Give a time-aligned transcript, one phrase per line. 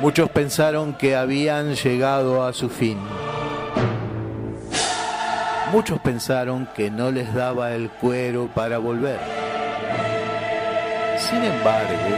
[0.00, 2.98] Muchos pensaron que habían llegado a su fin.
[5.72, 9.20] Muchos pensaron que no les daba el cuero para volver.
[11.18, 12.16] Sin embargo,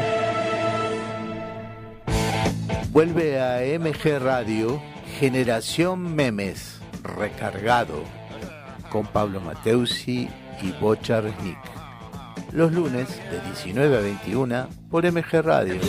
[2.93, 4.81] vuelve a MG Radio
[5.19, 8.05] Generación Memes recargado
[8.91, 10.29] con Pablo Mateusi
[10.63, 11.59] y Bochar Nick.
[12.53, 15.81] Los lunes de 19 a 21 por MG Radio.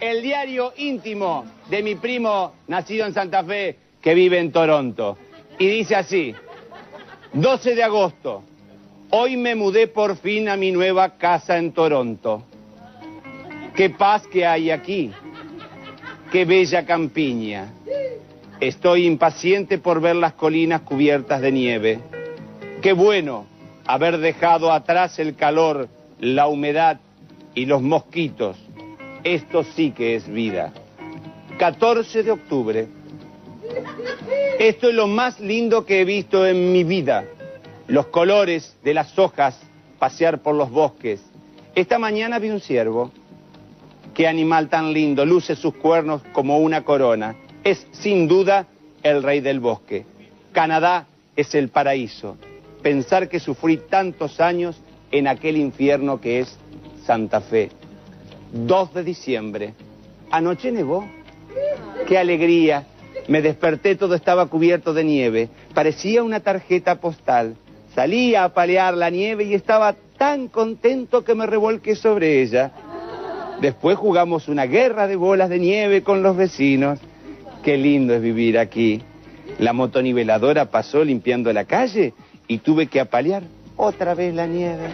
[0.00, 5.18] El diario íntimo de mi primo nacido en Santa Fe que vive en Toronto.
[5.58, 6.34] Y dice así,
[7.32, 8.42] 12 de agosto,
[9.10, 12.42] hoy me mudé por fin a mi nueva casa en Toronto.
[13.74, 15.12] Qué paz que hay aquí,
[16.32, 17.72] qué bella campiña.
[18.60, 22.00] Estoy impaciente por ver las colinas cubiertas de nieve.
[22.82, 23.46] Qué bueno
[23.86, 27.00] haber dejado atrás el calor, la humedad
[27.54, 28.56] y los mosquitos.
[29.22, 30.72] Esto sí que es vida.
[31.58, 32.88] 14 de octubre.
[34.58, 37.24] Esto es lo más lindo que he visto en mi vida.
[37.86, 39.58] Los colores de las hojas,
[39.98, 41.20] pasear por los bosques.
[41.74, 43.10] Esta mañana vi un ciervo.
[44.14, 47.36] Qué animal tan lindo, luce sus cuernos como una corona.
[47.64, 48.66] Es sin duda
[49.02, 50.06] el rey del bosque.
[50.52, 51.06] Canadá
[51.36, 52.36] es el paraíso.
[52.82, 56.56] Pensar que sufrí tantos años en aquel infierno que es
[57.04, 57.70] Santa Fe.
[58.52, 59.74] 2 de diciembre.
[60.30, 61.04] Anoche nevó.
[62.06, 62.86] Qué alegría.
[63.28, 65.48] Me desperté, todo estaba cubierto de nieve.
[65.72, 67.56] Parecía una tarjeta postal.
[67.94, 72.72] Salí a apalear la nieve y estaba tan contento que me revolqué sobre ella.
[73.60, 76.98] Después jugamos una guerra de bolas de nieve con los vecinos.
[77.62, 79.00] Qué lindo es vivir aquí.
[79.58, 82.14] La motoniveladora pasó limpiando la calle
[82.48, 83.44] y tuve que apalear
[83.76, 84.88] otra vez la nieve.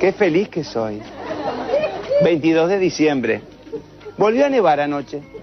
[0.00, 1.00] Qué feliz que soy.
[2.22, 3.40] 22 de diciembre.
[4.18, 5.33] Volvió a nevar anoche.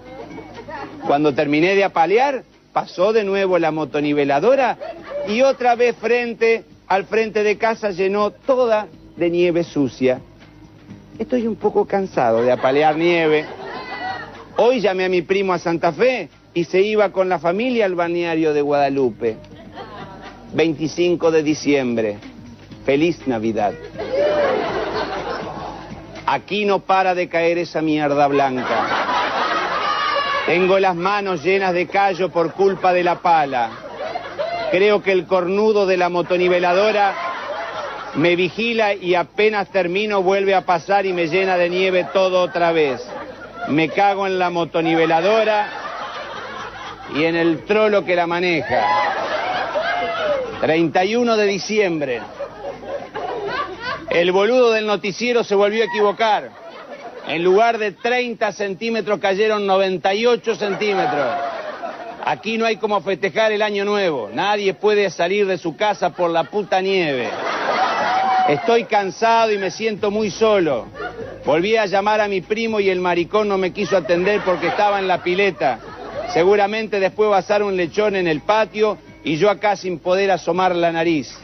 [1.06, 4.78] Cuando terminé de apalear, pasó de nuevo la motoniveladora
[5.28, 8.86] y otra vez frente al frente de casa llenó toda
[9.16, 10.20] de nieve sucia.
[11.18, 13.44] Estoy un poco cansado de apalear nieve.
[14.56, 17.94] Hoy llamé a mi primo a Santa Fe y se iba con la familia al
[17.94, 19.36] balneario de Guadalupe.
[20.54, 22.18] 25 de diciembre.
[22.84, 23.72] Feliz Navidad.
[26.26, 29.41] Aquí no para de caer esa mierda blanca.
[30.46, 33.70] Tengo las manos llenas de callo por culpa de la pala.
[34.72, 37.14] Creo que el cornudo de la motoniveladora
[38.14, 42.72] me vigila y apenas termino vuelve a pasar y me llena de nieve todo otra
[42.72, 43.00] vez.
[43.68, 45.68] Me cago en la motoniveladora
[47.14, 48.84] y en el trolo que la maneja.
[50.60, 52.20] 31 de diciembre.
[54.10, 56.61] El boludo del noticiero se volvió a equivocar.
[57.32, 61.28] En lugar de 30 centímetros cayeron 98 centímetros.
[62.26, 64.28] Aquí no hay como festejar el año nuevo.
[64.34, 67.30] Nadie puede salir de su casa por la puta nieve.
[68.50, 70.88] Estoy cansado y me siento muy solo.
[71.46, 74.98] Volví a llamar a mi primo y el maricón no me quiso atender porque estaba
[74.98, 75.78] en la pileta.
[76.34, 80.30] Seguramente después va a asar un lechón en el patio y yo acá sin poder
[80.30, 81.34] asomar la nariz.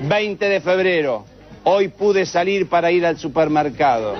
[0.00, 1.24] 20 de febrero.
[1.64, 4.14] Hoy pude salir para ir al supermercado.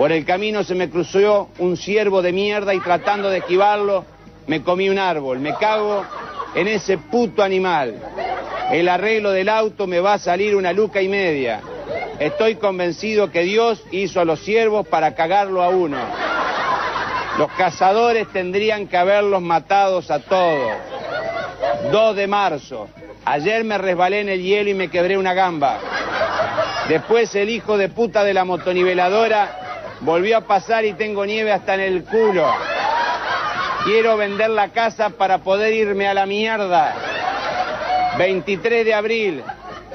[0.00, 4.06] Por el camino se me cruzó un ciervo de mierda y tratando de esquivarlo
[4.46, 5.40] me comí un árbol.
[5.40, 6.06] Me cago
[6.54, 7.96] en ese puto animal.
[8.72, 11.60] El arreglo del auto me va a salir una luca y media.
[12.18, 15.98] Estoy convencido que Dios hizo a los ciervos para cagarlo a uno.
[17.36, 20.72] Los cazadores tendrían que haberlos matados a todos.
[21.92, 22.88] 2 de marzo.
[23.26, 25.78] Ayer me resbalé en el hielo y me quebré una gamba.
[26.88, 29.66] Después el hijo de puta de la motoniveladora
[30.00, 32.46] volvió a pasar y tengo nieve hasta en el culo.
[33.84, 36.94] Quiero vender la casa para poder irme a la mierda.
[38.18, 39.42] 23 de abril.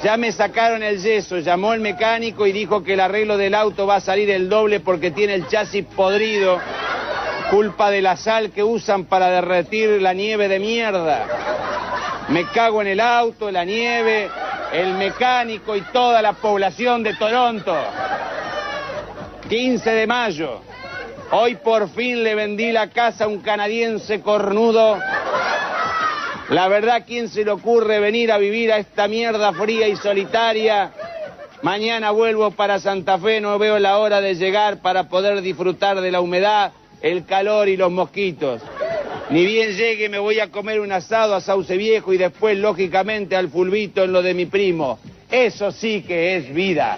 [0.04, 3.88] Ya me sacaron el yeso, llamó el mecánico y dijo que el arreglo del auto
[3.88, 6.60] va a salir el doble porque tiene el chasis podrido.
[7.50, 11.28] Culpa de la sal que usan para derretir la nieve de mierda.
[12.30, 14.30] Me cago en el auto, la nieve,
[14.74, 17.76] el mecánico y toda la población de Toronto.
[19.50, 20.62] 15 de mayo.
[21.32, 24.98] Hoy por fin le vendí la casa a un canadiense cornudo.
[26.50, 30.92] La verdad, ¿quién se le ocurre venir a vivir a esta mierda fría y solitaria?
[31.62, 36.12] Mañana vuelvo para Santa Fe, no veo la hora de llegar para poder disfrutar de
[36.12, 36.72] la humedad,
[37.02, 38.62] el calor y los mosquitos.
[39.30, 43.36] Ni bien llegue me voy a comer un asado a Sauce Viejo y después, lógicamente,
[43.36, 45.00] al fulbito en lo de mi primo.
[45.32, 46.98] Eso sí que es vida.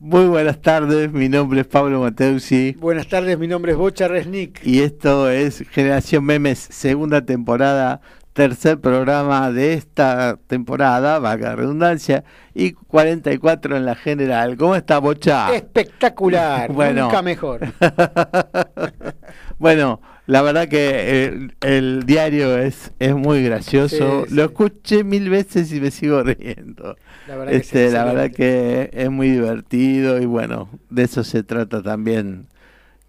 [0.00, 4.60] Muy buenas tardes, mi nombre es Pablo Mateusi Buenas tardes, mi nombre es Bocha Resnick.
[4.66, 8.00] y esto es Generación Memes, segunda temporada,
[8.32, 14.56] tercer programa de esta temporada, vaga redundancia, y 44 en la general.
[14.56, 15.54] ¿Cómo está Bocha?
[15.54, 17.04] Espectacular, Bueno.
[17.04, 17.60] nunca mejor.
[19.60, 24.24] bueno, la verdad que el, el diario es, es muy gracioso.
[24.26, 26.96] Sí, Lo escuché mil veces y me sigo riendo.
[27.28, 31.22] La verdad que Este, es la verdad que es muy divertido y bueno, de eso
[31.22, 32.46] se trata también.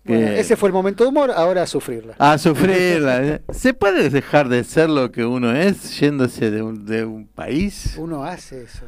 [0.05, 2.15] que- Bueno, ese fue el momento de humor, ahora a sufrirla.
[2.19, 3.23] A sufrirla.
[3.23, 3.41] ¿eh?
[3.51, 7.95] ¿Se puede dejar de ser lo que uno es yéndose de un, de un país?
[7.97, 8.85] Uno hace eso.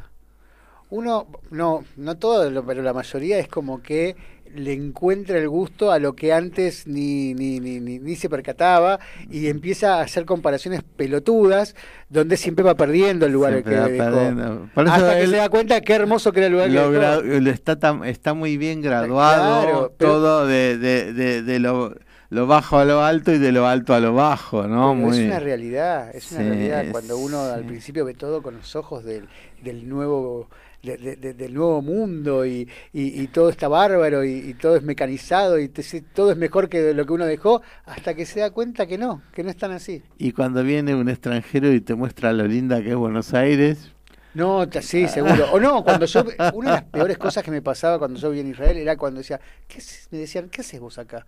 [0.90, 4.14] Uno, no, no todo, pero la mayoría es como que
[4.54, 8.98] le encuentra el gusto a lo que antes ni, ni, ni, ni, ni se percataba
[9.30, 11.74] y empieza a hacer comparaciones pelotudas
[12.08, 14.68] donde siempre va perdiendo el lugar Siempre que dejó.
[14.76, 17.02] Hasta que se da cuenta qué hermoso que era el lugar que Lo dejó.
[17.22, 21.58] gra- lo está, tan- está muy bien graduado, Claro, pero- todo de, de, de, de
[21.58, 21.94] lo,
[22.28, 24.92] lo bajo a lo alto y de lo alto a lo bajo, ¿no?
[24.92, 28.54] Pero muy, Es una realidad, es una realidad cuando uno al principio ve todo con
[28.56, 29.28] los ojos del,
[29.62, 30.48] del nuevo
[30.82, 34.76] de- de- de- del nuevo mundo y, y- y todo está bárbaro y, y todo
[34.76, 38.40] es mecanizado y te- todo es mejor que lo que uno dejó hasta que se
[38.40, 40.02] da cuenta que no, que no es tan así.
[40.18, 43.92] Y cuando viene un extranjero y te muestra lo linda que es Buenos Aires,
[44.34, 45.52] No, sí, seguro.
[45.52, 46.24] O no, cuando yo,
[46.54, 49.18] una de las peores cosas que me pasaba cuando yo vivía en Israel era cuando
[49.18, 49.38] decía,
[49.68, 50.08] ¿qué haces?
[50.10, 51.26] me decían, ¿qué haces vos acá?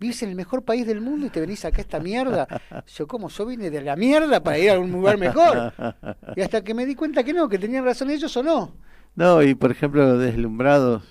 [0.00, 2.46] Vives en el mejor país del mundo y te venís acá a esta mierda.
[2.94, 5.72] Yo, como Yo vine de la mierda para ir a un lugar mejor.
[6.36, 8.74] Y hasta que me di cuenta que no, que tenían razón ellos o no.
[9.16, 11.02] No, y por ejemplo, Deslumbrados.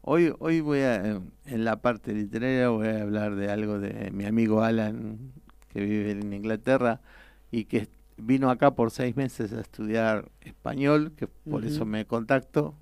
[0.00, 4.24] Hoy, hoy voy a, en la parte literaria, voy a hablar de algo de mi
[4.24, 5.34] amigo Alan,
[5.68, 7.02] que vive en Inglaterra
[7.50, 12.74] y que vino acá por seis meses a estudiar español, que por eso me contacto,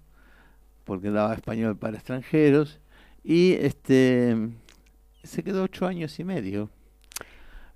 [0.85, 2.81] porque daba español para extranjeros,
[3.25, 4.37] y este
[5.25, 6.70] se quedó ocho años y medio,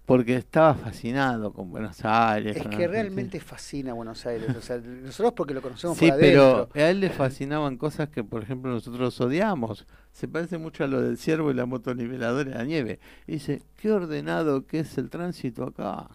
[0.06, 2.54] porque estaba fascinado con Buenos Aires.
[2.56, 2.88] Es que Argentina.
[2.92, 4.54] realmente fascina Buenos Aires.
[4.56, 8.22] O sea, nosotros porque lo conocemos Sí, por pero a él le fascinaban cosas que,
[8.24, 9.84] por ejemplo, nosotros odiamos.
[10.12, 13.00] Se parece mucho a lo del ciervo y la motoniveladora de la nieve.
[13.26, 16.08] Y dice, qué ordenado que es el tránsito acá.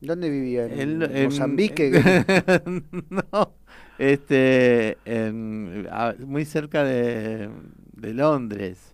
[0.00, 0.64] ¿Dónde vivía?
[0.64, 1.90] ¿En, En- en- Mozambique?
[3.10, 3.52] no,
[3.98, 7.50] este, en- a- muy cerca de,
[7.92, 8.89] de Londres.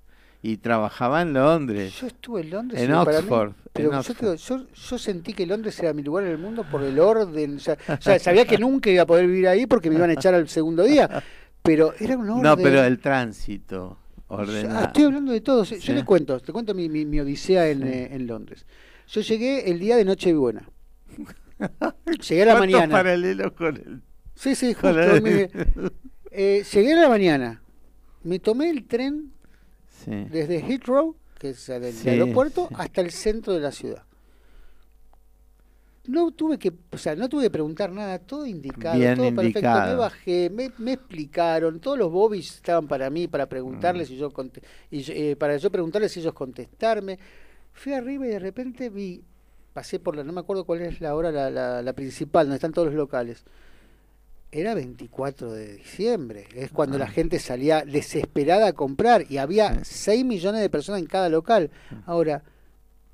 [0.49, 1.95] Y trabajaba en Londres.
[2.01, 2.81] Yo estuve en Londres.
[2.81, 4.17] En mí- Oxford, pero en yo, Oxford.
[4.17, 6.99] te digo, yo, yo sentí que Londres era mi lugar en el mundo por el
[7.01, 7.57] orden.
[7.57, 10.11] O sea, o sea, sabía que nunca iba a poder vivir ahí porque me iban
[10.11, 11.23] a echar al segundo día.
[11.63, 12.43] Pero era un orden.
[12.45, 13.99] No, pero el tránsito
[14.29, 14.87] Ah, ordenado.
[14.87, 15.65] estoy hablando de todo.
[15.65, 15.93] Yo Sí.
[15.93, 17.89] le cuento, te cuento mi, mi, mi odisea en, Sí.
[17.89, 18.67] eh, en Londres.
[19.09, 20.69] Yo llegué el día de Nochebuena.
[22.29, 22.93] Llegué a la ¿Cuántos mañana.
[22.93, 24.03] paralelos con el
[24.35, 24.91] Sí, sí, justo.
[24.91, 25.51] el-.
[26.39, 27.63] Eh, llegué a la mañana.
[28.23, 29.33] Me tomé el tren
[30.05, 30.11] Sí.
[30.31, 32.75] desde Heathrow, que es el, Sí, aeropuerto, sí.
[32.79, 34.03] hasta el centro de la ciudad.
[36.09, 39.43] No tuve que, o sea, no tuve que preguntar nada, todo indicado, Bien todo perfecto.
[39.43, 39.99] Me indicado.
[39.99, 44.63] bajé, me, me explicaron, todos los bobbies estaban para mí, para preguntarles y yo conte-
[44.89, 47.19] y yo- eh, para yo preguntarles y ellos contestarme.
[47.73, 49.21] Fui arriba y de repente vi,
[49.73, 52.55] pasé por la, no me acuerdo cuál es la hora, la, la, la principal, donde
[52.57, 53.45] están todos los locales.
[54.53, 57.09] Era 24 de diciembre, es cuando la Ah.
[57.09, 61.71] gente salía desesperada a comprar y había 6 millones de personas en cada local.
[62.07, 62.43] Ahora,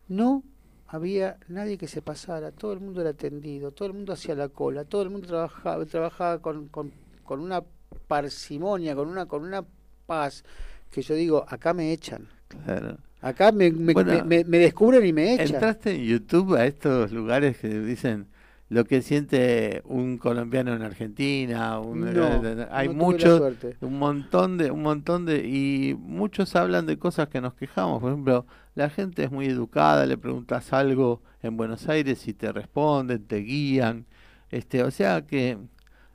[0.09, 0.43] no
[0.87, 4.51] había nadie que se pasara, todo el mundo era atendido, todo el mundo hacía la
[4.51, 6.93] cola, todo el mundo trabajaba, trabajaba con, con,
[7.25, 7.63] con una
[8.07, 9.65] parsimonia, con una, con una
[10.07, 10.45] paz,
[10.91, 12.99] que yo digo, acá me echan, Claro.
[13.23, 15.47] acá me, me, Bueno, me- me- me descubren y me echan.
[15.55, 18.27] ¿Entraste en YouTube a estos lugares que dicen
[18.73, 21.79] lo que siente un colombiano en Argentina?
[21.79, 23.43] un- No, eh, hay no muchos,
[23.81, 28.01] un montón de, un montón de, y muchos hablan de cosas que nos quejamos.
[28.01, 32.51] Por ejemplo, la gente es muy educada, le preguntas algo en Buenos Aires y te
[32.53, 34.07] responden, te guían.
[34.51, 35.59] Este, o sea que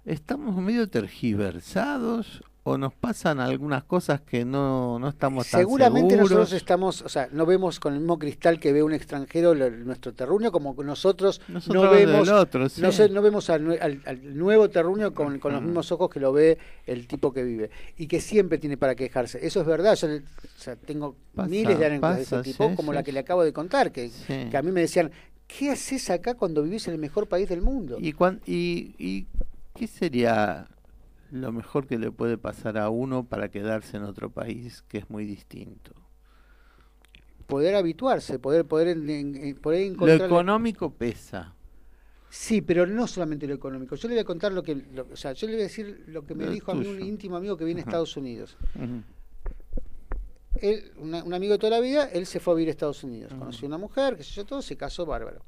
[0.05, 6.31] estamos medio tergiversados o nos pasan algunas cosas que no, no estamos tan Seguramente seguros.
[6.31, 9.69] nosotros estamos, o sea, no vemos con el mismo cristal que ve un extranjero lo-
[9.69, 12.81] nuestro terruño, como nosotros, Nosotros no vemos, otro, sí.
[12.81, 16.09] no, sé, no vemos al, nue- al- al nuevo terruño con, con los mismos ojos
[16.09, 19.45] que lo ve el tipo que vive y que siempre tiene para quejarse.
[19.45, 19.95] Eso es verdad.
[19.95, 20.19] Yo o
[20.57, 23.19] sea, tengo Pasa, miles de anécdotas de ese tipo, sí, como sí, la que le
[23.19, 25.09] acabo de contar, que, que a mí me decían,
[25.47, 27.97] ¿qué haces acá cuando vivís en el mejor país del mundo?
[28.01, 29.25] ¿Y, cuán- y, y
[29.73, 30.67] qué sería
[31.31, 35.09] lo mejor que le puede pasar a uno para quedarse en otro país que es
[35.09, 35.93] muy distinto?
[37.47, 38.97] Poder habituarse, poder, poder,
[39.61, 40.21] poder Lo encontrar...
[40.23, 41.53] económico pesa.
[42.29, 43.95] Sí, pero no solamente lo económico.
[43.95, 46.03] Yo le voy a contar lo que, lo- o sea, yo le voy a decir
[46.07, 47.83] lo que me Lo dijo a mí un íntimo amigo que viene a.
[47.85, 48.57] Estados Unidos.
[50.55, 53.03] Él, una- un amigo de toda la vida, él se fue a vivir a Estados
[53.03, 53.33] Unidos.
[53.33, 55.41] Conoció una mujer, qué sé yo, todo, se casó bárbaro.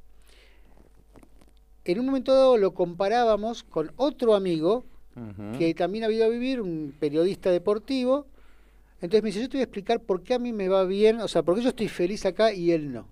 [1.83, 4.85] En un momento dado lo comparábamos con otro amigo
[5.57, 8.25] Que también ha ido a vivir, un periodista deportivo.
[9.01, 11.21] Entonces me dice, yo te voy a explicar por qué a mí me va bien,
[11.21, 13.07] o sea, por qué yo estoy feliz acá y él no.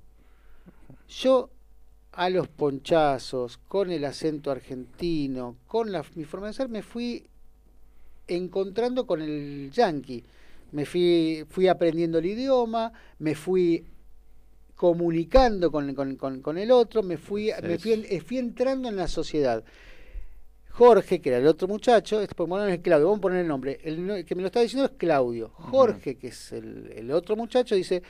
[1.08, 1.50] Yo
[2.12, 7.26] a los ponchazos, con el acento argentino, con la, mi forma de ser, me fui
[8.28, 10.24] encontrando con el yankee.
[10.74, 13.86] Me fui, fui aprendiendo el idioma, me fui
[14.76, 19.64] comunicando con, con- con- con el otro, me fui, me fui entrando en la sociedad.
[20.78, 23.48] Jorge, que era el otro muchacho, este por poner es Claudio, vamos a poner el
[23.48, 25.50] nombre, el, no- que me lo está diciendo es Claudio.
[25.54, 28.04] Jorge, que es el, el otro muchacho, dice,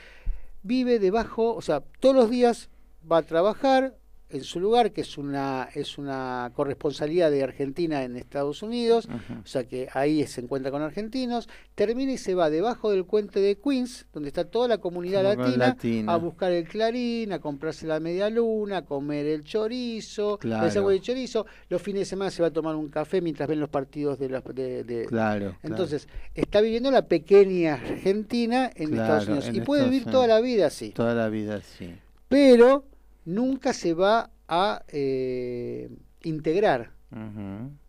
[0.62, 2.68] vive debajo, o sea, todos los días
[3.10, 3.96] va a trabajar
[4.30, 9.08] en su lugar, que es una, es una corresponsalía de Argentina en Estados Unidos,
[9.42, 13.40] o sea que ahí se encuentra con argentinos, termina y se va debajo del puente
[13.40, 16.12] de Queens, donde está toda la comunidad latina, latina.
[16.12, 20.66] a buscar el clarín, a comprarse la media luna, a comer el chorizo, Claro.
[20.66, 23.48] el sándwich de chorizo, los fines de semana se va a tomar un café mientras
[23.48, 25.38] ven los partidos de, las- de, de- Claro.
[25.40, 25.56] claro.
[25.62, 30.40] entonces, está viviendo la pequeña Argentina en Estados Unidos en y puede vivir toda la
[30.40, 31.94] vida así, Toda la vida sí.
[32.28, 32.84] pero
[33.28, 35.88] nunca se va a eh,
[36.22, 36.92] integrar.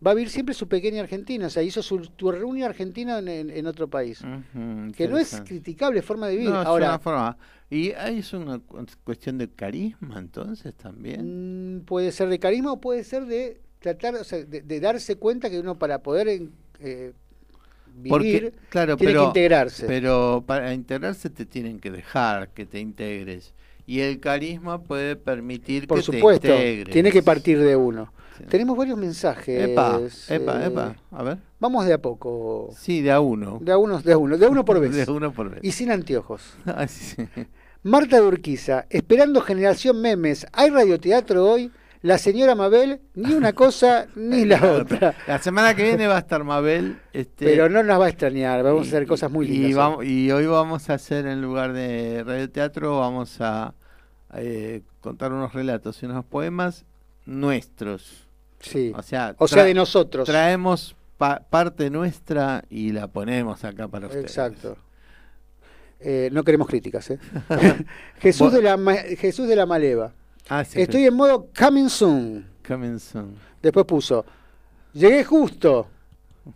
[0.06, 3.28] Va a vivir siempre su pequeña Argentina, o sea, hizo su, tu reunión argentina en,
[3.28, 4.20] en- en otro país.
[4.96, 6.50] Que no es criticable forma de vivir.
[6.50, 7.36] No, es Ahora, una forma.
[7.68, 11.20] Y ahí es una cu- cuestión de carisma, entonces también.
[11.78, 15.16] mm, puede ser de carisma o puede ser de tratar, o sea, de, de darse
[15.16, 16.26] cuenta que uno para poder
[16.80, 17.12] eh,
[17.86, 19.86] vivir claro, tiene pero, que integrarse.
[19.86, 23.54] pero para integrarse te tienen que dejar que te integres.
[23.90, 26.92] Y el carisma puede permitir Por que supuesto, te integres.
[26.92, 28.12] tiene que partir de uno.
[28.38, 28.44] Sí.
[28.48, 29.68] Tenemos varios mensajes.
[29.68, 30.94] Epa, epa, eh, epa.
[31.10, 31.38] A ver.
[31.58, 32.70] Vamos de a poco.
[32.78, 33.58] Sí, de a uno.
[33.60, 34.94] De a uno, de a uno, de a uno por vez.
[34.94, 35.60] De uno por vez.
[35.64, 36.54] Y sin anteojos.
[36.66, 37.16] Ah, sí.
[37.82, 40.46] Marta de Urquiza, esperando generación memes.
[40.52, 41.72] ¿Hay radioteatro hoy?
[42.02, 45.14] La señora Mabel, ni una cosa ni la otra.
[45.26, 46.96] La semana que viene va a estar Mabel.
[47.12, 49.74] Este, Pero no nos va a extrañar, vamos a hacer y- cosas muy y lindas.
[49.76, 53.74] vamos- y hoy vamos a hacer, en lugar de radioteatro, vamos a
[54.34, 56.84] eh, contar unos relatos y unos poemas
[57.26, 58.26] nuestros.
[58.60, 58.92] Sí.
[58.94, 60.26] O sea, O sea, de nosotros.
[60.26, 64.24] traemos pa- parte nuestra y la ponemos acá para ustedes.
[64.26, 64.76] Exacto.
[66.00, 67.18] Eh, no queremos críticas, ¿eh?
[68.20, 70.12] Jesús, de la, Ma- Jesús de la Maleva.
[70.48, 72.46] Ah, sí, Estoy en modo coming soon.
[72.66, 73.34] coming soon.
[73.62, 74.24] Después puso,
[74.92, 75.86] llegué justo.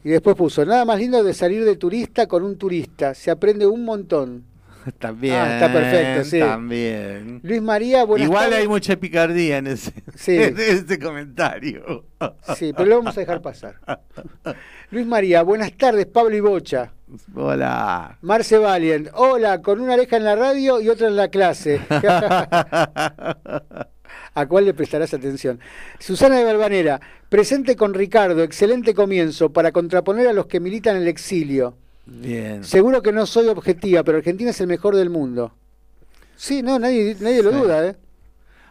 [0.03, 3.15] Y después puso, nada más lindo de salir de turista con un turista.
[3.15, 4.45] Se aprende un montón.
[4.99, 5.35] También.
[5.35, 6.39] Ah, está perfecto, sí.
[6.41, 7.41] También.
[7.43, 8.59] Luis María, buenas Igual tardes.
[8.61, 10.37] hay mucha picardía en ese, Sí.
[10.43, 12.07] en ese comentario.
[12.57, 13.77] Sí, pero lo vamos a dejar pasar.
[14.91, 16.93] Luis María, buenas tardes, Pablo y Bocha.
[17.35, 18.19] Hola.
[18.23, 21.81] Marce Valiant, hola, con una oreja en la radio y otra en la clase.
[24.37, 25.61] ¿A cuál le prestarás atención?
[25.99, 31.03] Susana de Balvanera, presente con Ricardo, excelente comienzo para contraponer a los que militan en
[31.03, 31.77] el exilio.
[32.07, 32.65] Bien.
[32.65, 35.55] Seguro que no soy objetiva, pero Argentina es el mejor del mundo.
[36.37, 37.59] Sí, no, nadie, nadie lo Sí.
[37.59, 37.97] duda, ¿eh?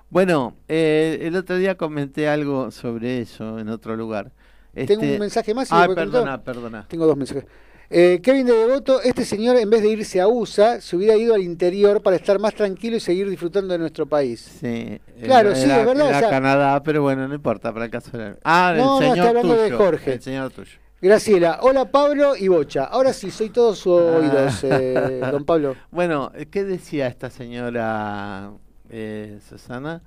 [0.09, 4.31] Bueno, eh, el otro día comenté algo sobre eso en otro lugar.
[4.73, 6.85] Tengo Este- un mensaje más y Ah, perdona, perdona.
[6.87, 7.45] Tengo dos mensajes.
[7.89, 11.35] Eh, Kevin de Devoto, este señor en vez de irse a USA, se hubiera ido
[11.35, 14.39] al interior para estar más tranquilo y seguir disfrutando de nuestro país.
[14.61, 17.85] Sí, Claro, era- sí, es verdad, era o sea- Canadá, pero bueno, no importa, para
[17.85, 18.35] el caso era...
[18.43, 19.77] Ah, No, el señor hablando de tuyo.
[19.77, 20.13] Jorge.
[20.13, 20.77] El señor tuyo.
[21.03, 22.86] Graciela, hola Pablo y Bocha.
[22.86, 25.75] Ahora sí, soy todos oídos, eh, don Pablo.
[25.91, 28.53] Bueno, ¿qué decía esta señora
[28.89, 30.01] eh, Susana?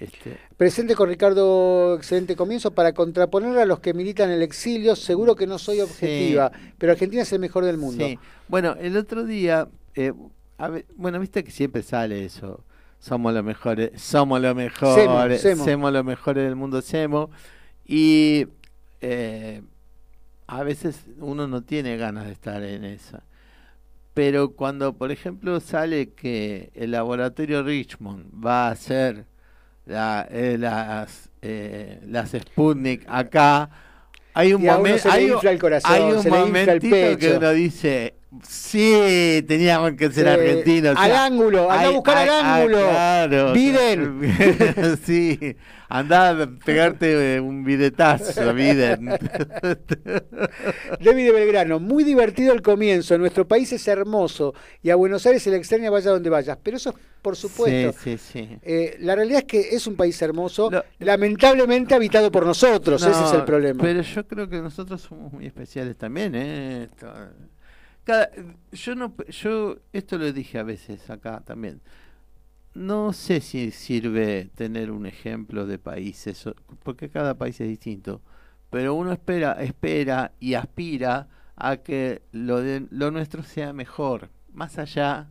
[0.00, 4.96] Este, Presente con Ricardo, excelente comienzo para contraponer a los que militan en el exilio.
[4.96, 5.82] Seguro que no soy Sí.
[5.82, 8.04] objetiva, pero Argentina es el mejor del mundo.
[8.04, 8.18] Sí,
[8.48, 10.12] bueno, el otro día, eh,
[10.58, 12.64] a ver, bueno, viste que siempre sale eso.
[12.98, 15.64] Somos los mejores, somos los mejores, semo.
[15.64, 17.30] somos los mejores del mundo, semo.
[17.86, 18.48] Y
[19.00, 19.62] eh,
[20.46, 23.22] a veces uno no tiene ganas de estar en esa.
[24.14, 29.24] Pero cuando, por ejemplo, sale que el laboratorio Richmond va a hacer
[29.86, 33.70] la, eh, las, eh, las Sputnik acá,
[34.34, 35.40] hay un momento, hay, un-
[35.88, 38.14] hay se el momentito que uno dice,
[38.48, 40.96] sí, teníamos que ser argentinos.
[40.96, 42.78] o al sea, ángulo, anda a buscar al hay- ah, ángulo.
[42.78, 43.52] claro.
[43.52, 44.98] Biden.
[45.04, 45.56] sí,
[45.88, 49.06] anda a pegarte eh, un bidetazo, Biden.
[51.00, 53.18] David de Belgrano, muy divertido el comienzo.
[53.18, 56.58] Nuestro país es hermoso y a Buenos Aires se le extraña vaya donde vayas.
[56.62, 57.98] Pero eso, por supuesto.
[58.02, 58.58] Sí, sí, sí.
[58.62, 63.02] Eh, la realidad es que es un país hermoso, lamentablemente habitado por nosotros.
[63.02, 63.82] ese es el problema.
[63.82, 66.84] Pero yo creo que nosotros somos muy especiales también, ¿eh?
[66.84, 67.12] Esto-
[68.04, 68.30] cada-
[68.72, 71.80] yo no, yo esto lo dije a veces acá también.
[72.74, 76.44] No sé si sirve tener un ejemplo de países,
[76.82, 78.22] porque cada país es distinto.
[78.70, 84.78] Pero uno espera, espera y aspira a que lo de lo nuestro sea mejor, más
[84.78, 85.30] allá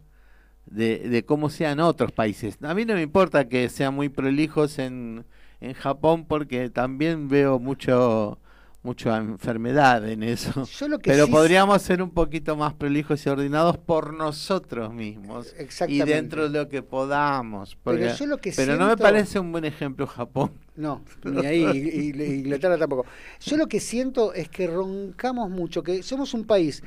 [0.66, 2.58] de, de cómo sean otros países.
[2.64, 5.26] A mí no me importa que sean muy prolijos en,
[5.62, 8.40] en Japón porque también veo mucho
[8.84, 10.66] mucha enfermedad en eso.
[10.66, 14.92] Yo lo que Pero sí- podríamos ser un poquito más prolijos y ordenados por nosotros
[14.94, 16.14] mismos y Exactamente.
[16.14, 17.76] dentro de lo que podamos.
[17.84, 20.52] porque- Pero yo lo que pero no me parece un buen ejemplo Japón.
[20.76, 23.06] No, ni ahí, y, y- Inglaterra tampoco.
[23.42, 26.82] Yo lo que siento es que roncamos mucho, que somos un país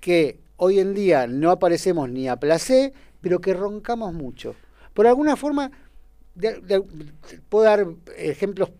[0.00, 4.54] que hoy en día no aparecemos ni a placer, pero que roncamos mucho.
[4.92, 5.70] Por alguna forma,
[6.34, 6.84] de- de-
[7.48, 7.86] puedo dar
[8.18, 8.70] ejemplos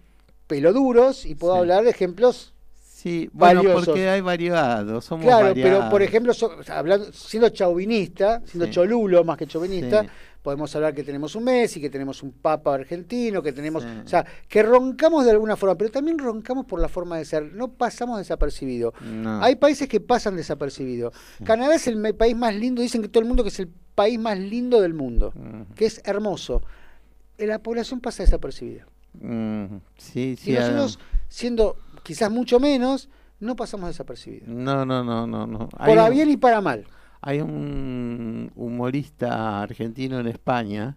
[0.46, 1.58] peloduros y puedo Sí.
[1.60, 2.52] hablar de ejemplos
[2.99, 3.87] Sí, bueno, Valiosos.
[3.87, 8.73] porque hay variados, somos Claro, pero por ejemplo, so- hablando, siendo chauvinista, siendo Sí.
[8.73, 10.09] cholulo más que chauvinista, Sí.
[10.43, 13.88] podemos hablar que tenemos un Messi, que tenemos un Papa argentino, que tenemos, Sí.
[14.05, 17.52] o sea, que roncamos de alguna forma, pero también roncamos por la forma de ser,
[17.52, 18.93] no pasamos desapercibido.
[19.00, 19.45] No.
[19.45, 21.14] Hay países que pasan desapercibidos.
[21.45, 24.19] Canadá es el país más lindo, dicen que todo el mundo que es el país
[24.19, 25.33] más lindo del mundo,
[25.76, 26.62] que es hermoso.
[27.37, 28.88] Eh, La población pasa desapercibida.
[29.99, 30.50] Sí, sí.
[30.50, 31.76] y nosotros, siendo
[32.09, 34.49] quizás mucho menos, no pasamos desapercibidos.
[34.49, 35.69] No, no, no, no, no.
[35.69, 36.87] Para un- bien y para mal.
[37.21, 40.97] Hay un humorista argentino en España,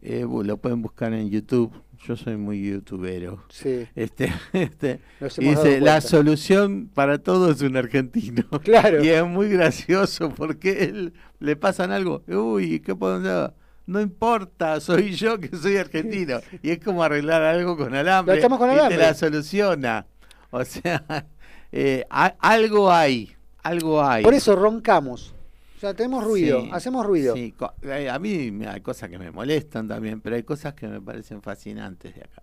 [0.00, 1.72] eh, lo pueden buscar en YouTube.
[2.06, 3.42] Yo soy muy youtubero.
[3.48, 3.88] Sí.
[3.96, 5.00] Este, este,
[5.38, 6.00] y dice, la cuenta".
[6.02, 8.44] solución para todo es un argentino.
[8.62, 9.02] Claro.
[9.02, 13.54] Y es muy gracioso porque él le pasan algo, uy, ¿qué podemos hacer?
[13.86, 16.38] No importa, soy yo que soy argentino.
[16.62, 18.34] Y es como arreglar algo con alambre.
[18.34, 18.96] Lo estamos con y alambre.
[18.98, 20.06] te la soluciona.
[20.50, 21.26] O sea,
[21.72, 24.24] eh, a- algo hay, algo hay.
[24.24, 25.34] Por eso roncamos.
[25.76, 27.34] O sea, tenemos ruido, Sí, hacemos ruido.
[27.36, 31.00] sí, eh, a mí hay cosas que me molestan también, pero hay cosas que me
[31.00, 32.42] parecen fascinantes de acá.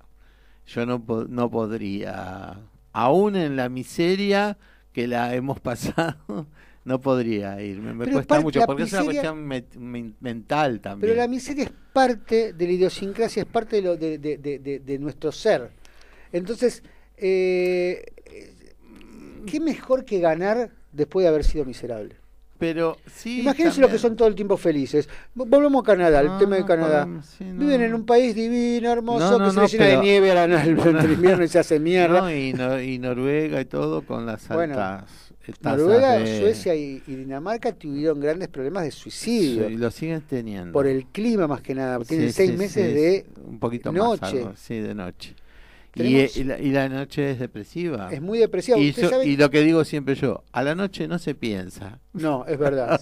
[0.67, 2.59] Yo no, no podría,
[2.93, 4.57] aún en la miseria
[4.93, 6.47] que la hemos pasado,
[6.85, 7.93] no podría irme.
[7.93, 9.45] Me Pero cuesta mucho, porque es una cuestión
[10.21, 11.01] mental también.
[11.11, 15.31] Pero la miseria es parte de la idiosincrasia, es parte de, lo, de- de nuestro
[15.31, 15.71] ser.
[16.31, 16.83] Entonces,
[17.17, 18.05] eh,
[19.45, 22.15] ¿qué mejor que ganar después de haber sido miserable?
[22.57, 23.41] Pero sí.
[23.41, 24.17] Imagínense los que son también.
[24.17, 25.09] todo el tiempo felices.
[25.35, 27.01] V- Volvemos a Canadá, el Ah, tema de Canadá.
[27.03, 27.59] podemos- sí, no.
[27.59, 30.03] Viven en un país divino, hermoso, No, no, que se no, le llena pero- de
[30.05, 30.67] nieve a la- al
[31.11, 32.21] invierno y se hace mierda.
[32.21, 35.11] No, y, no- y Noruega y todo con las Bueno, altas
[35.61, 39.67] tasas Noruega, de- Suecia y, y Dinamarca tuvieron grandes problemas de suicidio.
[39.67, 40.71] Sí, lo siguen teniendo.
[40.71, 41.99] por el clima más que nada.
[42.05, 44.21] Tienen Sí, seis sí, meses de un poquito noche.
[44.21, 45.35] más algo, sí, de noche.
[45.95, 48.09] Y, la, y la noche es depresiva.
[48.11, 48.77] Es muy depresiva.
[48.77, 51.99] y, lo que digo siempre yo, a la noche no se piensa.
[52.13, 52.99] No, es verdad.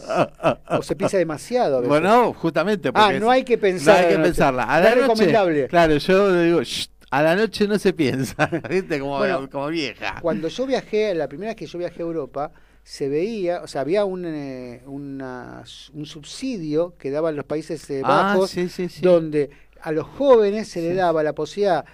[0.69, 1.77] o se piensa demasiado.
[1.77, 1.89] a veces.
[1.89, 3.95] Bueno, justamente ah, no hay que pensar.
[3.95, 4.29] no hay que noche.
[4.29, 4.63] pensarla.
[4.63, 5.67] A la es noche, recomendable.
[5.67, 8.99] Claro, yo digo, "Shh, a la noche no se piensa, ¿viste?
[8.99, 10.19] Como, Bueno, como vieja.
[10.21, 12.51] Cuando yo viajé, la primera vez que yo viajé a Europa,
[12.83, 18.01] se veía, o sea, había un, eh, una- un subsidio que daban los Países eh,
[18.03, 19.01] Ah, Bajos, sí, sí, sí.
[19.01, 19.49] donde
[19.81, 20.95] a los jóvenes se le Sí.
[20.95, 21.85] daba la posibilidad.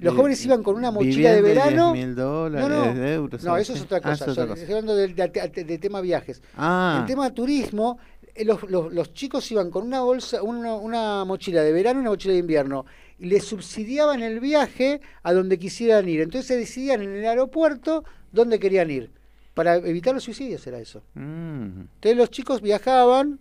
[0.00, 1.92] Los Vi- jóvenes iban con una mochila de verano.
[1.94, 3.42] 10.000 dólares, No, no, de euros.
[3.44, 3.84] no, algo eso es así.
[3.86, 4.14] otra Ah, cosa.
[4.14, 4.60] eso es otra cosa.
[4.60, 6.42] Estoy hablando del de, de- de tema viajes.
[6.56, 7.98] Ah, El tema turismo,
[8.34, 12.02] eh, los, los- los chicos iban con una bolsa, una, una mochila de verano y
[12.02, 12.84] una mochila de invierno,
[13.18, 16.20] y les subsidiaban el viaje a donde quisieran ir.
[16.20, 19.10] Entonces se decidían en el aeropuerto dónde querían ir.
[19.54, 21.02] Para evitar los suicidios era eso.
[21.14, 21.80] mm.
[21.94, 23.38] Entonces los chicos viajaban,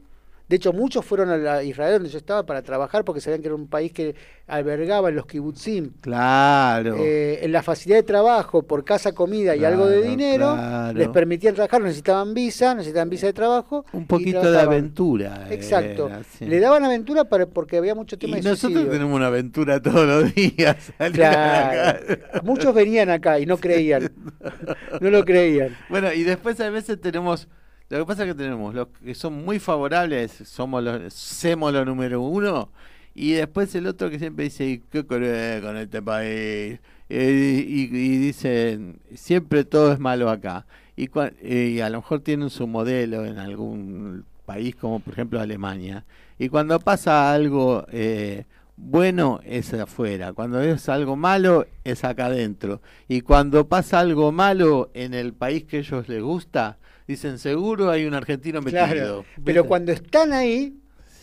[0.48, 3.48] De hecho, muchos fueron a la- Israel donde yo estaba para trabajar porque sabían que
[3.48, 4.14] era un país que
[4.46, 6.98] albergaba en los kibutzim Claro.
[7.00, 10.98] eh, en la facilidad de trabajo por casa, comida y algo de dinero, claro.
[11.00, 13.86] les permitían trabajar, necesitaban visa, necesitaban visa de trabajo.
[13.92, 15.48] un poquito de aventura.
[15.50, 16.08] Exacto.
[16.10, 16.46] era, sí.
[16.46, 18.92] Le daban aventura para, porque había mucho tema Y de nosotros suicidio.
[18.92, 20.78] tenemos una aventura todos los días.
[21.14, 22.00] Claro.
[22.44, 24.12] Muchos venían acá y no creían.
[25.02, 25.76] No lo creían.
[25.90, 27.48] Bueno, y después a veces tenemos,
[27.90, 31.86] lo que pasa es que tenemos los que son muy favorables, somos los, somos los
[31.86, 32.70] número uno,
[33.14, 36.80] y después el otro que siempre dice, "¿Y ¿qué querés con este país?
[37.10, 40.66] Eh, y, y dicen, siempre todo es malo acá.
[40.96, 45.14] Y, cua- eh, y a lo mejor tienen su modelo en algún país como por
[45.14, 46.06] ejemplo Alemania.
[46.40, 48.46] Y cuando pasa algo eh,
[48.78, 52.82] bueno es afuera, cuando es algo malo es acá adentro.
[53.08, 58.06] Y cuando pasa algo malo en el país que ellos les gusta, dicen seguro hay
[58.06, 58.86] un argentino metido.
[58.86, 59.26] Claro.
[59.44, 60.76] Pero cuando están ahí,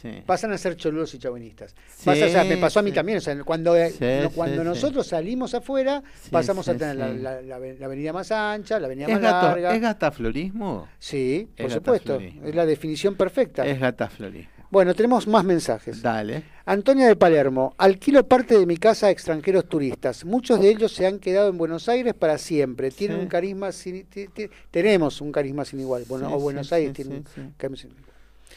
[0.02, 0.10] Sí.
[0.26, 1.76] pasan a ser choludos y chauvinistas.
[1.96, 2.10] Sí,
[2.48, 2.94] me pasó a mí sí.
[2.96, 3.18] también.
[3.18, 3.92] O sea, cuando, eh,
[4.24, 8.32] no- cuando nosotros salimos afuera, pasamos a tener la, la- la ave- la avenida más
[8.32, 9.74] ancha, la avenida ¿Es, más gato, larga.
[9.76, 10.88] ¿Es gataflorismo?
[10.98, 12.18] Sí, por es supuesto.
[12.18, 13.64] Es la definición perfecta.
[13.64, 14.50] Es gataflorismo.
[14.72, 16.00] Bueno, tenemos más mensajes.
[16.00, 16.44] Dale.
[16.64, 20.24] Antonia de Palermo, alquilo parte de mi casa a extranjeros turistas.
[20.24, 22.90] Muchos de ellos se han quedado en Buenos Aires para siempre.
[22.90, 23.22] Tienen Sí.
[23.24, 26.04] un carisma sin, ti- ti- tenemos un carisma sin igual.
[26.08, 27.22] Bueno, Sí, o Buenos sí, Aires tiene un
[27.58, 28.04] carisma sin igual.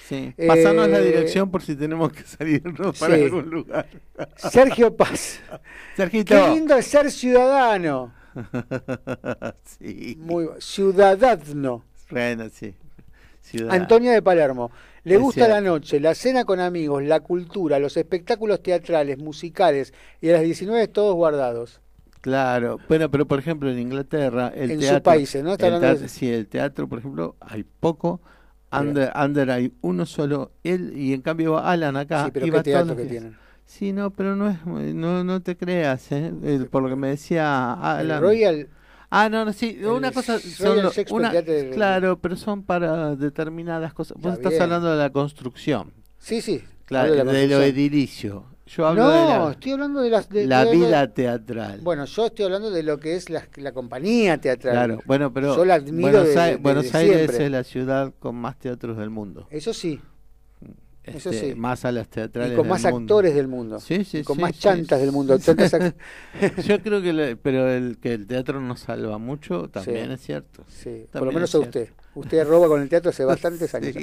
[0.07, 0.33] Sí.
[0.37, 3.23] Eh, Pasanos la dirección por si tenemos que salirnos para sí.
[3.23, 3.85] algún lugar.
[4.37, 5.41] Sergio Paz,
[5.97, 6.33] Sergito.
[6.33, 8.13] qué lindo es ser ciudadano.
[9.79, 10.15] sí.
[10.21, 11.83] Muy ciudadano.
[12.09, 12.73] Bueno, sí.
[13.41, 13.73] Ciudad.
[13.75, 14.71] Antonia de Palermo.
[15.05, 15.53] Le Es gusta cierto.
[15.53, 20.41] la noche, la cena con amigos, la cultura, los espectáculos teatrales, musicales y a las
[20.41, 21.79] 19 todos guardados.
[22.21, 22.79] Claro.
[22.89, 25.03] Bueno, pero por ejemplo en Inglaterra, el En sus teatro.
[25.03, 25.51] países, ¿no?
[25.51, 28.19] El de- teatro- Sí, el teatro, por ejemplo, hay poco.
[28.71, 32.25] Under, under hay uno solo, él, y en cambio Alan acá.
[32.25, 33.37] sí, pero iba qué teatro que tienen.
[33.65, 36.33] Sí, no, pero no es, no, no te creas, ¿eh?
[36.43, 38.21] Eh, por lo que me decía El Alan.
[38.21, 38.67] Royal
[39.17, 41.31] Ah, no, no, sí, El una cosa, son lo- una-
[41.71, 44.17] claro, pero son para determinadas cosas.
[44.17, 44.61] Vos Está estás bien.
[44.63, 46.61] hablando de la construcción, Sí, sí.
[46.85, 48.45] claro, de, de lo edilicio.
[48.67, 51.81] Yo hablo No, de la, estoy hablando de las de, la de- vida teatral.
[51.81, 54.73] Bueno, yo estoy hablando de lo que es la, la compañía teatral.
[54.73, 56.23] claro, bueno, pero Yo la admiro
[56.59, 59.47] Buenos, Aires es la ciudad con más teatros del mundo.
[59.51, 60.01] Eso sí,
[61.05, 61.55] Eso Este, sí.
[61.55, 62.97] Más a las teatrales y con del más mundo.
[63.15, 63.79] actores del mundo.
[63.79, 65.37] Sí, sí, y con más chantas del mundo.
[66.65, 70.63] Yo creo que, le- pero el que el teatro nos salva mucho también es cierto.
[70.67, 71.89] Sí, por lo menos a usted.
[72.15, 73.93] Usted roba con el teatro hace bastantes años.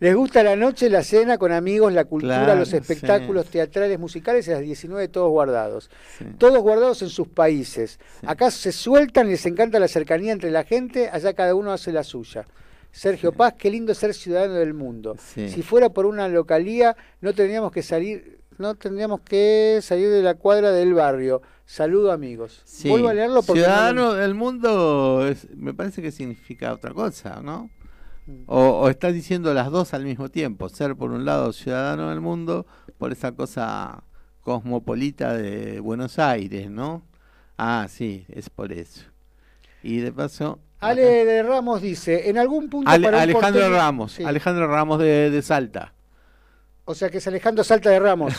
[0.00, 4.46] Les gusta la noche, la cena con amigos, la cultura, Claro, los espectáculos teatrales, musicales
[4.48, 5.90] y a las 19 todos guardados.
[6.38, 7.98] Todos guardados en sus países.
[8.26, 12.02] Acá se sueltan, les encanta la cercanía entre la gente, allá cada uno hace la
[12.02, 12.44] suya.
[12.94, 15.16] Sergio Paz, qué lindo ser ciudadano del mundo.
[15.18, 15.48] Sí.
[15.48, 20.34] Si fuera por una localía, no tendríamos que salir, no tendríamos que salir de la
[20.34, 21.42] cuadra del barrio.
[21.66, 22.62] Saludo amigos.
[22.64, 22.88] Sí.
[22.88, 27.40] Vuelvo a leerlo porque no- Ciudadano del mundo es- me parece que significa otra cosa,
[27.42, 27.68] ¿no?
[28.26, 28.44] Mm.
[28.46, 32.20] O, o está diciendo las dos al mismo tiempo, ser por un lado ciudadano del
[32.20, 32.64] mundo,
[32.96, 34.04] por esa cosa
[34.40, 37.02] cosmopolita de Buenos Aires, ¿no?
[37.58, 39.02] Ah, sí, es por eso.
[39.82, 40.60] Y de paso...
[40.80, 44.24] Ale de Ramos dice, en algún punto Ale- para un Alejandro porteño- Ramos, Sí.
[44.24, 45.92] Alejandro Ramos de, de Salta.
[46.86, 48.34] O sea que es Alejandro Salta de Ramos.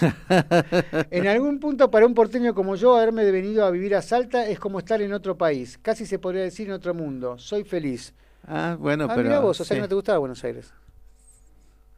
[1.12, 4.60] en algún punto para un porteño como yo haberme venido a vivir a Salta es
[4.60, 7.38] como estar en otro país, casi se podría decir en otro mundo.
[7.40, 8.14] Soy feliz.
[8.48, 9.24] Ah, bueno, ah, pero...
[9.28, 9.76] mira vos, o sea sí.
[9.76, 10.72] que no te gustaba Buenos Aires.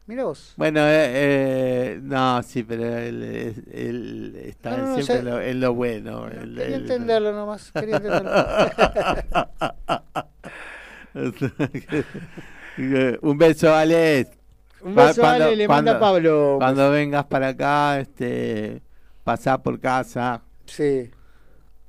[0.08, 0.54] Mira vos.
[0.56, 5.24] Bueno, eh, eh, no, sí, pero él, es- él está No, no, no, siempre en,
[5.26, 6.28] lo, en lo bueno.
[6.30, 7.70] Quería entenderlo nomás.
[7.72, 8.30] Quería entenderlo.
[13.22, 14.30] Un beso, Alex.
[14.80, 16.56] Un beso, cuando- Ale, le manda cuando- Pablo.
[16.58, 18.80] Cuando vengas para acá, este,
[19.24, 20.42] pasá por casa.
[20.66, 21.10] Sí.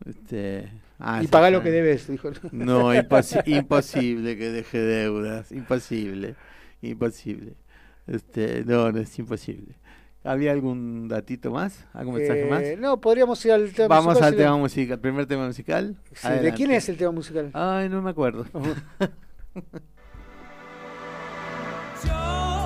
[0.06, 2.32] Este, ah, y pagá lo que debes, dijo.
[2.52, 5.52] No, imposi- imposible que deje deudas.
[5.52, 6.36] Imposible.
[6.82, 7.54] Imposible.
[8.10, 9.76] Este, no, no es imposible.
[10.24, 11.86] ¿Había algún datito más?
[11.94, 12.64] ¿Algún mensaje Eh, más?
[12.80, 15.96] No, podríamos ir al tema Vamos musical, al si tema le- musical, primer tema musical.
[16.14, 17.52] Sí, ¿De quién es el tema musical?
[17.54, 18.46] Ay, no me acuerdo.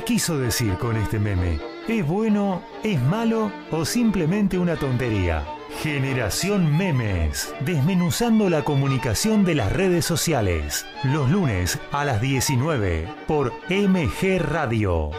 [0.00, 1.60] ¿Qué quiso decir con este meme?
[1.86, 5.44] ¿Es bueno, es malo o simplemente una tontería?
[5.82, 13.52] Generación Memes, desmenuzando la comunicación de las redes sociales, los lunes a las 19 por
[13.68, 15.10] MG Radio.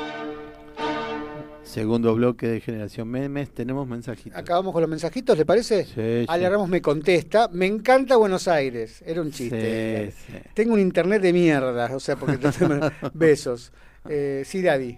[1.61, 4.35] Segundo bloque de Generación Memes, tenemos mensajitos.
[4.35, 5.85] Acabamos con los mensajitos, ¿le parece?
[5.85, 6.49] Sí, Ale sí.
[6.49, 9.03] Ramos me contesta, me encanta Buenos Aires.
[9.05, 10.11] Era un chiste.
[10.11, 10.39] Sí, sí.
[10.55, 12.39] Tengo un internet de mierda, o sea, porque
[13.13, 13.71] besos.
[14.09, 14.97] Eh, sí, Daddy.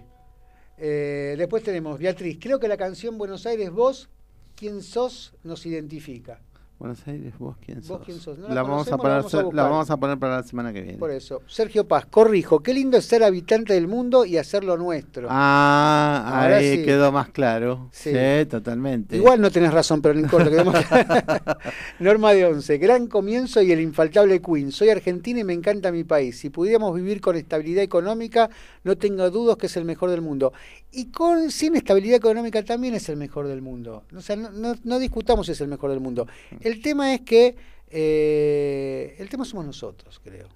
[0.78, 2.38] Eh, después tenemos Beatriz.
[2.40, 4.08] Creo que la canción Buenos Aires, vos,
[4.56, 6.40] quién sos, nos identifica.
[6.78, 7.88] Buenos Aires, vos quién sos.
[7.98, 8.36] ¿Vos quién sos?
[8.36, 9.70] ¿No la, la vamos a poner, La vamos a la buscar.
[9.70, 10.98] vamos a poner para la semana que viene.
[10.98, 11.40] Por eso.
[11.46, 15.28] Sergio Paz, corrijo, qué lindo es ser habitante del mundo y hacerlo nuestro.
[15.30, 16.84] Ah, Ahora ahí sí.
[16.84, 17.88] quedó más claro.
[17.92, 18.10] Sí.
[18.10, 19.16] Sí, totalmente.
[19.16, 20.50] Igual no tenés razón, pero no importa.
[22.00, 24.72] Norma de Once, gran comienzo y el infaltable Queen.
[24.72, 26.38] Soy argentina y me encanta mi país.
[26.38, 28.50] Si pudiéramos vivir con estabilidad económica,
[28.82, 30.52] no tengo dudas que es el mejor del mundo.
[30.94, 34.04] Y con sin estabilidad económica también es el mejor del mundo.
[34.14, 36.26] O sea, no, no- no discutamos si es el mejor del mundo.
[36.60, 37.56] El tema es que
[37.90, 40.48] eh, el tema somos nosotros, creo.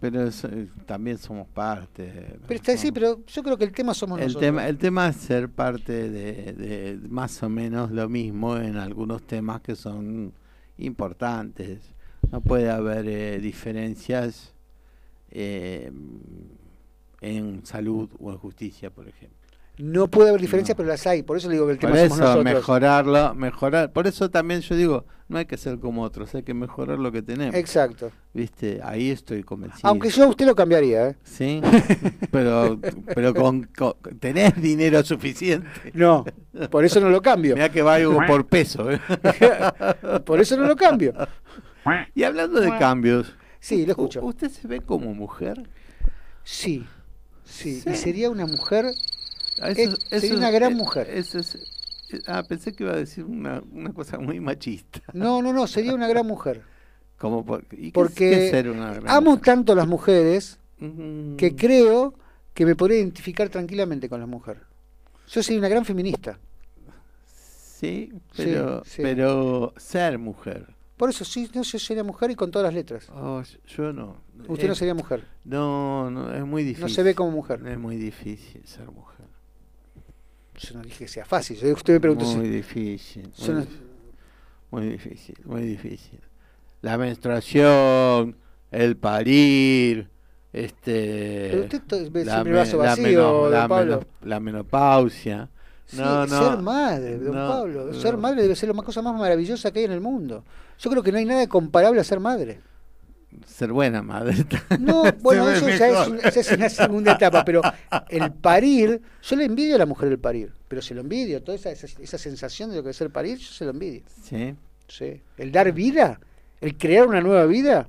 [0.00, 2.36] Pero es- eh, también somos parte.
[2.46, 4.46] Pero está sí, pero yo creo que el tema somos el nosotros.
[4.46, 9.22] tema, el tema es ser parte de, de más o menos lo mismo en algunos
[9.26, 10.32] temas que son
[10.78, 11.80] importantes.
[12.30, 14.52] No puede haber eh, diferencias
[15.30, 15.90] eh,
[17.20, 19.36] en salud o en justicia, por ejemplo.
[19.78, 20.78] No puede haber diferencias, No.
[20.78, 21.22] pero las hay.
[21.22, 22.44] Por eso le digo que el Por tema somos eso, nosotros.
[22.44, 23.92] mejorarlo, mejorar.
[23.92, 27.12] Por eso también yo digo, no hay que ser como otros, hay que mejorar lo
[27.12, 27.54] que tenemos.
[27.54, 28.10] Exacto.
[28.34, 28.80] ¿Viste?
[28.82, 29.88] Ahí estoy convencido.
[29.88, 31.16] Aunque yo a usted lo cambiaría, ¿eh?
[31.22, 31.60] Sí,
[32.32, 32.80] pero,
[33.14, 35.68] pero con, con- tenés dinero suficiente.
[35.94, 36.24] No,
[36.72, 37.54] por eso no lo cambio.
[37.54, 38.90] Mira que valgo por peso.
[38.90, 38.98] ¿eh?
[40.26, 41.14] Por eso no lo cambio.
[42.16, 44.22] Y hablando de cambios, Sí, lo escucho.
[44.22, 45.62] ¿u- ¿usted se ve como mujer?
[46.42, 46.84] Sí,
[47.48, 47.80] sí.
[47.80, 47.90] Sí.
[47.90, 48.86] Y sería una mujer.
[49.60, 51.08] Ah, Es- sería una gran eh, mujer.
[51.10, 51.56] eso es-
[52.12, 55.00] eh, ah, pensé que iba a decir una, una cosa muy machista.
[55.12, 56.62] No, no, no, sería una gran mujer.
[57.18, 59.44] Como por- ¿y Porque qué es ser una gran amo mujer?
[59.44, 62.14] tanto a las mujeres Mm, que creo
[62.54, 64.58] que me podría identificar tranquilamente con la mujer.
[65.28, 66.38] Yo soy una gran feminista.
[67.26, 69.02] Sí, pero, sí.
[69.02, 70.66] pero ser mujer.
[70.98, 73.08] Por eso sí, no, yo sería mujer y con todas las letras.
[73.14, 74.16] Oh, yo no.
[74.48, 75.24] Usted no sería mujer.
[75.44, 76.82] No, no, es muy difícil.
[76.82, 77.64] No se ve como mujer.
[77.66, 79.26] Es muy difícil ser mujer.
[80.56, 81.56] Yo no dije que sea fácil.
[81.56, 82.50] Yo- Usted me preguntó Muy si.
[82.50, 83.30] difícil.
[83.38, 83.66] Muy, no-
[84.72, 86.18] muy difícil, muy difícil.
[86.82, 88.36] La menstruación,
[88.72, 90.10] el parir,
[90.52, 91.48] este.
[91.50, 93.94] Pero usted ve la siempre me- vaso la vacío, meno- don la Pablo.
[93.98, 95.48] meno- la menopausia.
[95.86, 96.50] Sí, No, no.
[96.50, 97.94] ser madre, don Pablo.
[97.94, 100.44] Ser madre debe ser la cosa más maravillosa que hay en el mundo.
[100.78, 102.60] Yo creo que no hay nada comparable a ser madre.
[103.46, 104.36] Ser buena madre.
[104.78, 106.08] No, bueno, eso ya es, mejor.
[106.12, 107.60] un- esa es una segunda etapa, pero
[108.08, 111.56] el parir, yo le envidio a la mujer el parir, pero se lo envidio, toda
[111.56, 114.02] esa, esa, esa sensación de lo que es el parir, yo se lo envidio.
[114.22, 114.54] Sí.
[114.88, 115.20] Sí.
[115.36, 116.18] El dar vida,
[116.60, 117.88] el crear una nueva vida,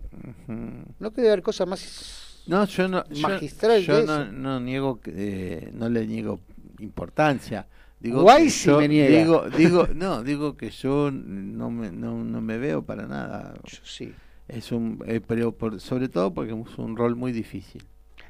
[1.00, 2.42] no puede haber cosa más...
[2.48, 4.32] No, yo no, yo- Magistral yo, de no, eso.
[4.34, 6.40] no niego, que, eh, no le niego
[6.80, 7.68] importancia.
[8.00, 9.18] Digo Guay si yo- me niega.
[9.20, 13.54] Digo, digo, no, digo que yo no me, no, no me veo para nada.
[13.66, 14.14] Yo sí.
[14.48, 17.84] Es un, eh, pero por, sobre todo porque es un rol muy difícil.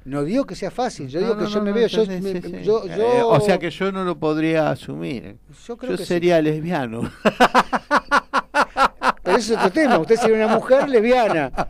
[0.05, 2.01] No digo que sea fácil, yo No, digo no, que yo no, me veo, yo,
[2.03, 2.63] entendés, me- sí, sí.
[2.63, 5.37] yo, Eh, yo- o sea que yo no lo podría asumir.
[5.67, 6.07] yo creo Yo que sí.
[6.07, 7.11] sería lesbiano.
[9.23, 11.51] Pero ese es otro tema, usted sería una mujer lesbiana,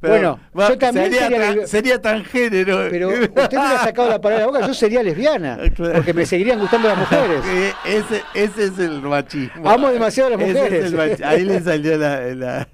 [0.00, 2.86] Pero, Bueno, va, yo también sería, sería lesbi- sería transgénero.
[2.88, 5.94] pero usted me ha sacado la palabra de la boca, yo sería lesbiana, Claro.
[5.94, 7.42] porque me seguirían gustando las mujeres.
[7.42, 9.68] Que ese, ese es el machismo.
[9.68, 10.84] Amo demasiado a las mujeres.
[10.84, 12.68] es el machi- Ahí le salió la, la-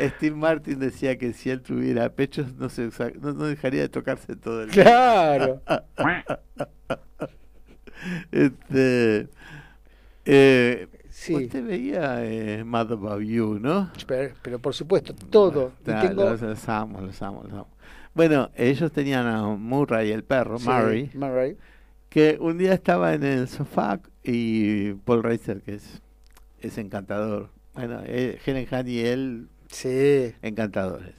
[0.00, 3.88] Steve Martin decía que si él tuviera pechos no, se, usa- no, no dejaría de
[3.90, 4.82] tocarse todo el día.
[4.82, 5.60] Claro.
[8.32, 9.28] Este,
[10.24, 10.88] eh,
[11.22, 11.34] Sí.
[11.34, 13.90] Usted veía eh, Mad About You, ¿no?
[14.06, 15.72] Pero, pero por supuesto, todo.
[15.84, 17.68] Tengo- Los, los amo, los amo, los amo.
[18.14, 21.56] Bueno, ellos tenían a Murray, el perro, Sí, Murray, Murray.
[22.08, 26.02] que un día estaba en el sofá y Paul Reiser, que es,
[26.60, 27.50] es encantador.
[27.74, 30.32] Bueno, eh, Helen Hunt y él, Sí.
[30.42, 31.14] encantadores.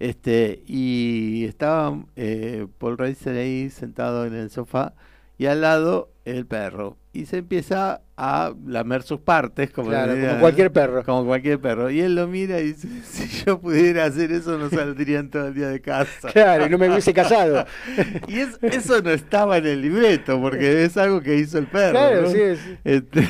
[0.00, 4.94] Este, y estaba eh, Paul Reiser ahí sentado en el sofá
[5.38, 6.96] y al lado el perro.
[7.12, 11.02] Y se empieza a lamer sus partes, como, Claro, diría, como cualquier perro.
[11.04, 11.90] como cualquier perro.
[11.90, 15.54] Y él lo mira y dice, si yo pudiera hacer eso no saldrían todo el
[15.54, 16.28] día de casa.
[16.32, 17.64] Claro, y no me hubiese casado.
[18.28, 21.92] Y es- eso no estaba en el libreto, porque es algo que hizo el perro.
[21.92, 22.28] Claro, ¿no?
[22.30, 22.76] sí, sí.
[22.84, 23.28] Este,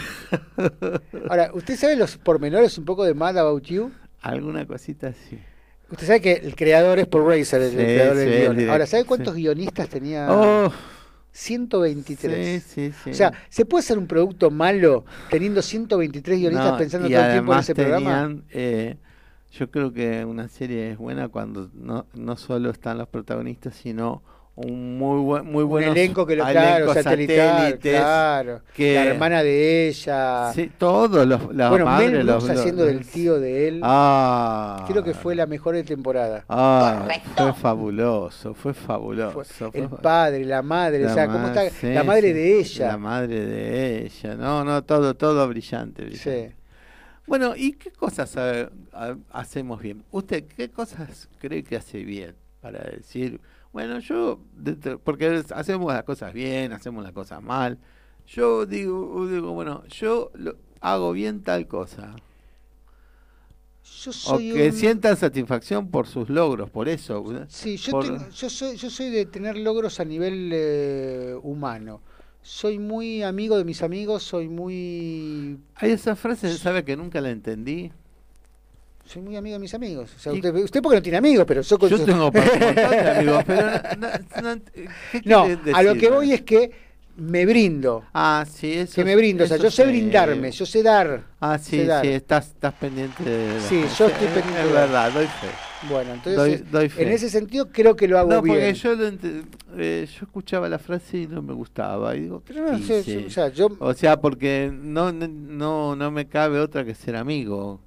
[1.29, 3.91] Ahora, ¿usted sabe los pormenores un poco de Mad About You?
[4.21, 5.39] Alguna cosita así.
[5.91, 8.71] Usted sabe que el creador es Paul Reiser, el, Sí, creador del sí, el guion.
[8.71, 9.41] Ahora, ¿sabe cuántos sí.
[9.43, 10.27] guionistas tenía?
[10.31, 10.71] Oh,
[11.39, 12.63] 123.
[12.63, 13.11] sí, sí, sí.
[13.11, 17.33] O sea, ¿se puede hacer un producto malo teniendo 123 guionistas No, pensando todo el
[17.33, 18.37] tiempo en ese programa?
[18.51, 18.97] eh,
[19.53, 24.23] yo creo que una serie es buena cuando no, no solo están los protagonistas, sino
[24.61, 28.61] un muy buen, muy Un buenos elenco que lo claro, satelital, satélites, claro.
[28.75, 30.53] que- La hermana de ella.
[30.53, 33.81] Sí, todos los, la bueno, madre, Mel los, Brooks los- haciendo del tío de él.
[33.85, 36.45] Ah, Creo que fue la mejor de temporada.
[36.49, 39.33] Ah, fue fabuloso, fue fabuloso.
[39.45, 42.29] Fue fue el padre, la madre, o la sea, cómo ma- está sí, la madre
[42.29, 42.87] sí, de ella.
[42.89, 44.35] La madre de ella.
[44.35, 46.03] No, no, todo, todo brillante.
[46.03, 46.49] brillante.
[46.49, 46.55] Sí.
[47.29, 50.03] Bueno, ¿y qué cosas eh, ha- hacemos bien?
[50.11, 53.41] ¿Usted qué cosas cree que hace bien para decir,
[53.79, 54.41] bueno, yo,
[55.05, 57.79] porque hacemos las cosas bien, hacemos las cosas mal.
[58.27, 62.17] Yo digo, digo bueno, yo lo- hago bien tal cosa.
[64.03, 67.25] Yo O soy que un- sientan satisfacción por sus logros, por eso.
[67.47, 72.01] Sí, yo, por- tengo- yo, soy, yo soy de tener logros a nivel eh, humano.
[72.43, 77.31] Soy muy amigo de mis amigos, soy muy Hay esa frase, ¿sabe que nunca la
[77.31, 77.93] entendí?
[79.09, 80.11] Soy muy amigo de mis amigos.
[80.17, 83.43] O sea, usted, usted porque no tiene amigos, pero yo con Yo tengo de amigos,
[83.47, 83.63] pero
[83.99, 84.07] no,
[84.43, 88.05] no- no- ¿qué No, quiere a lo que voy es que me brindo.
[88.15, 91.25] Ah, sí, eso Que me brindo, o sea, yo sé brindarme, yo sé dar.
[91.41, 92.05] Ah, sí, dar.
[92.05, 95.49] sí, estás, estás pendiente de Sí, yo estoy Es- pendiente Es de- verdad, doy fe.
[95.89, 98.57] Bueno, entonces Doy- doy en ese sentido creo que lo hago No, bien.
[98.57, 99.45] porque yo, lo ent-
[99.79, 102.15] eh, yo escuchaba la frase y no me gustaba.
[102.17, 106.11] Y digo, ¿qué Pero no, sé, o sea, yo O sea, porque no, no, no
[106.11, 107.81] me cabe otra que ser amigo.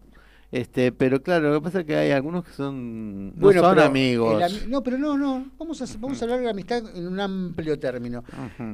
[0.51, 3.79] Este, pero claro, lo que pasa es que hay algunos que son no bueno, son
[3.79, 4.43] amigos.
[4.43, 7.19] ami- no, pero no, no, vamos a vamos a hablar de la amistad en un
[7.21, 8.21] amplio término.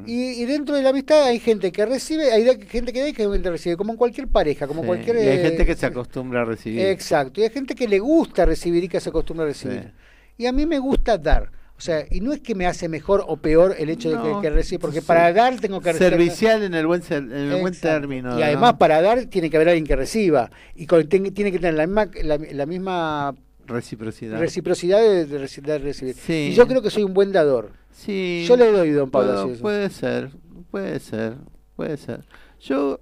[0.08, 3.14] Y, y dentro de la amistad hay gente que recibe, hay gente que da y
[3.14, 5.18] que recibe, como en cualquier pareja, como Sí, cualquier...
[5.18, 6.80] y hay eh, gente que se acostumbra a recibir.
[6.82, 9.82] Exacto, y hay gente que le gusta recibir y que se acostumbra a recibir.
[9.84, 10.44] Sí.
[10.44, 11.52] Y a mí me gusta dar.
[11.78, 14.42] O sea, y no es que me hace mejor o peor el hecho de que,
[14.42, 15.06] que recibe, porque sí.
[15.06, 16.10] para dar tengo que recibir.
[16.12, 18.00] Servicial en el buen, ser- en el buen Exacto.
[18.02, 18.36] término.
[18.36, 18.46] Y ¿no?
[18.46, 20.50] además para dar tiene que haber alguien que reciba.
[20.76, 23.36] Y con- ten- tiene que tener la misma, la, la misma
[23.68, 24.40] Reciprocidad.
[24.40, 26.16] reciprocidad de, de reci- de recibir.
[26.16, 26.50] Sí.
[26.52, 27.74] Y yo creo que soy un buen dador.
[27.92, 28.44] sí.
[28.48, 29.54] Yo le doy, don Pablo.
[29.62, 30.32] Puede ser,
[30.72, 31.36] puede ser,
[31.76, 32.24] puede ser.
[32.60, 33.00] Yo.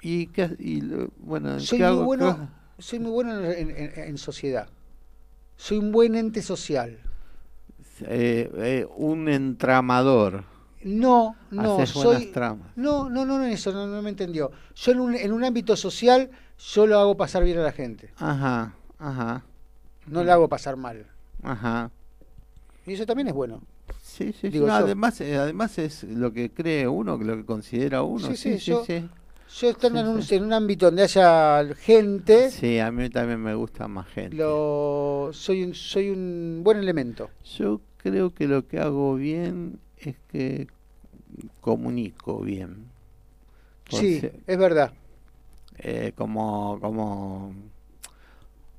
[0.00, 4.16] Y, qué- y lo- bueno, Soy ¿qué muy bueno, soy muy bueno en, en- en
[4.18, 4.68] sociedad.
[5.56, 7.00] Soy un buen ente social.
[8.06, 10.44] Eh, eh, un entramador.
[10.82, 12.26] No, no, Haces soy.
[12.26, 12.68] tramas.
[12.76, 14.50] No, no, no, no, eso no, no me entendió.
[14.76, 16.30] Yo en un, en un ámbito social,
[16.72, 18.10] yo lo hago pasar bien a la gente.
[18.16, 19.42] Ajá, ajá,
[20.06, 21.06] No lo hago pasar mal.
[21.42, 21.90] ajá.
[22.86, 23.60] Y eso también es bueno.
[24.02, 24.48] Sí, sí, sí.
[24.50, 24.84] Digo No, yo.
[24.86, 28.28] además, eh, además es lo que cree uno, lo que considera uno.
[28.28, 29.08] Sí, Sí, sí, sí, yo- sí.
[29.60, 33.54] Yo estando en, un, en un ámbito donde haya gente, Sí, a mí también me
[33.54, 34.36] gusta más gente.
[34.36, 37.30] lo, soy, un, soy un buen elemento.
[37.56, 37.80] Yo
[38.10, 40.66] creo que lo que hago bien es que
[41.60, 42.86] comunico bien.
[43.90, 44.92] Sí, es verdad.
[45.78, 47.54] eh, como, como,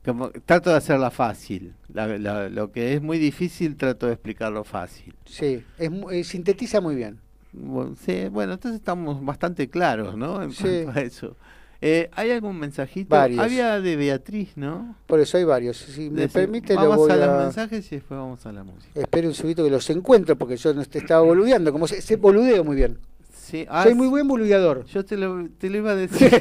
[0.04, 1.74] como trato de hacerla fácil.
[1.94, 5.14] La- la- lo que es muy difícil trato de explicarlo fácil.
[5.26, 7.20] Sí, es, eh, sintetiza muy bien.
[7.52, 10.42] Bueno, sí, bueno, entonces estamos bastante claros, ¿no?
[10.44, 10.84] En Sí.
[10.84, 11.36] cuanto a eso.
[11.82, 13.16] Eh, ¿Hay algún mensajito?
[13.16, 13.40] Varios.
[13.40, 14.96] Había de Beatriz, ¿no?
[15.06, 15.78] Por eso hay varios.
[15.78, 17.18] Si me permite, lo vamos voy a a...
[17.18, 19.00] los mensajes y después vamos a la música.
[19.00, 21.72] Espere un segundito que los encuentro porque yo no te estaba boludeando.
[21.72, 22.98] Como se, se boludeo muy bien.
[23.34, 24.86] Sí, ah, Soy muy buen boludeador.
[24.86, 26.32] Yo te lo, te lo iba a decir.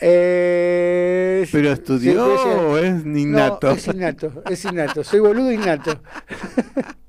[0.00, 3.66] Eh, ¿Pero sí, estudió o es innato?
[3.66, 5.02] No, es innato, es innato.
[5.02, 6.00] Soy boludo innato.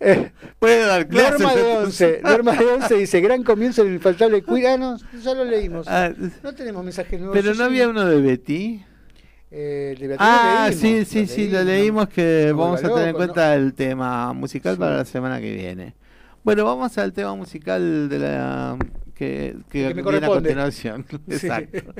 [0.00, 1.40] Eh, Puede dar clases.
[1.40, 2.18] norma de entonces.
[2.22, 2.22] 11.
[2.22, 4.66] Norma de 11 dice: Gran comienzo del infaltable queer.
[4.66, 5.86] Ah, no, ya lo leímos.
[5.88, 6.10] Ah,
[6.42, 7.36] No tenemos mensajes nuevos.
[7.38, 8.82] pero no había uno de Betty.
[9.50, 13.08] Eh, de Ah, lo sí, leímos, sí, sí, lo leímos que No vamos a tener
[13.08, 14.80] en cuenta el tema musical Sí.
[14.80, 15.94] para la semana que viene.
[16.42, 18.76] Bueno, vamos al tema musical de la
[19.14, 21.06] que, que, Que me viene a continuación.
[21.08, 21.16] Sí.
[21.46, 21.94] Exacto.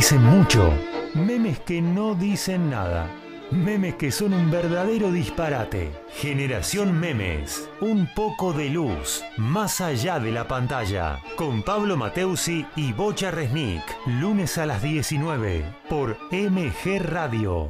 [0.00, 0.72] Dicen mucho,
[1.12, 3.06] memes que no dicen nada.
[3.50, 5.90] Memes que son un verdadero disparate.
[6.14, 7.68] Generación Memes.
[7.82, 9.22] Un poco de luz.
[9.36, 11.18] Más allá de la pantalla.
[11.36, 13.82] Con Pablo Mateusi y Bocha Resnick.
[14.06, 15.64] Lunes a las 19.
[15.90, 17.68] Por MG Radio.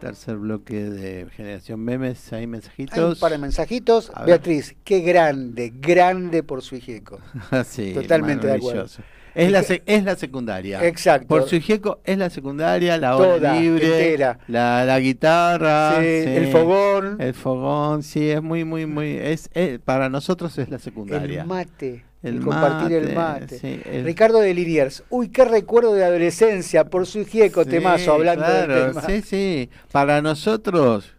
[0.00, 2.32] Tercer bloque de Generación Memes.
[2.32, 3.14] Hay Hay mensajitos.
[3.14, 4.10] un par de mensajitos.
[4.12, 4.26] A ver.
[4.26, 7.20] Beatriz, qué grande, grande por su hijeco.
[7.64, 8.86] sí, Totalmente de acuerdo.
[8.86, 9.02] maravilloso.
[9.34, 10.86] Es la, es la secundaria.
[10.86, 11.26] Exacto.
[11.28, 14.18] Por su hijeco es la secundaria, la hora Toda, libre,
[14.48, 19.48] la, la guitarra, Sí, sí, el fogón, el fogón, sí, es muy, muy, muy, es,
[19.54, 21.42] es- para nosotros es la secundaria.
[21.42, 22.04] el mate.
[22.22, 23.58] El compartir el mate, mate.
[23.58, 25.02] sí, el- Ricardo de Liniers.
[25.10, 29.02] Uy, qué recuerdo de adolescencia por su Sí, temazo, hablando claro, del tema.
[29.02, 29.70] Sí, sí.
[29.90, 31.14] Para nosotros,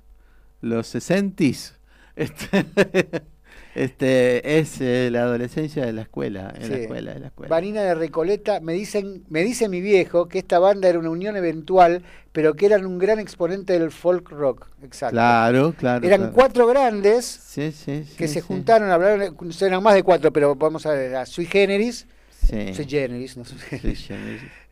[0.61, 1.75] los sesentis,
[2.15, 2.65] este,
[3.75, 7.49] este es eh, la adolescencia de la escuela, en la escuela, en la escuela.
[7.49, 11.35] Vanina de Recoleta, me dicen, me dice mi viejo que esta banda era una unión
[11.35, 14.67] eventual, pero que eran un gran exponente del folk rock.
[14.83, 15.13] Exacto.
[15.13, 16.05] Claro, claro.
[16.05, 16.33] eran claro.
[16.33, 20.91] cuatro grandes Sí, sí, que se juntaron, hablaron, eran más de cuatro, pero vamos a
[20.91, 22.07] ver, a Sui Generis.
[22.45, 24.09] Sui Generis, no Sui Generis,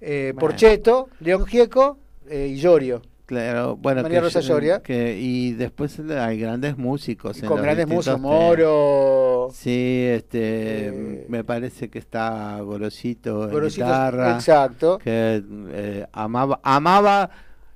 [0.02, 0.34] eh.
[0.38, 1.98] Porcheto, León Gieco
[2.30, 3.02] eh, y Llorio.
[3.32, 4.82] Claro, bueno, María que, Rosa Lloria.
[4.82, 7.42] que- y después hay grandes músicos.
[7.42, 8.20] en con grandes músicos.
[8.20, 14.32] Moro, Sí, este, Eh, me parece que está Gorosito en Gorositos, guitarra.
[14.36, 14.98] exacto.
[14.98, 17.30] que eh, amaba, amaba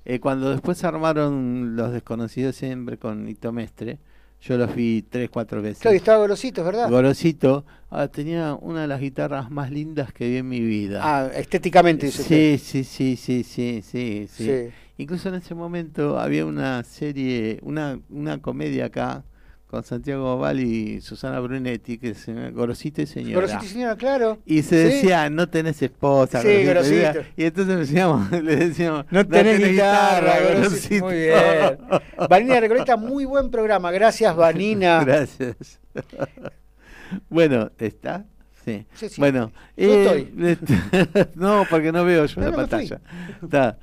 [0.04, 3.98] eh, cuando después armaron Los Desconocidos siempre con Hito Mestre,
[4.42, 5.80] yo los vi tres, cuatro veces.
[5.80, 6.90] Claro, y estaba Gorosito, verdad.
[6.90, 11.00] Gorosito ah, tenía una de las guitarras más lindas que vi en mi vida.
[11.02, 14.28] ah, estéticamente, sí, sí, sí, sí, sí, sí, sí.
[14.30, 14.70] Sí.
[14.98, 19.24] Incluso en ese momento había una serie, una, una comedia acá
[19.68, 23.36] con Santiago Val y Susana Brunetti que se llama Gorosito y Señora.
[23.36, 24.40] Gorosito y señora, claro.
[24.46, 24.94] Y se Sí.
[24.96, 27.26] decía, no tenés esposa, Sí, Gorosito", Gorosito.
[27.36, 31.06] Y entonces decíamos, le decíamos, No tenés, guitarra, Gorosito".
[31.06, 31.06] Gorosito.
[31.06, 32.30] Muy bien.
[32.30, 33.92] Vanina Recoleta, muy buen programa.
[33.92, 35.04] Gracias, Vanina.
[35.04, 35.82] Gracias.
[37.30, 38.26] bueno, ¿está?
[38.64, 38.86] Sí.
[38.96, 39.16] Sí, sí.
[39.20, 41.28] Bueno, Yo eh, estoy.
[41.36, 43.02] no, porque no veo yo No, la no pantalla.
[43.44, 43.78] Está.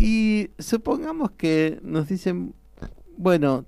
[0.00, 2.54] Y supongamos que nos dicen,
[3.16, 3.64] bueno,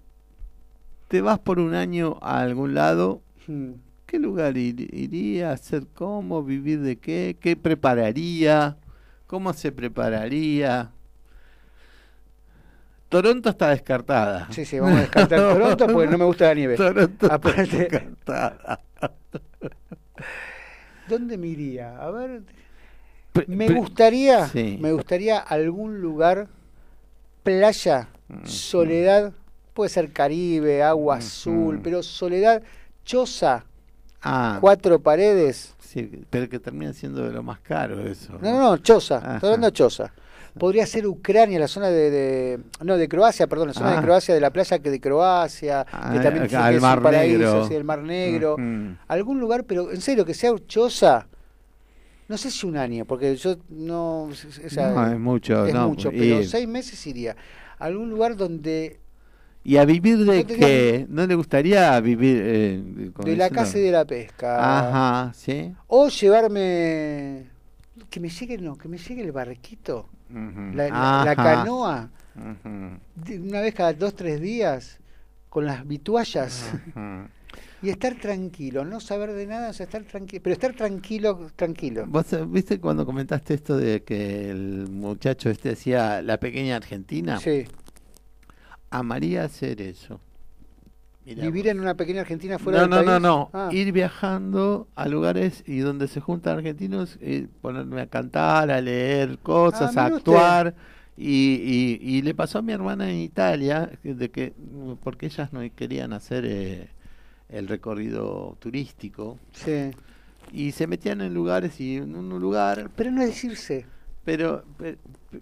[1.08, 3.72] te vas por un año a algún lado, Hmm.
[4.06, 5.50] ¿qué lugar ir- iría?
[5.50, 6.44] ¿Hacer cómo?
[6.44, 7.36] ¿Vivir de qué?
[7.40, 8.76] ¿Qué prepararía?
[9.26, 10.92] ¿Cómo se prepararía?
[13.08, 14.46] Toronto está descartada.
[14.52, 16.76] Sí, sí, vamos a descartar Toronto porque no me gusta la nieve.
[16.76, 18.80] Toronto está descartada.
[21.08, 21.96] ¿Dónde me iría?
[22.00, 22.42] A ver,
[23.46, 24.78] me gustaría, Sí.
[24.80, 26.48] me gustaría algún lugar,
[27.42, 29.32] playa, Mm, soledad,
[29.74, 31.82] puede ser Caribe, agua Mm, azul, mm.
[31.82, 32.62] pero soledad,
[33.04, 33.64] choza,
[34.22, 35.74] Ah, cuatro paredes.
[35.80, 38.34] sí, pero que termina siendo de lo más caro eso.
[38.40, 39.34] No, no, no, choza, Ajá.
[39.36, 40.12] estoy hablando de choza.
[40.58, 43.96] Podría ser Ucrania, la zona de, de- no, de Croacia, perdón, la zona Ah.
[43.96, 47.00] de Croacia, de la playa que de Croacia, Ah, que también acá, que es Mar
[47.02, 48.56] paraíso, sí, el Mar Negro.
[49.08, 51.26] Algún lugar, pero en serio, que sea choza.
[52.30, 54.22] No sé si un año, porque yo no.
[54.26, 54.32] o
[54.68, 57.34] sea, No, es mucho, es no, mucho, pero seis meses iría.
[57.76, 59.00] Algún lugar donde.
[59.64, 61.06] ¿Y a vivir de No qué?
[61.08, 64.78] ¿No le gustaría vivir eh, de la caza y de la pesca.
[64.78, 65.74] Ajá, sí.
[65.88, 67.46] O llevarme.
[68.08, 70.88] Que me llegue, no, que me llegue el barquito, la, la-
[71.24, 71.34] la Ajá.
[71.34, 75.00] canoa, una vez cada dos, tres días,
[75.48, 76.70] con las vituallas.
[77.82, 82.04] Y estar tranquilo, no saber de nada, o sea, estar tranquilo, pero estar tranquilo, tranquilo.
[82.06, 87.38] ¿Vos eh, viste cuando comentaste esto de que el muchacho este decía la pequeña Argentina?
[87.40, 87.66] Sí,
[88.90, 90.20] Amaría hacer eso.
[91.24, 91.70] Mirá vivir vos.
[91.72, 93.06] en una pequeña Argentina fuera No, del no, país.
[93.06, 93.50] no, no.
[93.52, 93.68] Ah.
[93.72, 99.38] Ir viajando a lugares y donde se juntan argentinos, y ponerme a cantar, a leer
[99.38, 100.74] cosas, Ah, a actuar.
[101.16, 104.54] Y, y, y le pasó a mi hermana en Italia, de que
[105.02, 106.88] porque ellas no querían hacer eh,
[107.52, 109.90] el recorrido turístico Sí.
[110.52, 113.86] y se metían en lugares y en un lugar, Pero no es irse.
[114.24, 114.96] pero pe-
[115.30, 115.40] pe-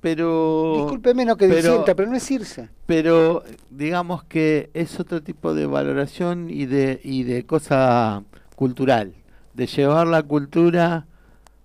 [0.00, 2.68] pero Discúlpeme no que pero- disienta, pero no es irse.
[2.86, 8.24] pero digamos que es otro tipo de valoración y de y de cosa
[8.56, 9.14] cultural
[9.54, 11.06] de llevar la cultura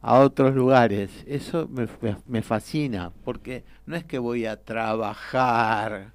[0.01, 6.13] a otros lugares eso me, me- me fascina porque no es que voy a trabajar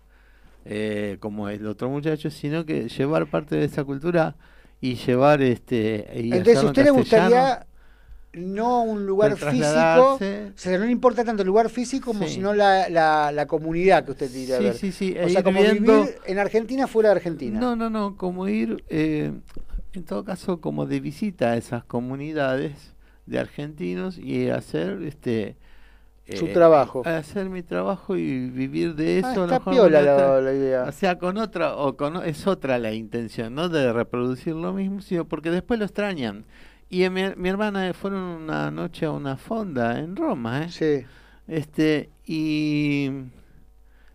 [0.64, 4.36] eh, como el otro muchacho sino que llevar parte de esa cultura
[4.80, 7.66] y llevar este y Entonces, hacerlo ¿a en usted le gustaría
[8.34, 10.14] no un lugar físico?
[10.14, 10.18] O
[10.54, 12.34] sea, no le importa tanto el lugar físico como Sí.
[12.34, 14.56] sino la, la, la comunidad que usted diría.
[14.58, 14.74] Sí, ver.
[14.74, 17.60] sí, sí, O e sea, como viendo- vivir en Argentina fuera de Argentina.
[17.60, 19.32] No, no, no, como ir, eh,
[19.92, 22.94] en todo caso, como de visita a esas comunidades,
[23.26, 25.56] de argentinos y hacer este
[26.36, 27.02] Su trabajo.
[27.06, 29.98] hacer mi trabajo y vivir de eso Ah, a lo está mejor piola
[30.34, 30.84] con la, idea.
[30.84, 35.00] o sea con otra o con es otra la intención no de reproducir lo mismo
[35.00, 36.44] sino porque después lo extrañan
[36.88, 40.68] y mi, mi hermana fueron una noche a una fonda en Roma ¿eh?
[40.70, 41.06] Sí.
[41.48, 43.10] este y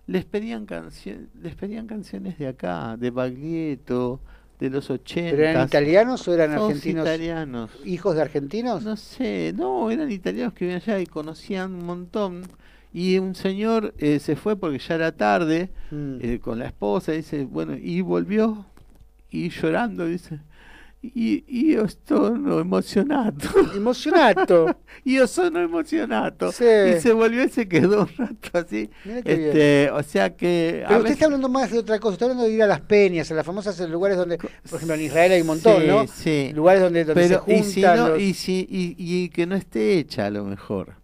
[0.05, 4.21] les pedían canciones les pedían canciones de acá de Baglietto
[4.59, 7.05] de los 80 ¿Pero eran italianos o eran argentinos?
[7.05, 8.83] italianos ¿Hijos de argentinos?
[8.83, 12.41] no sé, no, eran italianos que vivían allá y conocían un montón.
[12.93, 16.17] Y un señor eh, se fue porque ya era tarde Mm.
[16.21, 18.65] eh, con la esposa, dice, bueno, y volvió
[19.29, 20.39] y llorando, dice,
[21.01, 23.47] io sono emozionato.
[23.75, 24.77] Emocionato.
[25.05, 26.51] Io sono emozionato.
[26.51, 26.65] Sí.
[26.97, 28.89] Y se volvió y se quedó un rato así.
[29.05, 32.25] Este, o sea que a Pero usted veces- está hablando más de otra cosa, está
[32.25, 35.31] hablando de ir a las peñas, a las famosas lugares donde, por ejemplo, en Israel
[35.33, 36.07] hay un montón, Sí, ¿no?
[36.07, 36.51] sí.
[36.53, 39.45] Lugares donde, donde pero se y si juntan no, los- y si y, y que
[39.45, 40.95] no esté hecha a lo mejor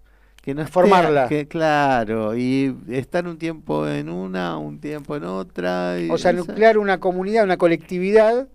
[0.41, 1.29] que no esté- Formarla.
[1.29, 6.31] que claro y estar un tiempo en una un tiempo en otra y O sea,
[6.31, 8.47] esa- nuclear una comunidad, una colectividad,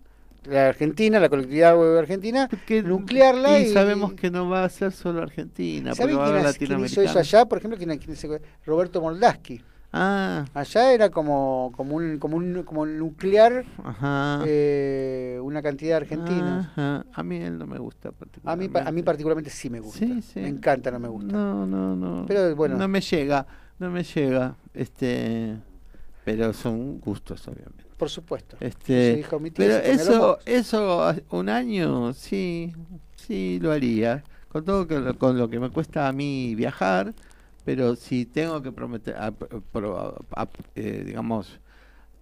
[0.45, 4.91] la Argentina, la colectividad argentina, que- nuclearla y, y, sabemos que no va a ser
[4.91, 7.45] solo Argentina ¿Saben porque va a quién, quién hizo eso allá?
[7.45, 9.61] Por ejemplo, ¿quién, quién Roberto Moldaski.
[9.91, 15.95] ah Allá era como, como, un, como, un, como nuclear ajá eh, una cantidad de
[15.95, 16.65] argentinos.
[16.67, 17.05] ajá.
[17.11, 19.03] a mí él no me gusta A mí, a mí particularmente.
[19.03, 19.99] particularmente sí me gusta.
[19.99, 20.39] Sí, sí.
[20.39, 21.31] Me encanta, no me gusta.
[21.33, 22.25] No, no, no.
[22.27, 22.77] Pero, bueno.
[22.77, 23.45] No me llega,
[23.79, 24.55] no me llega.
[24.73, 25.57] Este,
[26.23, 27.88] pero son gustos, obviamente.
[27.99, 28.55] Por supuesto.
[28.61, 32.73] Este, tía, pero eso, eso, un año, sí,
[33.15, 34.23] sí lo haría.
[34.47, 37.13] Con todo que lo- con lo que me cuesta a mí viajar,
[37.65, 41.59] pero si tengo que prometer, a- pro- a- eh, digamos,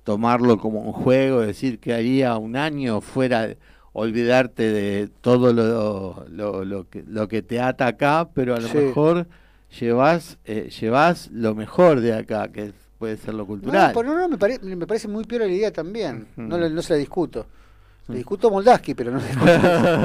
[0.04, 3.56] tomarlo como un juego, decir que haría un año fuera,
[3.94, 8.68] olvidarte de todo lo, lo, lo que, lo que te ata acá, pero a lo
[8.68, 8.78] Sí.
[8.78, 9.28] mejor
[9.80, 13.88] llevas, eh, llevas lo mejor de acá, que puede ser lo cultural.
[13.94, 16.28] No, pero no, me, pare- me parece muy peor la idea también.
[16.38, 16.42] Ujú.
[16.48, 17.46] no, le- no se la discuto.
[18.08, 19.20] Le discuto Moldaski, pero no.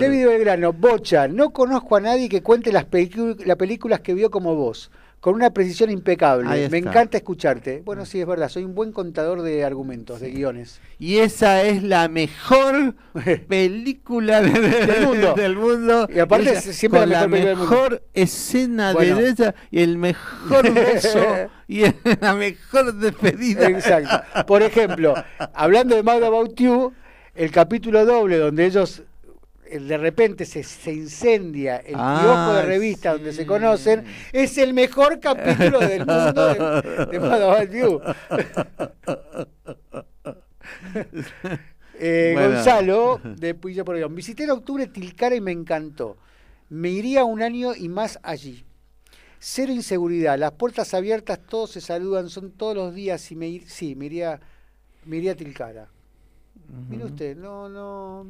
[0.00, 2.86] David Belgrano, Bocha, no conozco a nadie que cuente las,
[3.46, 4.90] las películas que vio como vos,
[5.24, 6.68] con una precisión impecable.
[6.68, 7.80] Me encanta escucharte.
[7.82, 10.82] Bueno, sí, es verdad, soy un buen contador de argumentos, de guiones.
[10.98, 12.94] Y esa es la mejor
[13.48, 15.32] película de- Del mundo.
[15.34, 16.08] del mundo.
[16.14, 19.16] Y aparte es siempre con la mejor escena Bueno.
[19.16, 21.24] de ella y el mejor beso
[21.68, 21.84] y
[22.20, 23.66] la mejor despedida.
[23.70, 24.44] Exacto.
[24.46, 25.14] Por ejemplo,
[25.54, 26.92] hablando de Mad About You,
[27.34, 29.02] el capítulo doble donde ellos
[29.80, 34.74] de repente se, se incendia el Ah, kiosco de revista donde se conocen, es el
[34.74, 37.18] mejor capítulo del mundo de, de.
[41.96, 42.54] Eh, Bueno.
[42.56, 44.14] Gonzalo, de Puilla por León.
[44.14, 46.16] Visité en octubre Tilcara y me encantó.
[46.68, 48.64] Me iría un año y más allí.
[49.38, 53.68] Cero inseguridad, las puertas abiertas, todos se saludan, son todos los días y me ir,
[53.68, 54.40] sí, me iría,
[55.04, 55.88] me iría a Tilcara.
[56.88, 58.26] Mire usted, no, no,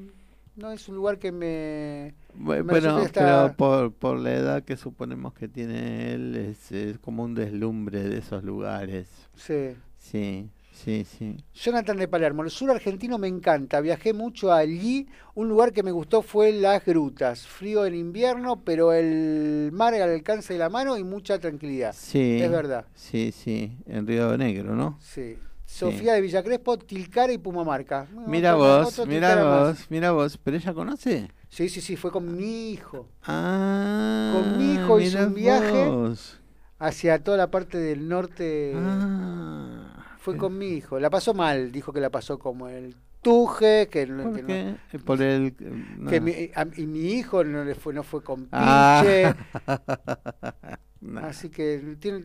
[0.57, 2.15] no es un lugar que me...
[2.35, 6.99] Bu- me Bueno, pero por, por la edad que suponemos que tiene él, es, es
[6.99, 9.09] como un deslumbre de esos lugares.
[9.37, 9.75] Sí.
[9.99, 11.37] Sí, sí, sí.
[11.55, 15.93] Jonathan de Palermo, el sur argentino me encanta, viajé mucho allí, un lugar que me
[15.93, 20.99] gustó fue las grutas, frío en invierno, pero el mar al alcance de la mano
[20.99, 21.95] y mucha tranquilidad.
[21.97, 22.39] Sí.
[22.41, 22.85] Es verdad.
[22.95, 24.99] Sí, sí, en Río Negro, ¿no?
[25.01, 25.39] Sí.
[25.75, 28.07] Sofía de Villacrespo, Tilcara y Pumamarca.
[28.29, 31.29] Mira vos, mira vos, mira vos, pero ella conoce.
[31.49, 33.09] Sí, sí, sí, fue con mi hijo.
[33.25, 35.87] Ah, Con mi hijo hizo un viaje.
[35.89, 36.41] vos.
[36.79, 38.73] Hacia toda la parte del norte.
[38.77, 41.01] Ah, Fue eh, con mi hijo.
[41.01, 44.47] La pasó mal, dijo que la pasó como el tuje, que, no- ¿Por que no-
[44.49, 44.75] qué?
[44.93, 45.55] Eh, Por el.
[45.55, 46.25] que no.
[46.27, 48.53] mi, a- y mi hijo no le fue, no fue con pinche.
[48.53, 49.35] Ah.
[51.01, 52.25] No, Así que tiene,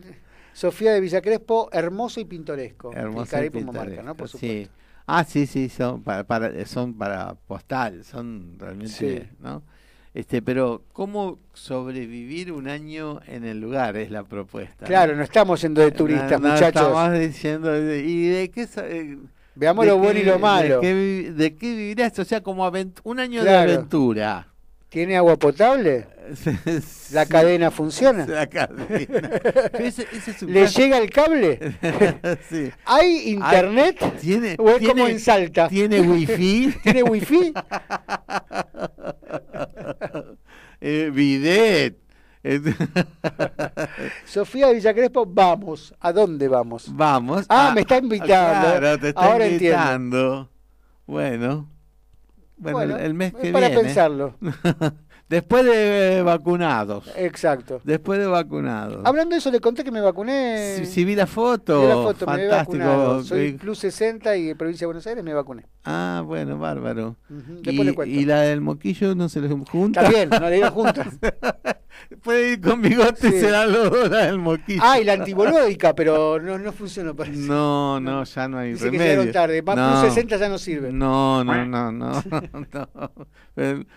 [0.52, 2.92] Sofía de Villacrespo, hermoso y pintoresco.
[2.92, 4.14] hermoso y pintoresco, ¿no?
[4.14, 4.38] Por sí.
[4.38, 4.74] supuesto.
[5.06, 9.22] Ah, sí, sí, son para, para, son para postal, son realmente, Sí.
[9.40, 9.62] ¿no?
[10.12, 14.84] Este, pero ¿cómo sobrevivir un año en el lugar es la propuesta?
[14.86, 16.82] Claro, no estamos yendo de turistas, No, no muchachos.
[16.82, 18.68] Estamos diciendo, ¿y de qué?
[18.78, 19.18] eh,
[19.54, 20.76] Veamos de lo bueno y qué- lo malo.
[20.76, 22.18] ¿De qué, de qué vivirás?
[22.18, 22.68] O sea, como
[23.04, 23.68] un año Claro.
[23.70, 24.48] de aventura.
[24.90, 26.06] ¿Tiene agua potable?
[27.12, 28.26] ¿La Sí, cadena funciona?
[28.26, 28.88] La cadena.
[29.72, 31.58] Pero ese- ese es un ¿Le llega el cable?
[32.50, 32.70] Sí.
[32.84, 33.98] ¿Hay internet?
[34.20, 35.68] ¿Tiene, ¿O es tiene- como en Salta?
[35.68, 36.74] ¿Tiene wifi?
[36.82, 37.54] ¿Tiene wifi?
[40.80, 41.96] eh, bidet.
[44.24, 45.94] Sofía de Villacrespo, vamos.
[46.00, 46.86] ¿A dónde vamos?
[46.90, 47.46] Vamos.
[47.48, 48.78] Ah, me está invitando.
[48.78, 49.78] Claro, te está Ahora entiendo.
[49.78, 50.50] invitando.
[52.60, 52.78] Bueno.
[52.78, 53.82] Bueno, el- mes que para viene.
[53.82, 54.34] pensarlo.
[55.30, 57.04] Después de vacunados.
[57.16, 57.80] Exacto.
[57.84, 59.00] Después de vacunados.
[59.04, 60.74] Hablando de eso, le conté que me vacuné.
[60.78, 63.06] Si, si vi la foto, Vi la foto, me he vacunado.
[63.22, 63.22] fantástico.
[63.36, 65.66] Soy plus 60 y en provincia de Buenos Aires me vacuné.
[65.84, 67.14] Ah, bueno, bárbaro.
[67.28, 68.12] Después le Y, cuento.
[68.20, 70.00] y la del moquillo no se les junta.
[70.02, 71.06] Está bien, no le digo juntas.
[72.22, 73.36] Puede ir con bigote Sí.
[73.36, 74.80] y se dan los dos la del moquillo.
[74.82, 77.38] Ah, y la antibolódica, pero no, no funcionó parece.
[77.40, 79.10] No, no, ya no hay Dice que remedio.
[79.10, 79.62] llegaron tarde.
[79.62, 80.92] Más no, plus 60 ya no sirve.
[80.92, 82.12] No, no, no, no.
[82.72, 83.12] no.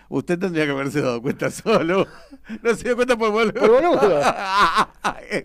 [0.10, 2.06] Usted tendría que haberse dado cuenta solo.
[2.62, 3.54] No se dio cuenta por boludo.
[3.54, 4.22] Por boludo.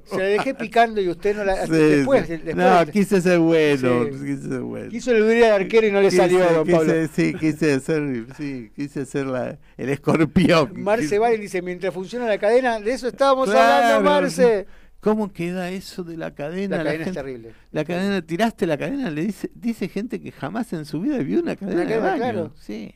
[0.05, 1.65] Se la dejé picando y usted no la.
[1.67, 2.37] Sí, después, sí.
[2.37, 4.05] después no, quise ser bueno.
[4.05, 4.11] Sí.
[4.27, 4.91] Quise ser bueno.
[4.91, 6.93] quiso el de arquero y no le Quise- salió, don quise- Pablo.
[7.15, 10.73] Sí, quise ser, sí, quise ser la, el escorpión.
[10.83, 13.97] Marce va y dice, mientras funciona la cadena, de eso estábamos Claro.
[13.97, 14.67] hablando, Marce.
[15.01, 16.79] ¿Cómo queda eso de la cadena?
[16.79, 17.53] La cadena es gente- terrible.
[17.71, 21.39] La cadena, tiraste la cadena, le dice, dice gente que jamás en su vida vio
[21.41, 22.17] una cadena, de cadena, baño.
[22.19, 22.53] claro.
[22.61, 22.93] Sí.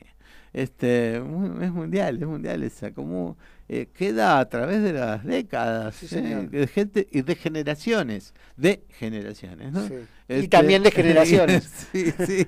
[0.53, 1.23] Este, es
[1.71, 3.37] mundial, es mundial esa, como
[3.67, 6.47] eh, queda a través de las décadas, Sí, ¿eh?
[6.51, 9.87] de gente y de generaciones, de generaciones, ¿no?
[9.87, 9.95] Sí.
[10.29, 11.63] Y Este, también de generaciones.
[11.91, 12.45] sí, sí,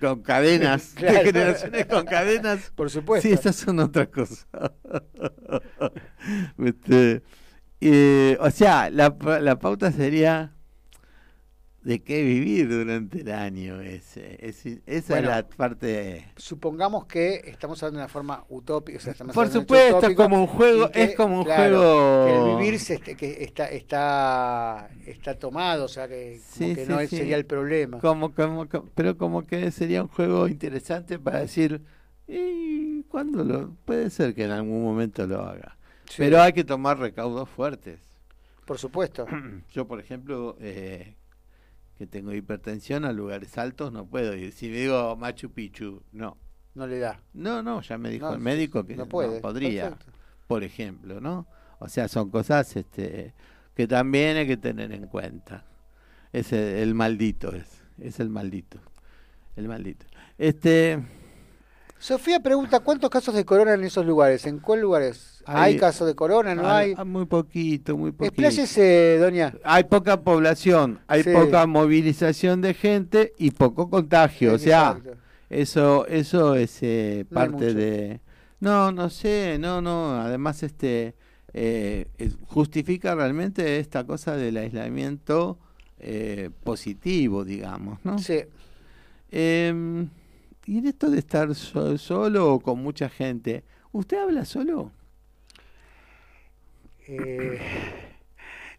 [0.00, 1.18] con cadenas, Claro.
[1.20, 2.72] de generaciones con cadenas.
[2.74, 3.28] Por supuesto.
[3.28, 4.46] Sí, esas son otras cosas.
[6.58, 7.22] Este,
[7.80, 10.55] eh, o sea, la, la pauta sería
[11.86, 13.80] de qué vivir durante el año.
[13.80, 14.80] Esa Bueno.
[14.86, 16.24] es la parte.
[16.36, 18.98] Supongamos que estamos hablando de una forma utópica.
[18.98, 22.26] o sea, estamos Por supuesto, utópico como un juego, que, es como un claro, juego.
[22.26, 26.74] que el vivir se est- que está, está, está tomado, o sea, que, como Sí,
[26.74, 27.06] que sí, no sí.
[27.06, 28.00] sería el problema.
[28.00, 31.82] Como, como, como- pero como que sería un juego interesante para decir,
[32.26, 33.70] ¿y cuándo lo?
[33.84, 35.76] Puede ser que en algún momento lo haga.
[36.16, 38.00] Pero hay que tomar recaudos fuertes.
[38.64, 39.24] Por supuesto.
[39.72, 41.14] Yo, por ejemplo, eh,
[41.98, 44.52] que tengo hipertensión a lugares altos, no puedo ir.
[44.52, 46.36] Si digo Machu Picchu, no.
[46.74, 47.22] No le da.
[47.32, 49.40] No, no, ya me dijo No, el médico que no no, puede.
[49.40, 50.12] podría, Perfecto.
[50.46, 51.46] por ejemplo, ¿no?
[51.78, 53.32] O sea, son cosas este,
[53.74, 55.64] que también hay que tener en cuenta.
[56.32, 57.66] Es el, el maldito, es,
[57.98, 58.78] es el maldito.
[59.56, 60.04] El maldito.
[60.36, 61.02] Este,
[61.98, 64.46] Sofía pregunta, ¿cuántos casos de corona en esos lugares?
[64.46, 65.42] ¿En cuál lugares?
[65.46, 66.54] ¿Hay, Hay- casos de corona?
[66.54, 66.94] ¿No hay?
[66.96, 68.26] ah, muy poquito, muy poquito.
[68.42, 69.54] Expláyese, doña.
[69.64, 71.30] hay poca población, hay Sí.
[71.32, 74.54] poca movilización de gente y poco contagio.
[74.54, 75.16] O sea, Exacto.
[75.48, 78.20] eso, eso es eh, hay parte de.
[78.60, 80.20] No, no sé, no, no.
[80.20, 81.14] Además, este
[81.54, 82.06] eh,
[82.48, 85.58] justifica realmente esta cosa del aislamiento
[85.98, 88.18] eh, positivo, digamos, ¿no?
[88.18, 88.40] Sí.
[90.66, 93.62] Y en esto de estar so- solo o con mucha gente,
[93.92, 94.90] ¿usted habla solo?
[97.08, 97.58] Eh,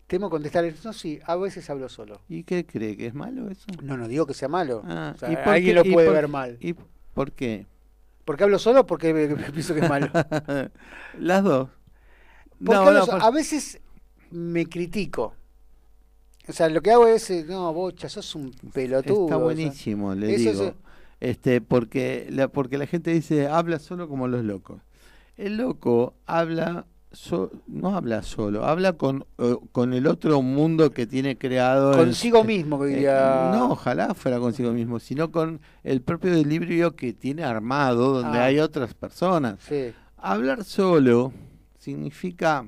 [0.07, 0.65] temo contestar.
[0.83, 2.21] No, sí, a veces hablo solo.
[2.27, 2.97] ¿Y qué cree?
[2.97, 3.65] ¿Que es malo eso?
[3.81, 4.81] No, no digo que sea malo.
[4.85, 6.57] Ah, O sea, ¿y por alguien qué- lo puede por- ver mal.
[6.59, 6.75] ¿Y
[7.13, 7.65] por qué?
[8.25, 8.85] ¿Por qué hablo solo?
[8.85, 10.07] Porque me- me pienso que es malo.
[11.19, 11.69] Las dos.
[12.63, 13.79] Porque No, no, por- A veces
[14.31, 15.33] me critico.
[16.49, 19.25] O sea, lo que hago es, eh, no, bocha, sos un pelotudo.
[19.25, 20.63] Está o sea, buenísimo, le eso digo.
[20.63, 20.73] es-
[21.19, 24.81] Este, porque la, porque la gente dice, habla solo como los locos.
[25.35, 31.07] El loco habla, so- no habla solo, habla con, eh, con el otro mundo que
[31.07, 31.93] tiene creado.
[31.97, 33.49] Consigo mismo, que Eh, diría.
[33.53, 38.45] no, ojalá fuera consigo mismo, sino con el propio equilibrio que tiene armado, donde Ah.
[38.45, 39.57] hay otras personas.
[39.67, 39.91] Sí.
[40.17, 41.31] Hablar solo
[41.79, 42.65] significa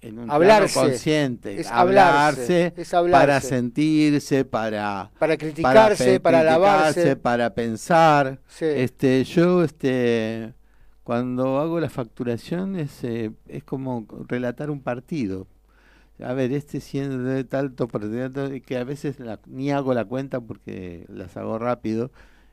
[0.00, 0.74] en un plano Hablarse.
[0.78, 3.26] consciente, Es hablarse, hablarse, es hablarse.
[3.26, 7.16] para sentirse, para Para criticarse, para, criticarse, alabarse.
[7.16, 8.40] para pensar.
[8.48, 8.64] Sí.
[8.66, 10.54] Este, yo, este,
[11.02, 15.46] cuando hago la facturación es, eh, es como relatar un partido.
[16.22, 21.06] A ver, este siendo de tanto que a veces la- ni hago la cuenta porque
[21.08, 22.10] las hago rápido,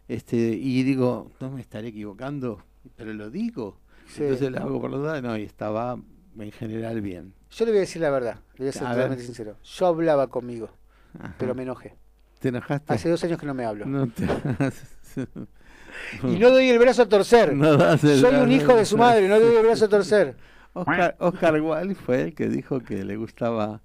[0.07, 2.63] este, y digo, no me estaré equivocando,
[2.95, 3.77] pero lo digo.
[4.07, 4.23] Sí.
[4.23, 5.99] Entonces lo hago por la duda, no, y estaba
[6.39, 7.33] en general bien.
[7.51, 8.95] Yo le voy a decir la verdad, le voy a ser A ver.
[8.97, 9.57] totalmente sincero.
[9.63, 10.69] Yo hablaba conmigo,
[11.19, 11.35] Ajá.
[11.37, 11.95] pero me enojé.
[12.39, 12.93] ¿Te enojaste?
[12.93, 13.85] Hace dos años que no me hablo.
[13.85, 14.27] No te-
[16.23, 17.55] Y no doy el brazo a torcer.
[17.55, 20.35] No Soy un hijo de su madre, no doy el brazo a torcer.
[20.73, 23.81] Oscar, Oscar Wilde fue el que dijo que le gustaba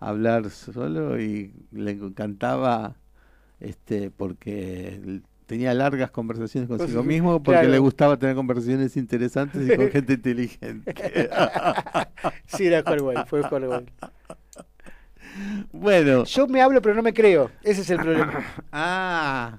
[0.00, 2.96] hablar solo y le encantaba
[3.60, 7.68] este porque tenía largas conversaciones consigo mismo porque claro.
[7.72, 10.94] le gustaba tener conversaciones interesantes y con gente inteligente.
[12.46, 13.86] Sí, era Wilde, fue Wilde.
[15.72, 17.50] bueno, Yo me hablo, pero no me creo.
[17.62, 18.44] Ese es el problema.
[18.72, 19.58] ah,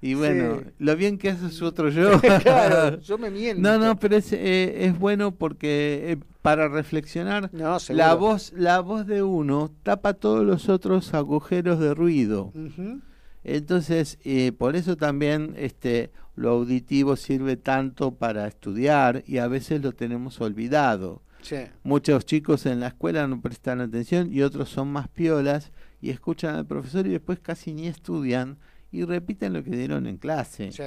[0.00, 0.70] y bueno, Sí.
[0.80, 2.20] lo bien que hace su otro yo.
[2.42, 3.62] claro, yo me miento.
[3.62, 7.78] No, no, pero es, eh, es bueno porque eh, para reflexionar No.
[7.90, 12.52] La voz, la voz de uno tapa todos los otros agujeros de ruido.
[12.54, 13.00] Ujú.
[13.44, 19.82] Entonces, eh, por eso también este, lo auditivo sirve tanto para estudiar y a veces
[19.82, 21.22] lo tenemos olvidado.
[21.42, 21.56] Sí.
[21.82, 26.54] Muchos chicos en la escuela no prestan atención y otros son más piolas y escuchan
[26.54, 28.58] al profesor y después casi ni estudian
[28.92, 30.70] y repiten lo que dieron en clase.
[30.70, 30.84] Sí.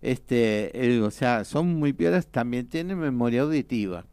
[0.00, 4.06] Este, eh, o sea, son muy piolas, también tienen memoria auditiva.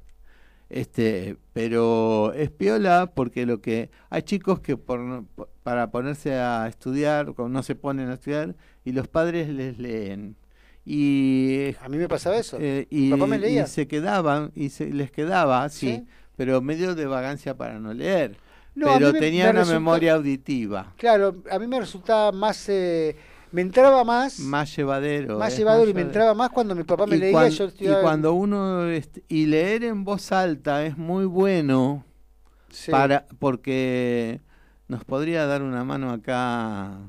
[0.70, 5.24] Este, pero es piola porque lo que hay chicos que por,
[5.63, 10.36] para ponerse a estudiar no se ponen a estudiar y los padres les leen
[10.84, 12.57] y A mí me pasaba eso.
[12.59, 13.63] eh, y, papá me leía.
[13.63, 16.05] y se quedaban y se les quedaba sí, ¿Sí?
[16.36, 18.38] pero medio de vagancia para no leer
[18.76, 22.70] No, pero me- tenía me una resulta- memoria auditiva Claro, a mí me resultaba más.
[22.70, 23.16] eh,
[23.56, 24.39] me entraba más.
[24.39, 26.08] más llevadero más es llevador y me llevadero.
[26.10, 28.84] entraba más cuando mi papá me y, leía cuan- yo y cuando uno
[29.30, 32.03] y leer en voz alta es muy bueno
[32.70, 32.91] Sí.
[32.91, 34.41] para porque
[34.89, 36.99] nos podría dar una mano acá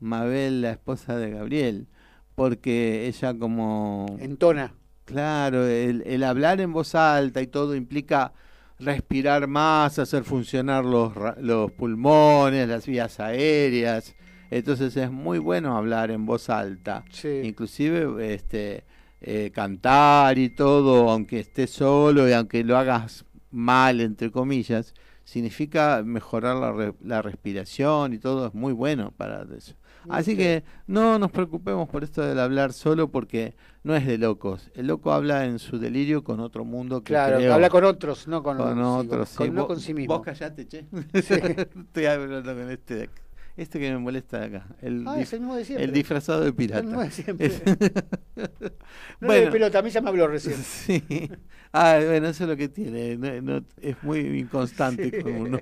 [0.00, 1.86] Mabel la esposa de Gabriel
[2.34, 4.74] porque ella como Entona.
[5.04, 8.32] claro el, el hablar en voz alta y todo implica
[8.80, 14.15] respirar más hacer funcionar los los pulmones las vías aéreas
[14.50, 17.40] entonces es muy bueno hablar en voz alta Sí.
[17.44, 18.84] inclusive este
[19.20, 24.94] eh, cantar y todo aunque estés solo y aunque lo hagas mal entre comillas
[25.24, 29.74] significa mejorar la, re- la respiración y todo es muy bueno para eso
[30.08, 34.70] así que no nos preocupemos por esto del hablar solo porque no es de locos
[34.76, 38.42] el loco habla en su delirio con otro mundo que Claro, habla con otros, no
[38.44, 39.52] con, con sí, otros con- sí.
[39.52, 40.14] no con sí mismo.
[40.18, 43.22] vos callate che estoy hablando con este de acá.
[43.56, 45.84] Este que me molesta de acá el, Ah, es el mismo de siempre.
[45.84, 47.46] el disfrazado de pirata El mismo de siempre.
[48.36, 48.72] Es-
[49.20, 50.56] No le dé pelota, a mí ya me habló recién.
[50.62, 51.02] Sí.
[51.72, 53.16] Ah, bueno, eso es lo que tiene.
[53.16, 55.22] no- no- es muy inconstante Sí.
[55.22, 55.60] con uno.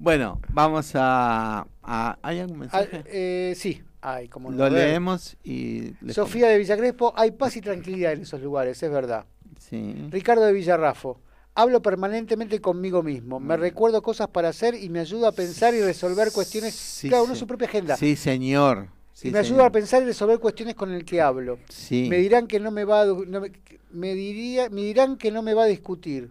[0.00, 3.02] Bueno, vamos a, a- ¿Hay algún Ah, mensaje?
[3.06, 5.92] eh, sí, ay, como Lo leemos y...
[6.10, 9.26] Sofía de Villagrespo, hay paz y tranquilidad en esos lugares, es verdad.
[9.58, 10.06] Sí.
[10.10, 11.20] Ricardo de Villarrafo,
[11.58, 15.80] hablo permanentemente conmigo mismo, me recuerdo cosas para hacer y me ayuda a pensar y
[15.80, 17.96] resolver cuestiones, Sí, claro, uno su propia agenda.
[17.96, 18.88] Sí, señor.
[19.12, 21.58] Sí, y me ayuda a pensar y resolver cuestiones con el que hablo.
[21.68, 22.06] Sí.
[22.08, 23.50] Me dirán que no me va a, no me,
[23.90, 26.30] me diría, me dirán que no me va a discutir.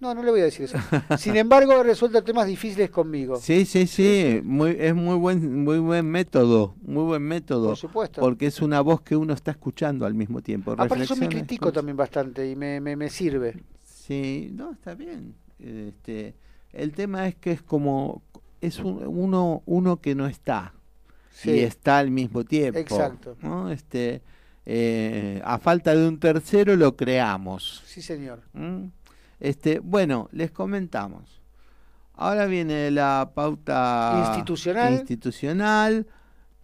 [0.00, 0.76] No, no le voy a decir eso.
[1.18, 3.36] Sin embargo, he resuelto temas difíciles conmigo.
[3.36, 7.68] Sí, sí, sí, Muy, es muy buen, muy buen método, muy buen método.
[7.68, 8.20] Por supuesto.
[8.20, 10.72] Porque es una voz que uno está escuchando al mismo tiempo.
[10.72, 13.62] Aparte yo me critico también bastante y me, me, me sirve.
[14.06, 15.34] Sí, no, está bien.
[15.58, 16.34] Este,
[16.72, 18.22] el tema es que es como
[18.60, 20.72] es un- uno uno que no está
[21.30, 21.50] Sí.
[21.52, 22.78] y está al mismo tiempo.
[22.78, 23.36] Exacto.
[23.42, 23.70] ¿no?
[23.70, 24.22] Este,
[24.66, 27.82] eh, a falta de un tercero lo creamos.
[27.86, 28.42] Sí, señor.
[28.54, 28.90] ¿m?
[29.40, 31.40] Este, bueno, les comentamos.
[32.14, 34.92] Ahora viene la pauta Institucional.
[34.94, 36.06] institucional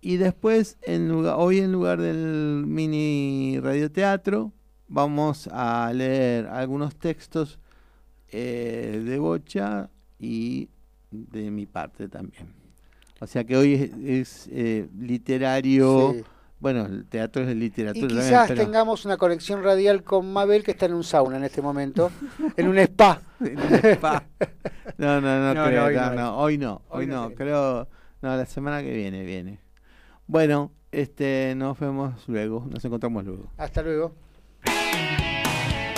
[0.00, 4.52] y después en lugar, hoy en lugar del mini radioteatro
[4.88, 7.58] vamos a leer algunos textos
[8.30, 10.68] eh, de Bocha y
[11.10, 12.48] de mi parte también.
[13.20, 16.24] O sea que hoy es, es, eh, literario, Sí.
[16.60, 18.04] bueno, el teatro es literatura.
[18.06, 21.36] Y también, quizás pero- tengamos una conexión radial con Mabel que está en un sauna
[21.36, 22.10] en este momento,
[22.56, 23.20] en un spa.
[24.00, 24.24] Pa.
[24.98, 27.88] No, no, no, No, creo, no, hoy no, hoy no, hoy, Hoy no creo,
[28.22, 29.60] no, la semana que viene viene.
[30.26, 33.50] Bueno, este, nos vemos luego, nos encontramos luego.
[33.56, 34.14] Hasta luego.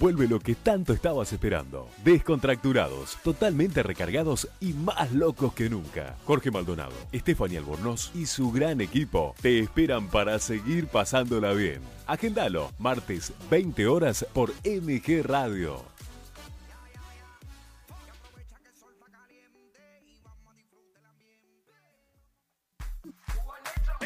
[0.00, 1.86] Vuelve lo que tanto estabas esperando.
[2.02, 6.16] Descontracturados, totalmente recargados y más locos que nunca.
[6.24, 11.82] Jorge Maldonado, Estefania Albornoz y su gran equipo te esperan para seguir pasándola bien.
[12.06, 15.84] Agendalo, martes 20 horas por MG Radio.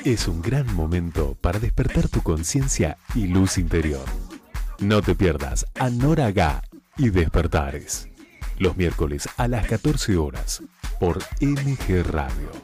[0.04, 4.33] Es un gran momento para despertar tu conciencia y luz interior.
[4.84, 6.30] No te pierdas a Nora
[6.98, 8.06] y Despertares.
[8.58, 10.62] Los miércoles a las 14 horas
[11.00, 12.63] por MG Radio.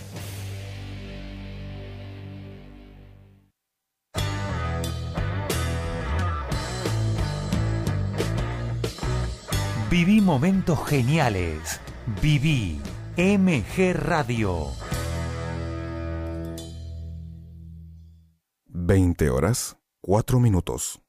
[9.91, 11.81] Viví momentos geniales.
[12.21, 12.79] Viví
[13.17, 14.71] MG Radio.
[18.67, 21.01] 20 horas, 4 minutos.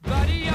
[0.00, 0.48] Buddy,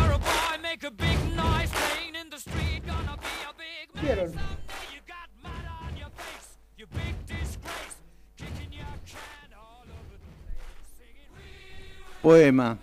[12.21, 12.77] Poema.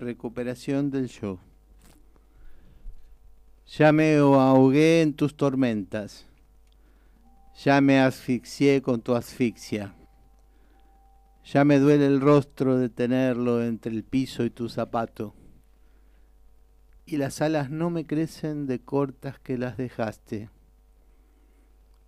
[0.00, 1.38] Recuperación del yo.
[3.68, 6.26] Ya me ahogué en tus tormentas.
[7.62, 9.94] Ya me asfixié con tu asfixia.
[11.44, 15.32] Ya me duele el rostro de tenerlo entre el piso y tu zapato.
[17.04, 20.50] Y las alas no me crecen de cortas que las dejaste.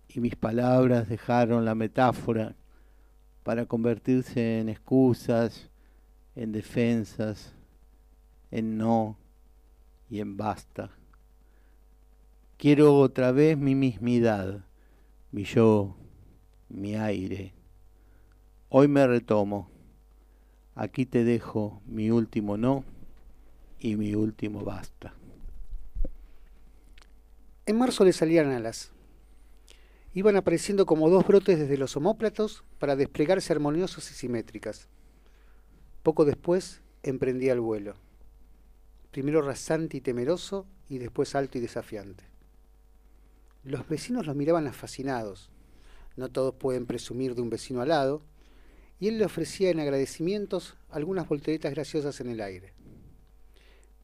[0.09, 2.57] Y mis palabras dejaron la metáfora
[3.49, 5.71] para convertirse en excusas,
[6.35, 7.55] en defensas,
[8.51, 9.17] en no
[10.07, 10.91] y en basta.
[12.57, 14.63] Quiero otra vez mi mismidad,
[15.31, 15.95] mi yo,
[16.67, 17.55] mi aire.
[18.69, 19.71] Hoy me retomo.
[20.75, 22.83] Aquí te dejo mi último no
[23.79, 25.15] y mi último basta.
[27.65, 28.91] En marzo le salían alas.
[30.13, 34.87] Iban apareciendo como dos brotes desde los omóplatos para desplegarse armoniosas y simétricas.
[36.01, 37.93] Poco después emprendía el vuelo.
[39.11, 42.23] Primero rasante y temeroso y después alto y desafiante.
[43.63, 45.51] Los vecinos lo miraban fascinados.
[46.15, 48.23] No todos pueden presumir de un vecino alado,
[48.99, 52.73] y él le ofrecía en agradecimientos algunas volteretas graciosas en el aire.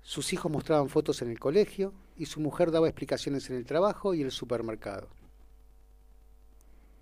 [0.04, 4.14] Sus hijos mostraban fotos en el colegio y su mujer daba explicaciones en el trabajo
[4.14, 5.10] y el supermercado.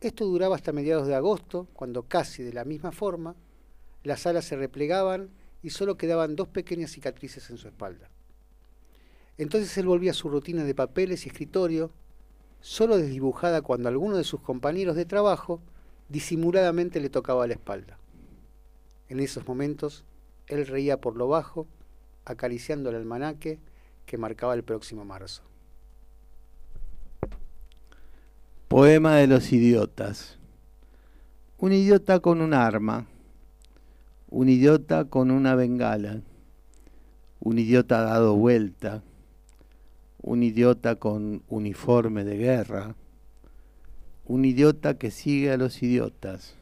[0.04, 3.38] Esto duraba hasta mediados de agosto, cuando casi de la misma forma
[4.04, 5.30] las alas se replegaban
[5.62, 8.10] y solo quedaban dos pequeñas cicatrices en su espalda.
[9.38, 11.90] Entonces él volvía a su rutina de papeles y escritorio,
[12.60, 15.62] solo desdibujada cuando alguno de sus compañeros de trabajo
[16.10, 17.98] disimuladamente le tocaba la espalda.
[19.08, 20.04] En esos momentos,
[20.48, 21.66] él reía por lo bajo,
[22.26, 23.58] acariciando el almanaque
[24.06, 25.44] que marcaba el próximo marzo.
[28.74, 30.40] Poema de los idiotas.
[31.60, 33.06] Un idiota con un arma.
[34.32, 36.22] Un idiota con una bengala.
[37.40, 39.04] Un idiota dado vuelta.
[40.24, 42.96] Un idiota con uniforme de guerra.
[44.26, 46.56] Un idiota que sigue a los idiotas.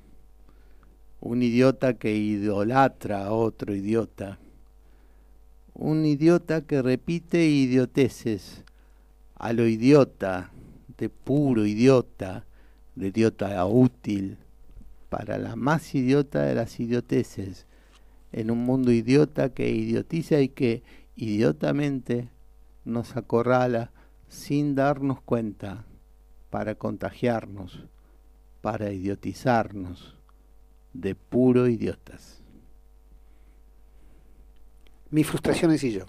[1.22, 4.38] Un idiota que idolatra a otro idiota.
[5.74, 8.66] Un idiota que repite idioteces
[9.36, 10.52] a lo idiota,
[11.02, 12.46] de puro idiota,
[12.94, 14.38] de idiota útil,
[15.10, 17.66] para la más idiota de las idioteces,
[18.32, 20.84] en un mundo idiota que idiotiza y que
[21.16, 22.30] idiotamente
[22.86, 23.90] nos acorrala
[24.30, 25.86] sin darnos cuenta
[26.52, 27.88] para contagiarnos,
[28.62, 30.16] para idiotizarnos
[30.94, 32.44] de puro idiotas.
[35.10, 36.06] Mis frustraciones y yo.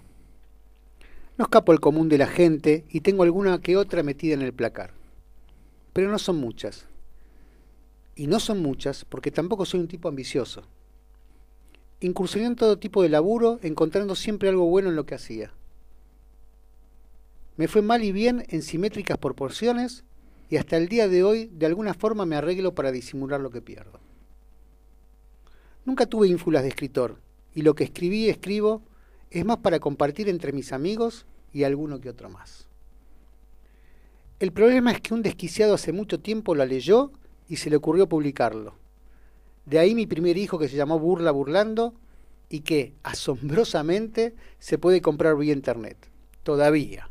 [1.42, 4.52] No escapo al común de la gente y tengo alguna que otra metida en el
[4.52, 4.92] placar.
[5.92, 6.86] Pero no son muchas.
[8.14, 10.62] Y no son muchas porque tampoco soy un tipo ambicioso.
[11.98, 15.52] Incursioné en todo tipo de laburo, encontrando siempre algo bueno en lo que hacía.
[17.56, 20.04] Me fue mal y bien en simétricas proporciones
[20.48, 23.60] y hasta el día de hoy de alguna forma me arreglo para disimular lo que
[23.60, 23.98] pierdo.
[25.84, 27.18] Nunca tuve ínfulas de escritor
[27.52, 28.80] y lo que escribí y escribo
[29.32, 32.66] es más para compartir entre mis amigos y alguno que otro más.
[34.40, 37.12] El problema es que un desquiciado hace mucho tiempo lo leyó
[37.48, 38.74] y se le ocurrió publicarlo.
[39.66, 41.94] De ahí mi primer hijo que se llamó Burla Burlando
[42.48, 45.96] y que, asombrosamente, se puede comprar vía internet.
[46.42, 47.08] Todavía.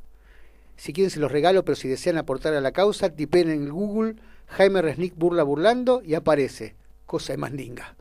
[0.76, 4.16] Si quieren se los regalo, pero si desean aportar a la causa, tipen en Google
[4.48, 6.76] Jaime Resnick Burla Burlando y aparece.
[7.06, 7.96] Cosa de mandinga.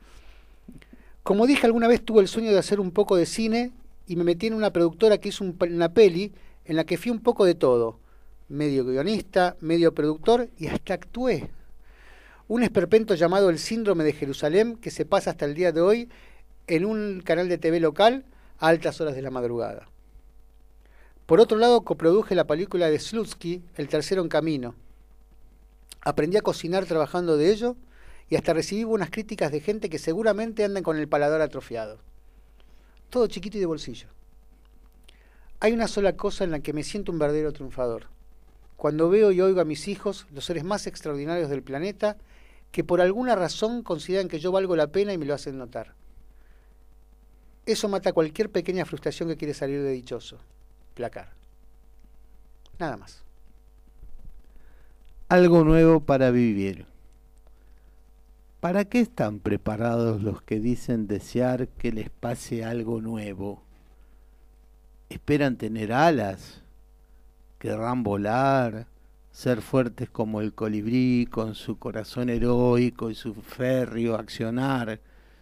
[1.22, 3.72] Como dije alguna vez tuve el sueño de hacer un poco de cine
[4.10, 6.32] y me metí en una productora que hizo una peli
[6.64, 8.00] en la que fui un poco de todo.
[8.48, 11.48] Medio guionista, medio productor y hasta actué.
[12.48, 16.08] Un esperpento llamado El Síndrome de Jerusalén que se pasa hasta el día de hoy
[16.66, 18.24] en un canal de TV local
[18.58, 19.88] a altas horas de la madrugada.
[21.26, 24.74] Por otro lado, coproduje la película de Slutsky, El Tercero en Camino.
[26.00, 27.76] Aprendí a cocinar trabajando de ello
[28.28, 32.09] y hasta recibí buenas críticas de gente que seguramente andan con el paladar atrofiado.
[33.10, 34.08] Todo chiquito y de bolsillo.
[35.58, 38.06] Hay una sola cosa en la que me siento un verdadero triunfador.
[38.76, 42.16] Cuando veo y oigo a mis hijos, los seres más extraordinarios del planeta,
[42.72, 45.94] que por alguna razón consideran que yo valgo la pena y me lo hacen notar.
[47.66, 50.38] Eso mata cualquier pequeña frustración que quiere salir de dichoso.
[50.94, 51.34] Placar.
[52.78, 53.22] Nada más.
[55.28, 56.86] Algo nuevo para vivir.
[58.60, 63.62] ¿Para qué están preparados los que dicen desear que les pase algo nuevo?
[65.08, 66.62] ¿Esperan tener alas?
[67.58, 68.86] ¿Querrán volar?
[69.32, 75.00] ¿Ser fuertes como el colibrí con su corazón heroico y su férreo accionar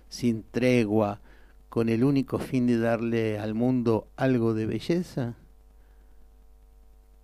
[0.08, 1.20] sin tregua
[1.68, 5.34] con el único fin de darle al mundo algo de belleza?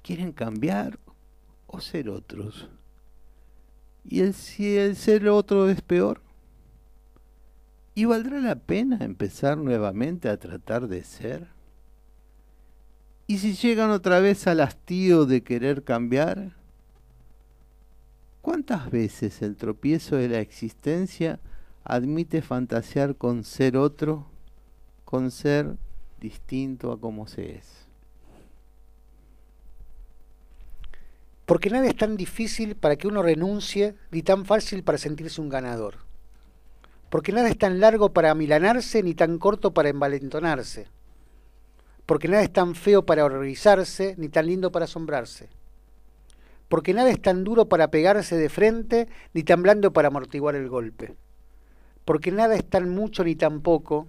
[0.02, 0.98] ¿Quieren cambiar
[1.68, 2.68] o ser otros?
[4.04, 6.20] ¿Y el, si el ser otro es peor?
[7.94, 11.48] ¿Y valdrá la pena empezar nuevamente a tratar de ser?
[13.26, 16.52] ¿Y si llegan otra vez al hastío de querer cambiar?
[18.42, 21.40] ¿Cuántas veces el tropiezo de la existencia
[21.82, 24.26] admite fantasear con ser otro,
[25.06, 25.78] con ser
[26.20, 27.83] distinto a como se es?
[31.46, 35.48] Porque nada es tan difícil para que uno renuncie ni tan fácil para sentirse un
[35.48, 35.96] ganador.
[37.10, 40.88] Porque nada es tan largo para amilanarse ni tan corto para envalentonarse.
[42.06, 45.48] Porque nada es tan feo para horrorizarse ni tan lindo para asombrarse.
[46.68, 50.68] Porque nada es tan duro para pegarse de frente ni tan blando para amortiguar el
[50.68, 51.14] golpe.
[52.04, 54.08] Porque nada es tan mucho ni tan poco,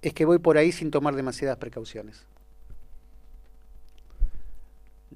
[0.00, 2.26] es que voy por ahí sin tomar demasiadas precauciones.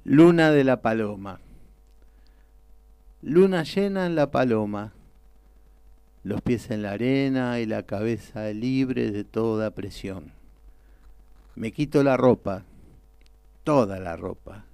[0.03, 1.39] Luna de la Paloma.
[3.23, 4.93] Luna llena en la paloma,
[6.23, 10.31] los pies en la arena y la cabeza libre de toda presión.
[11.55, 12.63] Me quito la ropa,
[13.63, 14.65] toda la ropa,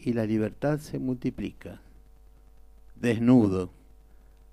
[0.00, 1.80] y la libertad se multiplica.
[2.96, 3.70] Desnudo,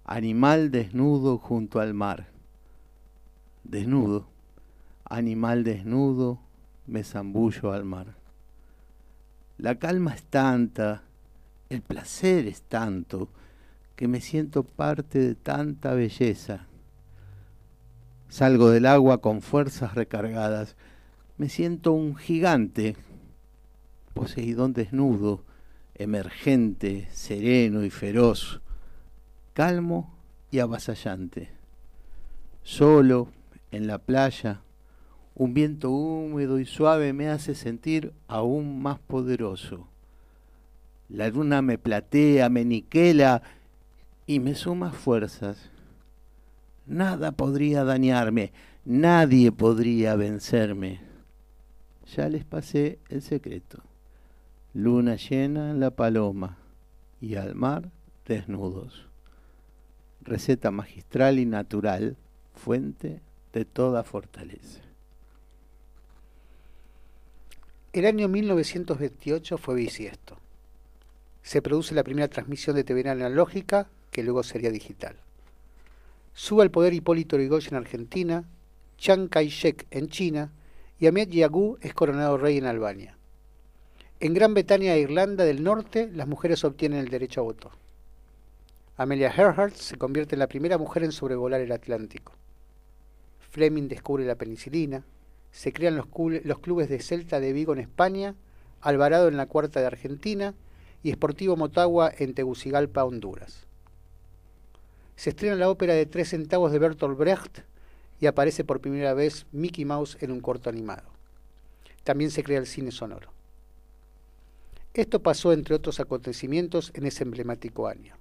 [0.05, 2.27] animal desnudo junto al mar.
[3.63, 4.27] Desnudo,
[5.05, 6.37] animal desnudo,
[6.85, 8.13] me zambullo al mar.
[9.57, 11.01] La calma es tanta,
[11.69, 13.29] el placer es tanto,
[13.95, 16.67] que me siento parte de tanta belleza.
[18.29, 20.75] Salgo del agua con fuerzas recargadas.
[21.37, 22.95] Me siento un gigante,
[24.13, 25.43] Poseidón desnudo,
[25.93, 28.61] emergente, sereno y feroz,
[29.53, 30.17] calmo
[30.51, 31.49] y avasallante.
[32.63, 33.29] Solo,
[33.71, 34.61] en la playa,
[35.33, 39.89] un viento húmedo y suave me hace sentir aún más poderoso.
[41.09, 43.43] La luna me platea, me niquela
[44.25, 45.69] y me suma fuerzas.
[46.87, 48.51] Nada podría dañarme,
[48.85, 51.01] nadie podría vencerme.
[52.15, 53.83] Ya les pasé el secreto.
[54.73, 56.57] Luna llena en la paloma
[57.21, 57.91] y al mar
[58.25, 59.07] desnudos.
[60.21, 62.17] Receta magistral y natural,
[62.53, 63.21] fuente
[63.53, 64.81] de toda fortaleza.
[67.93, 70.37] El año 1928 fue bisiesto.
[71.45, 75.15] Se produce la primera transmisión de TV analógica, que luego sería digital.
[76.33, 78.45] Sube al poder Hipólito Yrigoyen en Argentina,
[78.97, 80.51] Chiang Kai-shek en China
[80.99, 83.15] y Ahmed Yagú es coronado rey en Albania.
[84.19, 87.71] En Gran Bretaña e Irlanda del Norte, las mujeres obtienen el derecho a voto.
[88.97, 92.33] Amelia Earhart se convierte en la primera mujer en sobrevolar el Atlántico.
[93.51, 95.03] Fleming descubre la penicilina.
[95.51, 98.33] Se crean los, clubes de Celta de Vigo en España,
[98.81, 100.55] Alvarado en la Cuarta de Argentina
[101.05, 103.67] y Sportivo Motagua en Tegucigalpa, Honduras.
[105.15, 107.59] Se estrena la ópera de tres centavos de Bertolt Brecht
[108.19, 111.03] y aparece por primera vez Mickey Mouse en un corto animado.
[112.03, 113.29] También se crea el cine sonoro.
[114.95, 118.15] Esto pasó, entre otros acontecimientos, en ese emblemático año.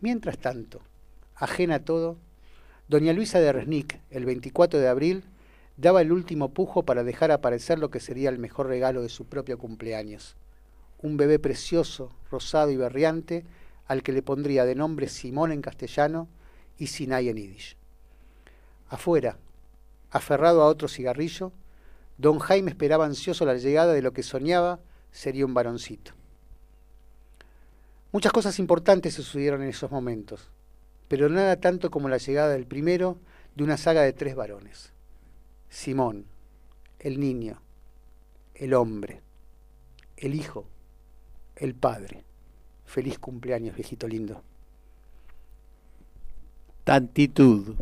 [0.00, 0.80] Mientras tanto,
[1.34, 2.16] ajena a todo,
[2.88, 5.24] doña Luisa de Resnick, el 24 de abril,
[5.76, 9.26] daba el último pujo para dejar aparecer lo que sería el mejor regalo de su
[9.26, 10.34] propio cumpleaños.
[11.04, 13.44] Un bebé precioso, rosado y berriante,
[13.86, 16.28] al que le pondría de nombre Simón en castellano
[16.78, 17.76] y Sinai en yiddish.
[18.88, 19.36] Afuera,
[20.10, 21.52] aferrado a otro cigarrillo,
[22.16, 24.80] don Jaime esperaba ansioso la llegada de lo que soñaba
[25.12, 26.12] sería un varoncito.
[28.10, 30.48] Muchas cosas importantes sucedieron en esos momentos,
[31.08, 33.18] pero nada tanto como la llegada del primero
[33.56, 34.94] de una saga de tres varones.
[35.68, 36.24] Simón,
[36.98, 37.60] el niño,
[38.54, 39.20] el hombre,
[40.16, 40.64] el hijo,
[41.56, 42.24] el padre.
[42.84, 44.42] Feliz cumpleaños, viejito lindo.
[46.84, 47.76] Tantitud.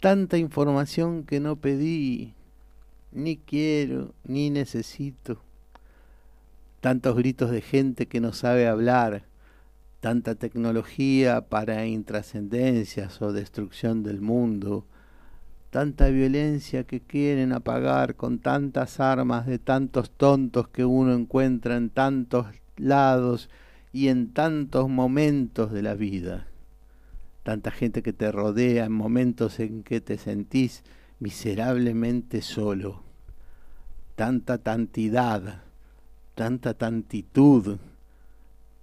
[0.00, 2.34] Tanta información que no pedí,
[3.12, 5.42] ni quiero, ni necesito.
[6.80, 9.24] Tantos gritos de gente que no sabe hablar.
[10.00, 14.86] Tanta tecnología para intrascendencias o destrucción del mundo.
[15.70, 21.90] Tanta violencia que quieren apagar con tantas armas de tantos tontos que uno encuentra en
[21.90, 23.48] tantos lados
[23.92, 26.46] y en tantos momentos de la vida
[27.42, 30.82] tanta gente que te rodea en momentos en que te sentís
[31.18, 33.02] miserablemente solo,
[34.14, 35.62] tanta tantidad,
[36.34, 37.78] tanta tantitud,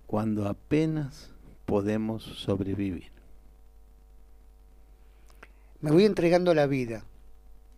[0.05, 1.31] cuando apenas
[1.65, 3.16] podemos sobrevivir.
[5.81, 7.03] Me voy entregando la vida.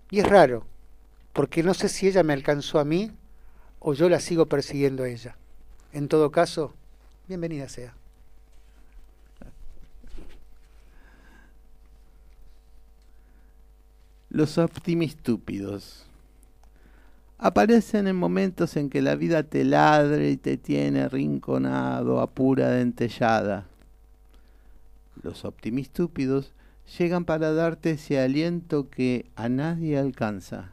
[0.09, 0.65] Y es raro,
[1.33, 3.11] porque no sé si ella me alcanzó a mí
[3.79, 5.35] o yo la sigo persiguiendo a ella.
[5.93, 6.73] En todo caso,
[7.27, 7.93] bienvenida sea.
[14.29, 16.05] Los optimistúpidos
[17.39, 22.69] aparecen en momentos en que la vida te ladre y te tiene rinconado a pura
[22.69, 23.65] dentellada.
[25.23, 26.53] Los optimistúpidos
[26.97, 30.71] llegan para darte ese aliento que a nadie alcanza.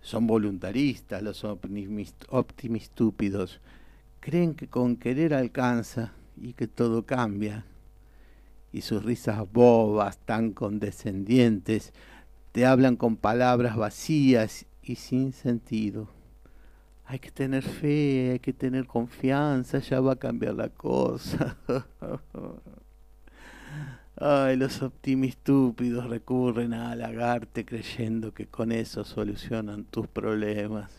[0.00, 3.60] Son voluntaristas los optimist- optimistúpidos.
[4.20, 7.64] Creen que con querer alcanza y que todo cambia.
[8.72, 11.92] Y sus risas bobas, tan condescendientes,
[12.52, 16.08] te hablan con palabras vacías y sin sentido.
[17.06, 21.56] Hay que tener fe, hay que tener confianza, ya va a cambiar la cosa.
[24.16, 30.90] Ay, los optimistúpidos recurren a halagarte creyendo que con eso solucionan tus problemas.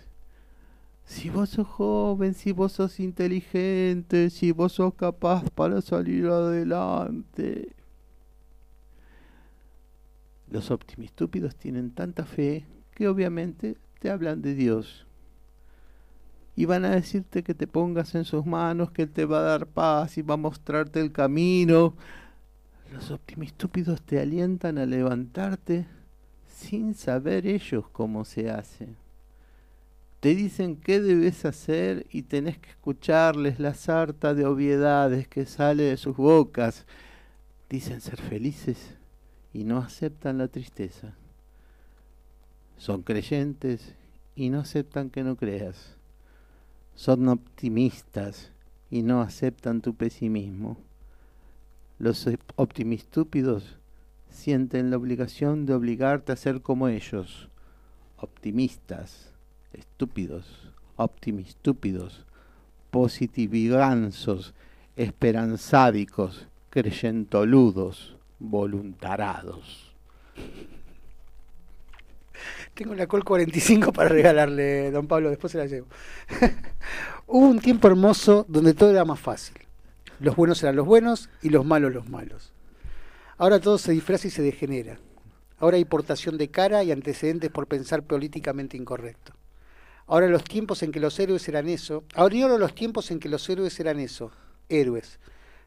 [1.05, 7.73] Si vos sos joven, si vos sos inteligente, si vos sos capaz para salir adelante.
[10.49, 12.65] Los optimistúpidos tienen tanta fe
[12.95, 15.05] que obviamente te hablan de Dios.
[16.57, 19.43] Y van a decirte que te pongas en sus manos, que Él te va a
[19.43, 21.95] dar paz y va a mostrarte el camino.
[22.91, 25.85] Los optimistúpidos te alientan a levantarte
[26.47, 28.95] sin saber ellos cómo se hace.
[30.19, 35.83] Te dicen qué debes hacer y tenés que escucharles la sarta de obviedades que sale
[35.83, 36.85] de sus bocas.
[37.69, 38.95] Dicen ser felices
[39.53, 41.13] y no aceptan la tristeza.
[42.77, 43.95] Son creyentes
[44.35, 45.95] y no aceptan que no creas.
[46.95, 48.51] Son optimistas
[48.89, 50.77] y no aceptan tu pesimismo.
[51.99, 53.77] Los op- optimistúpidos
[54.29, 57.49] sienten la obligación de obligarte a ser como ellos.
[58.17, 59.31] Optimistas,
[59.73, 62.25] estúpidos, optimistúpidos,
[62.91, 64.53] positiviganzos,
[64.95, 69.93] esperanzádicos, creyentoludos, voluntarados.
[72.73, 75.87] Tengo la Col 45 para regalarle, don Pablo, después se la llevo.
[77.27, 79.55] Hubo un tiempo hermoso donde todo era más fácil.
[80.19, 82.53] Los buenos eran los buenos y los malos los malos.
[83.37, 84.97] Ahora todo se disfraza y se degenera.
[85.57, 89.33] Ahora hay portación de cara y antecedentes por pensar políticamente incorrecto.
[90.07, 92.03] Ahora los tiempos en que los héroes eran eso.
[92.13, 94.31] Ahora los tiempos en que los héroes eran eso.
[94.69, 95.19] Héroes.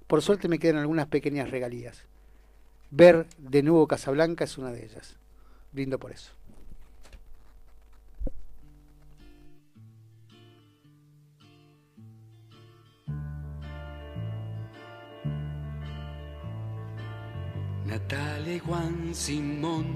[0.07, 2.05] Por suerte me quedan algunas pequeñas regalías.
[2.91, 5.17] Ver de nuevo Casablanca es una de ellas.
[5.73, 6.38] Brindo por eso.
[17.89, 19.87] Natalia y Juan Simón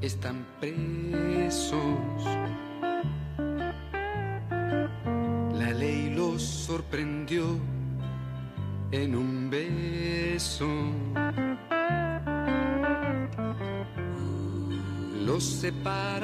[0.00, 1.86] están presos.
[5.54, 7.60] La ley los sorprendió
[8.90, 10.66] en un beso.
[15.24, 16.20] Los separaron,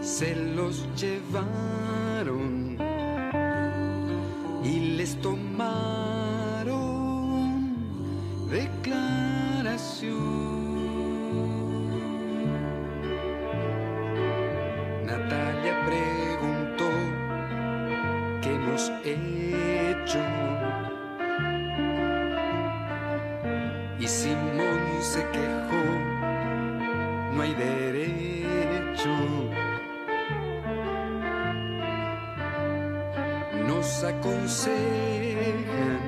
[0.00, 2.78] se los llevaron
[4.62, 6.27] y les tomaron
[8.50, 10.18] declaración.
[15.06, 16.90] Natalia preguntó
[18.42, 20.18] qué hemos hecho
[23.98, 25.82] y Simón se quejó,
[27.34, 29.08] no hay derecho.
[33.66, 36.07] Nos aconsejan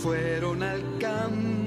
[0.00, 1.59] Fueron al campo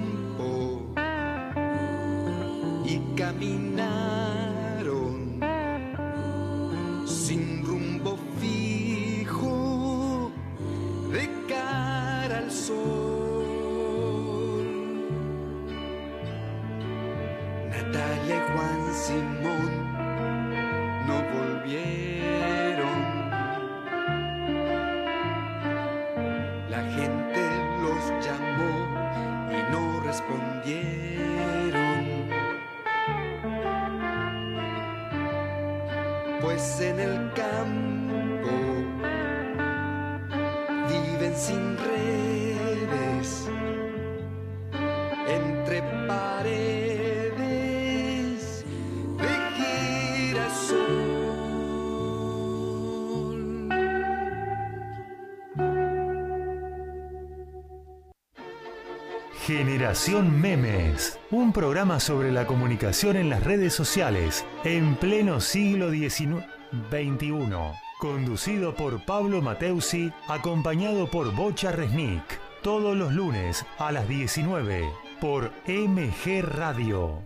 [59.84, 66.45] Generación Memes, un programa sobre la comunicación en las redes sociales en pleno siglo XIX
[66.89, 67.53] XXI,
[67.99, 72.23] conducido por Pablo Mateusi, acompañado por Bocha Resnick,
[72.61, 74.89] todos los lunes a las 19
[75.19, 77.19] por MG Radio.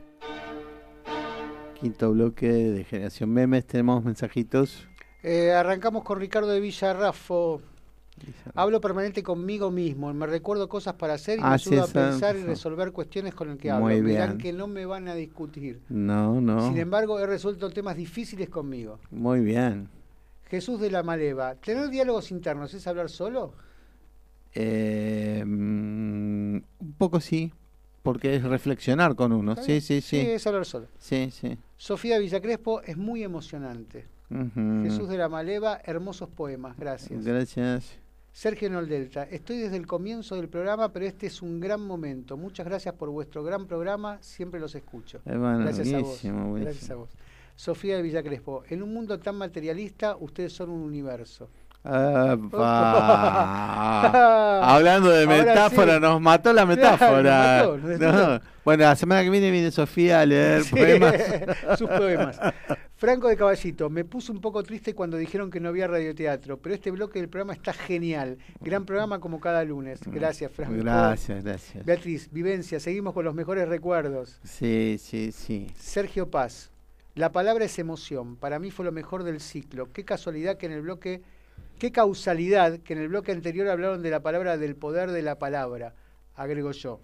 [1.80, 4.88] Quinto bloque de Generación Memes, tenemos mensajitos.
[5.22, 7.62] Eh, arrancamos con Ricardo de Villarrafo.
[8.58, 11.94] Hablo permanente conmigo mismo, me recuerdo cosas para hacer y me Ah, ayuda sí, a
[11.94, 13.86] pensar y resolver cuestiones con el que hablo.
[13.86, 14.38] Muy Me bien.
[14.40, 15.80] que no me van a discutir.
[15.90, 16.68] No, no.
[16.68, 19.00] Sin embargo, he resuelto temas difíciles conmigo.
[19.12, 19.90] Muy bien.
[20.50, 23.54] Jesús de la Maleva, ¿tener diálogos internos es hablar solo?
[24.56, 27.54] Eh, mm, un poco sí,
[28.02, 29.52] porque es reflexionar con uno.
[29.52, 29.82] ¿Está Sí, bien?
[29.82, 30.18] sí, sí.
[30.20, 30.88] es hablar solo.
[30.98, 31.58] Sí, sí.
[31.76, 34.06] Sofía Villacrespo es muy emocionante.
[34.84, 37.24] Jesús de la Maleva, hermosos poemas, gracias.
[37.24, 37.98] Gracias.
[38.38, 42.38] Sergio Noldelta, estoy desde el comienzo del programa, pero este es un gran momento.
[42.38, 45.18] Muchas gracias por vuestro gran programa, siempre los escucho.
[45.26, 46.04] Eh, bueno, gracias a vos.
[46.04, 46.54] buenísimo.
[46.54, 47.10] Gracias a vos.
[47.56, 51.50] Sofía de Villacrespo, en un mundo tan materialista, ustedes son un universo.
[54.64, 56.02] Hablando de metáfora, sí.
[56.02, 57.64] nos mató la metáfora.
[57.64, 58.12] nos mató, nos No.
[58.12, 58.46] mató.
[58.64, 61.16] Bueno, la semana que viene viene Sofía a leer Sí, poemas.
[61.80, 62.40] sus poemas.
[62.98, 66.74] Franco de Caballito, me puse un poco triste cuando dijeron que no había radioteatro, pero
[66.74, 68.40] este bloque del programa está genial.
[68.60, 70.00] Gran programa como cada lunes.
[70.08, 70.74] Gracias, Franco.
[70.78, 71.86] Gracias, gracias.
[71.86, 74.40] Beatriz, vivencia, seguimos con los mejores recuerdos.
[74.44, 75.68] Sí, sí, sí.
[75.78, 76.72] Sergio Paz,
[77.14, 78.36] la palabra es emoción.
[78.36, 79.92] Para mí fue lo mejor del ciclo.
[79.94, 81.22] Qué casualidad que en el bloque,
[81.78, 85.38] qué causalidad que en el bloque anterior hablaron de la palabra del poder de la
[85.38, 85.94] palabra,
[86.34, 87.00] agrego yo.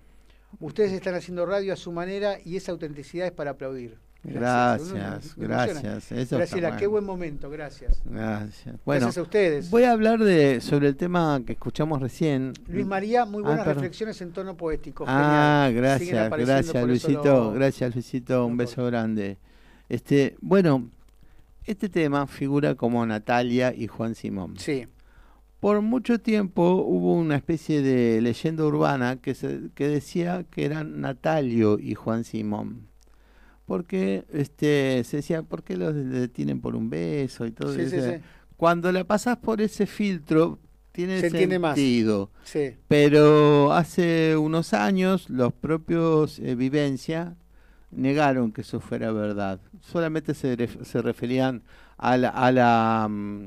[0.59, 3.99] Ustedes están haciendo radio a su manera y esa autenticidad es para aplaudir.
[4.23, 6.11] Gracias, gracias.
[6.11, 8.01] Eso Graciela, qué buen momento, gracias.
[8.05, 8.75] Gracias.
[8.85, 9.69] Bueno, Gracias a ustedes.
[9.69, 12.53] voy a hablar de sobre el tema que escuchamos recién.
[12.67, 15.03] Luis María, muy Ah, buenas reflexiones en tono poético.
[15.07, 15.83] Ah, genial.
[15.83, 19.37] Gracias, gracias Luisito, lo- gracias Luisito, un beso grande.
[19.89, 20.89] Este, bueno,
[21.65, 24.55] este tema figura como Natalia y Juan Simón.
[24.57, 24.87] Sí.
[25.59, 30.99] Por mucho tiempo hubo una especie de leyenda urbana que se, que decía que eran
[31.01, 32.87] Natalio y Juan Simón.
[33.65, 38.01] Porque este se decía, ¿por qué los detienen por un beso y todo Sí, eso?
[38.01, 38.17] sí.
[38.57, 40.59] Cuando la pasas por ese filtro
[40.91, 41.75] tiene Se más.
[41.75, 42.29] sentido.
[42.43, 42.75] Sí.
[42.87, 47.35] Pero hace unos años los propios eh, Vivencia
[47.91, 49.59] negaron que eso fuera verdad.
[49.81, 51.61] Solamente se, ref- se referían
[51.97, 53.45] a la, a la, mm,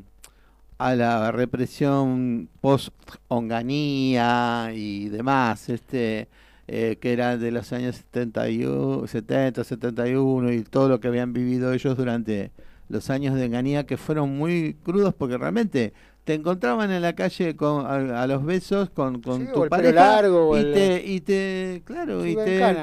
[0.78, 6.28] a la represión post-onganía y demás, este,
[6.68, 11.72] eh, que era de los años 71, 70, 71 y todo lo que habían vivido
[11.72, 12.50] ellos durante
[12.88, 15.92] los años de enganía que fueron muy crudos porque realmente
[16.24, 19.62] te encontraban en la calle con, a, a los besos con, con Sí, o tu
[19.64, 22.34] el pareja largo, y el- te y te claro y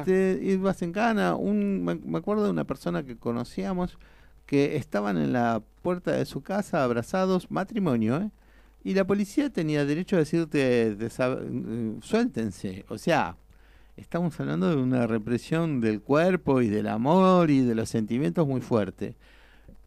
[0.06, 1.36] te, ibas en cana.
[1.36, 3.98] Un me, me acuerdo de una persona que conocíamos
[4.46, 8.30] que estaban en la puerta de su casa abrazados matrimonio ¿eh?
[8.84, 13.36] y la policía tenía derecho a decirte desa- eh, suéltense o sea
[13.98, 18.62] estamos hablando de una represión del cuerpo y del amor y de los sentimientos muy
[18.62, 19.16] fuerte.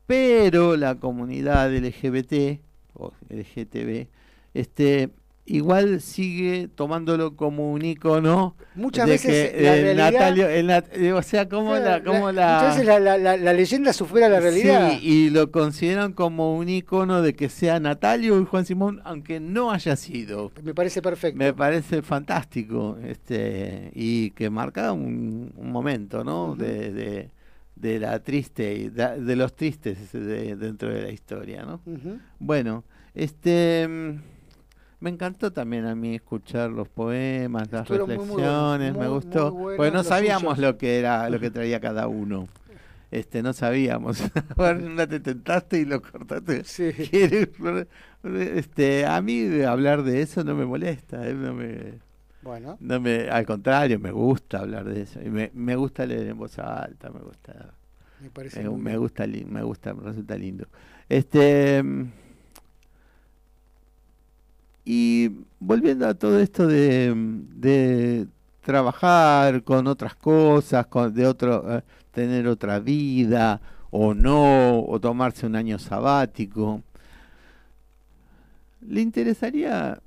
[0.06, 2.60] Pero la comunidad LGBT
[2.94, 4.08] o LGTB
[4.54, 5.10] este
[5.48, 10.66] igual sigue tomándolo como un icono Muchas de veces que la el realidad- Natalio- el
[10.68, 14.28] nat- eh, o sea como la, como la, Muchas veces la, la- la- leyenda supera
[14.28, 14.90] la realidad.
[14.90, 19.38] Sí, y lo consideran como un icono de que sea Natalio y Juan Simón, aunque
[19.38, 20.50] no haya sido.
[20.64, 21.38] Me parece perfecto.
[21.38, 26.56] Me parece fantástico, este, y que marca un, un momento, ¿no?
[26.56, 27.30] de, de,
[27.76, 31.80] de la triste, de, de los tristes de- dentro de la historia, ¿no?
[32.40, 34.35] Bueno, este, mm,
[35.00, 39.54] me encantó también a mí escuchar los poemas, las Estuvieron muy, muy reflexiones, me gustó,
[39.54, 40.58] porque no sabíamos suyos.
[40.58, 42.48] lo que era, lo que traía cada uno.
[43.10, 44.20] Este, no sabíamos.
[44.56, 46.62] Una te tentaste y lo cortaste.
[47.10, 47.48] ¿Quieres?
[48.24, 51.34] Este, a mí hablar de eso no me molesta, ¿eh?
[51.34, 52.00] no me,
[52.42, 52.76] Bueno.
[52.80, 56.38] no me, al contrario, me gusta hablar de eso y me, me gusta leer en
[56.38, 57.72] voz alta, me gusta,
[58.20, 60.66] Me parece me, me gusta, me gusta, me resulta lindo.
[61.08, 62.04] Este, mm,
[64.86, 68.28] y volviendo a todo esto de,
[68.62, 71.82] trabajar con otras cosas, con, de otro, eh,
[72.12, 73.60] tener otra vida
[73.90, 76.82] o no, o tomarse un año sabático,
[78.80, 80.00] ¿le interesaría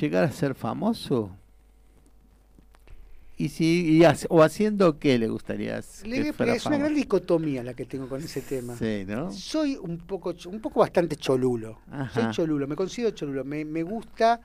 [0.00, 1.30] llegar a ser famoso?
[3.36, 7.74] Y si, y hace- o haciendo qué le gustaría Le- es una gran dicotomía la
[7.74, 8.76] que tengo con ese tema.
[8.76, 9.32] Sí, ¿no?
[9.32, 11.80] Soy un poco, un poco bastante cholulo.
[11.90, 12.10] Ajá.
[12.22, 13.44] Soy cholulo, me considero cholulo.
[13.44, 14.40] Me, me gusta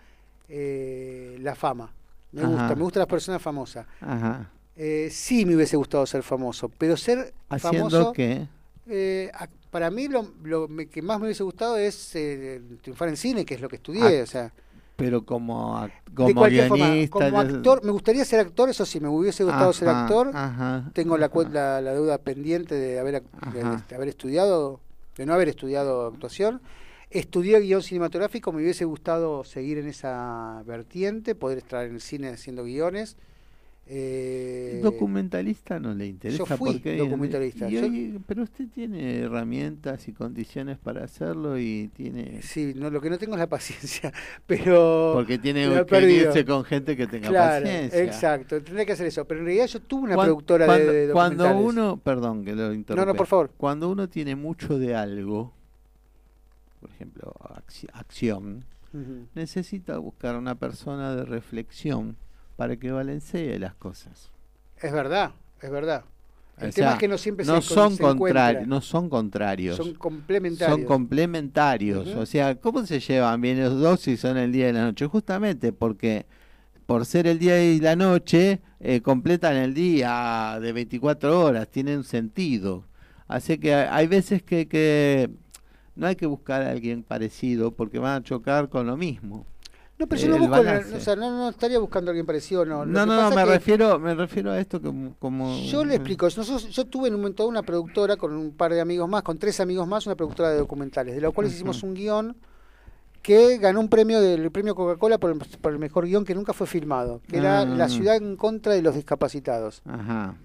[0.47, 1.93] eh, la fama.
[2.31, 2.49] Me Ajá.
[2.49, 3.85] gusta, me gustan las personas famosas.
[4.01, 4.49] Ajá.
[4.75, 8.13] Eh, sí me hubiese gustado ser famoso, pero ser ¿Haciendo famoso...
[8.13, 8.47] qué?
[8.87, 13.09] eh, a- para mí lo, lo me- que más me hubiese gustado es eh, triunfar
[13.09, 14.21] en cine, que es lo que estudié.
[14.21, 14.53] Ah, o sea,
[14.99, 17.11] Pero como, de como cualquier forma, guionista.
[17.11, 20.31] como actor, me gustaría ser actor, eso sí, me hubiese gustado ser actor.
[20.33, 23.23] ajá, Tengo la, la, la deuda pendiente de haber,
[23.53, 24.79] de, de haber estudiado,
[25.17, 26.61] de no haber estudiado actuación.
[27.11, 32.29] Estudié guion cinematográfico, me hubiese gustado seguir en esa vertiente, poder estar en el cine
[32.29, 33.17] haciendo guiones.
[33.91, 37.67] Eh, documentalista no le interesa yo fui porque documentalista.
[37.67, 42.91] y Yo- hoy- pero usted tiene herramientas y condiciones para hacerlo y tiene Sí, no,
[42.91, 44.13] lo que no tengo es la paciencia,
[44.45, 45.13] pero...
[45.15, 48.03] porque tiene que irse con gente que tenga Claro, paciencia.
[48.03, 49.25] exacto, tendría que hacer eso.
[49.25, 51.73] Pero en realidad yo tuve una productora de- cuando, de, cuando documentales.
[51.73, 53.05] uno, perdón que lo interrumpa.
[53.07, 53.51] No, no, por favor.
[53.57, 55.51] Cuando uno tiene mucho de algo,
[56.79, 58.65] por ejemplo, acci- acción,
[59.33, 62.17] necesita buscar una persona de reflexión
[62.59, 64.29] para que balancee las cosas.
[64.81, 65.31] Es verdad,
[65.61, 66.03] es verdad.
[66.57, 69.77] El O tema sea, es que no siempre no se, son contrarios, no son contrarios.
[69.77, 70.77] Son complementarios.
[70.77, 72.09] Son complementarios.
[72.09, 75.05] O sea, ¿cómo se llevan bien los dos si son el día y la noche?
[75.07, 76.25] Justamente porque
[76.85, 82.03] por ser el día y la noche, eh, completan el día de 24 horas, tienen
[82.03, 82.83] sentido.
[83.29, 85.29] Así que hay hay veces que, que
[85.95, 89.45] no hay que buscar a alguien parecido porque van a chocar con lo mismo.
[89.99, 92.25] No, pero Eh, yo no el busco, o sea, no, no estaría buscando a alguien
[92.25, 92.85] parecido, no.
[92.85, 95.13] Lo No, que no, no, me que refiero, me refiero a esto como...
[95.19, 98.73] como Yo le explico, nosotros, yo tuve en un momento una productora con un par
[98.73, 101.83] de amigos más, con tres amigos más, una productora de documentales, de los cuales hicimos
[101.83, 102.37] un guion
[103.21, 106.53] que ganó un premio del premio Coca-Cola por, el- por el mejor guion que nunca
[106.53, 107.65] fue filmado, que era Ah.
[107.65, 109.81] La ciudad en contra de los discapacitados.
[109.85, 110.37] Ajá.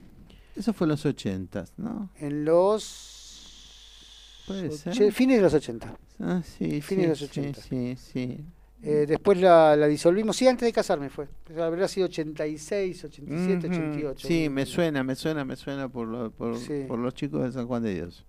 [0.57, 2.11] Eso fue en los ochentas, ¿no?
[2.19, 5.13] En los Puede ser.
[5.13, 5.97] fines de los 80.
[6.21, 7.61] Ah, sí, Fines sí, de los sí, 80.
[7.63, 8.45] sí, sí.
[8.87, 11.27] Eh, después la, la disolvimos, sí, antes de casarme fue.
[11.59, 13.77] Habrá sido 86, 87, Ujú.
[13.77, 14.29] 88.
[14.29, 16.85] Sí, me suena, me suena, me suena por, lo- por, Sí.
[16.87, 18.27] por los chicos de San Juan de Dios.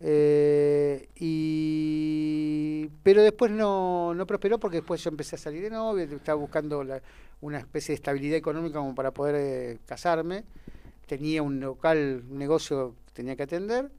[0.00, 6.04] Eh, y pero después no, no prosperó porque después yo empecé a salir de novio,
[6.04, 7.02] estaba buscando la-
[7.40, 10.44] una especie de estabilidad económica como para poder eh, casarme.
[11.06, 13.90] Tenía un local, un negocio que tenía que atender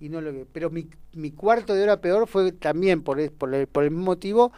[0.00, 3.66] y no lo pero mi, mi cuarto de hora peor fue también por, por, el,
[3.66, 4.52] por el mismo motivo.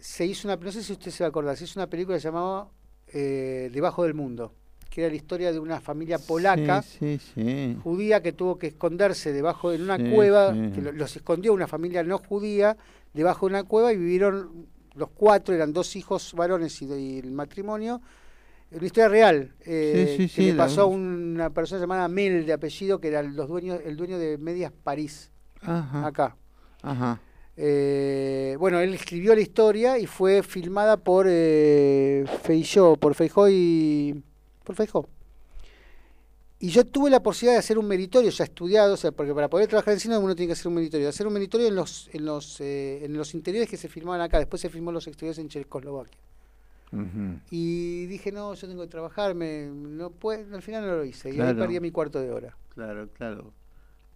[0.00, 2.18] Se hizo una, no sé si usted se va a acordar, se hizo una película
[2.18, 2.68] llamada
[3.12, 4.54] eh, Debajo del Mundo,
[4.88, 7.76] que era la historia de una familia polaca Sí, sí, sí.
[7.82, 12.02] judía que tuvo que esconderse debajo de una cueva, que lo- los escondió una familia
[12.02, 12.76] no judía
[13.12, 17.30] debajo de una cueva y vivieron los cuatro, eran dos hijos varones y, y el
[17.32, 18.00] matrimonio.
[18.72, 23.08] Una historia real, eh, que le pasó a una persona llamada Mel de apellido, que
[23.08, 26.06] era los dueños, el dueño de Medias París, Ajá.
[26.06, 26.36] acá.
[26.82, 27.20] Ajá.
[27.56, 34.22] Eh, bueno, él escribió la historia y fue filmada por eh, Feijó, por Feijó y
[34.64, 35.08] por Feijó.
[36.62, 39.48] Y yo tuve la posibilidad de hacer un meritorio ya estudiado, o sea, porque para
[39.48, 42.10] poder trabajar en cine uno tiene que hacer un meritorio, hacer un meritorio en los
[42.12, 45.38] en los eh, en los interiores que se filmaban acá, después se filmó los exteriores
[45.38, 46.20] en Checoslovaquia.
[47.50, 51.32] Y dije, no, yo tengo que trabajar, me, no puedo, al final no lo hice,
[51.32, 52.56] y ahí perdí mi cuarto de hora.
[52.74, 53.52] Claro, claro.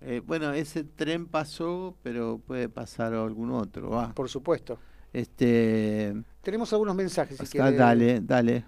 [0.07, 4.13] Eh, bueno, ese tren pasó, pero puede pasar algún otro.
[4.15, 4.79] Por supuesto.
[5.13, 7.39] Este, Tenemos algunos mensajes.
[7.49, 8.65] Si ah, dale, dale.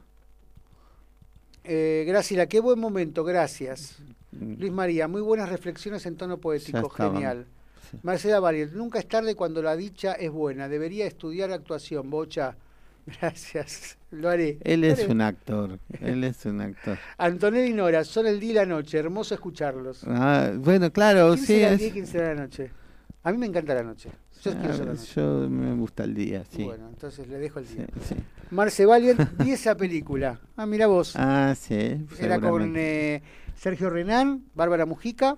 [1.62, 3.98] Eh, Graciela, qué buen momento, gracias.
[4.32, 4.54] Mm.
[4.60, 7.46] Luis María, muy buenas reflexiones en tono poético, genial.
[8.02, 10.68] Marcela Valier, nunca es tarde cuando la dicha es buena.
[10.68, 12.56] Debería estudiar actuación, Bocha.
[13.06, 14.58] Gracias, lo haré.
[14.62, 16.98] Él Lo es un actor, él es un actor.
[17.18, 20.02] Antonella y Nora, son el día y la noche, hermoso escucharlos.
[20.06, 21.52] Ah, bueno, claro, ¿Quién sí.
[21.54, 22.70] será el es- día y quién será la noche?
[23.22, 24.10] A mí me encanta la noche.
[24.42, 25.12] Yo ser la Ah, noche.
[25.16, 26.64] yo me gusta el día, sí.
[26.64, 27.86] Bueno, entonces le dejo el Sí, día.
[28.02, 28.14] sí.
[28.50, 30.40] Marce Valier, vi esa película.
[30.56, 31.14] Ah, mira vos.
[31.16, 32.06] Ah, sí.
[32.20, 33.22] Era con eh,
[33.56, 35.36] Sergio Renán, Bárbara Mujica,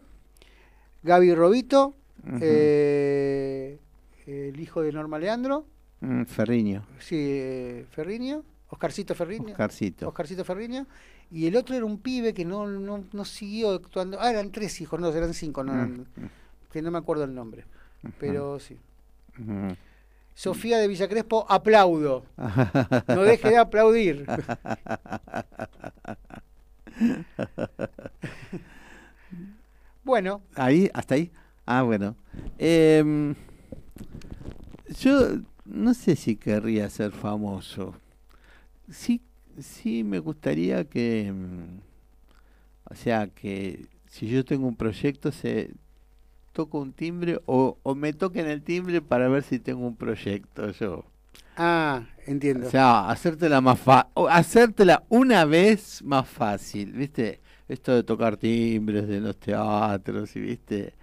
[1.03, 1.97] Gaby Robito,
[2.41, 3.79] eh,
[4.27, 5.67] el hijo de Norma Leandro,
[6.01, 10.07] Mm, Ferriño, sí, eh, Ferriño, Oscarcito Ferriño, Oscarcito.
[10.09, 10.87] Oscarcito Ferriño,
[11.31, 14.19] y el otro era un pibe que no, no, no siguió actuando.
[14.21, 16.07] Ah, eran tres hijos, no, eran cinco, no, eran-
[16.73, 17.65] que no me acuerdo el nombre,
[18.21, 18.77] pero sí.
[20.35, 22.25] Sofía de Villa Crespo, aplaudo.
[23.09, 24.25] No deje de aplaudir.
[30.05, 31.31] Bueno, Ahí, hasta ahí.
[31.67, 32.17] Ah, bueno.
[32.59, 33.35] Em,
[34.99, 35.39] yo
[35.69, 37.95] no sé si querría ser famoso.
[38.91, 39.21] Sí,
[39.61, 41.81] sí me gustaría que, mm,
[42.91, 45.73] o sea, que si yo tengo un proyecto se
[46.53, 50.71] toco un timbre o, o me toquen el timbre para ver si tengo un proyecto
[50.73, 51.05] yo.
[51.57, 52.69] ah, entiendo.
[52.69, 57.41] O sea, hacértela más fa o hacértela una vez más fácil, ¿viste?
[57.69, 60.95] Esto de tocar timbres de los teatros y viste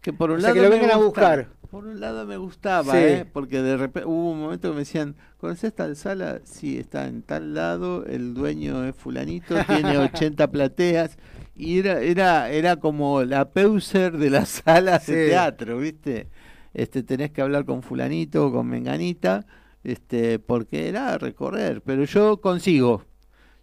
[0.00, 1.48] que por un O sea, lado que lo a buscar.
[1.70, 2.98] Por un lado me gustaba, Sí.
[2.98, 3.24] ¿eh?
[3.30, 6.40] Porque de repente hubo un momento que me decían, ¿conoces tal sala?
[6.44, 11.18] Sí, está en tal lado, el dueño es fulanito, tiene 80 plateas
[11.54, 16.28] y era era era como la peuser de las salas de teatro, ¿viste?
[16.74, 19.46] Este tenés que hablar con fulanito o con menganita,
[19.82, 23.04] este porque era recorrer, pero yo consigo.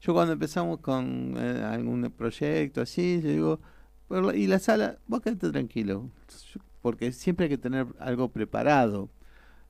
[0.02, 3.60] Yo cuando empezamos con eh, algún proyecto así, yo digo,
[4.08, 6.10] "Por la- y la sala, vos quedate tranquilo,
[6.54, 9.10] Yo- porque siempre hay que tener algo preparado.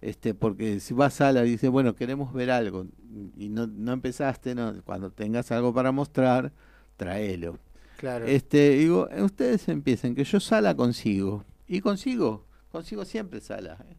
[0.01, 2.87] Este, porque si vas a sala y dices, bueno, queremos ver algo,
[3.37, 6.51] y no, no empezaste, no, cuando tengas algo para mostrar,
[6.97, 7.57] tráelo.
[7.95, 8.25] Claro.
[8.25, 11.45] Este, digo, ustedes empiecen, que yo sala consigo.
[11.67, 13.77] Y consigo, consigo siempre sala.
[13.89, 13.95] ¿eh?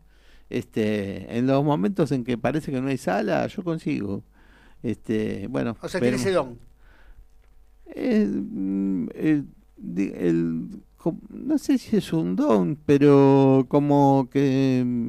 [0.51, 4.23] Este, en los momentos en que parece que no hay sala, yo consigo.
[4.83, 5.75] Este, bueno.
[5.81, 6.59] o sea, tiene ese don.
[7.87, 8.25] Eh,
[9.15, 9.47] el-
[9.97, 10.83] el-
[11.31, 15.07] no sé si es un don, pero como que mm,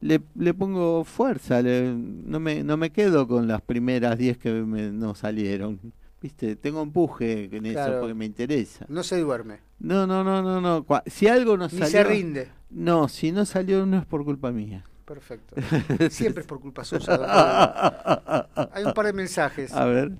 [0.00, 4.50] le, le pongo fuerza, le- no, me, no me quedo con las primeras 10 que
[4.52, 5.78] me, no salieron.
[6.20, 6.54] ¿Viste?
[6.54, 8.86] Tengo empuje en eso porque me interesa.
[8.88, 9.58] No se duerme.
[9.80, 10.86] No, no, no, no, no.
[11.06, 11.86] Si algo no Ni salió.
[11.88, 12.48] se rinde.
[12.70, 14.84] No, si no salió no es por culpa mía.
[15.04, 15.56] Perfecto.
[16.10, 17.16] Siempre es por culpa suya.
[18.72, 19.72] Hay un par de mensajes.
[19.72, 20.12] A ver.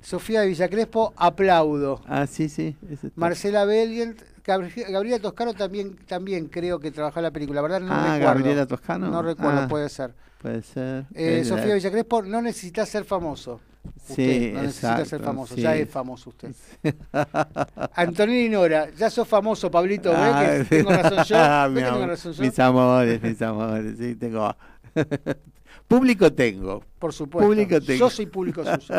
[0.00, 2.00] Sofía de Villacrespo, aplaudo.
[2.06, 2.76] Ah, sí, sí.
[3.16, 7.80] Marcela Belgent, Gabriela Toscano también, también creo que trabajó en la película, ¿verdad?
[7.80, 8.24] No ah, recuerdo.
[8.24, 9.08] Gabriela Toscano.
[9.10, 10.14] No recuerdo, Ah, puede ser.
[10.40, 11.04] Puede ser.
[11.14, 13.60] Eh, Sofía la- Villacrespo, no necesitas ser famoso.
[13.96, 15.60] Usted Sí, no necesita ser exacto, famoso, sí.
[15.62, 16.54] ya es famoso usted.
[17.94, 20.12] Antonini Nora, ya sos famoso, Pablito.
[20.14, 21.36] Ah, que tengo razón yo.
[21.68, 22.42] ¿Ve mi que tengo razón yo?
[22.42, 24.54] Mis amores, mis amores, sí, tengo.
[25.88, 26.82] Público tengo.
[26.98, 27.48] Por supuesto.
[27.48, 27.98] Público tengo.
[27.98, 28.94] Yo soy público suyo.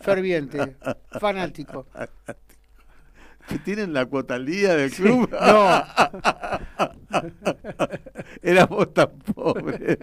[0.00, 0.76] Ferviente,
[1.18, 1.86] fanático.
[3.48, 5.28] ¿Que tienen la cuota al día del club?
[5.30, 5.82] No.
[8.42, 9.98] Éramos tan pobres.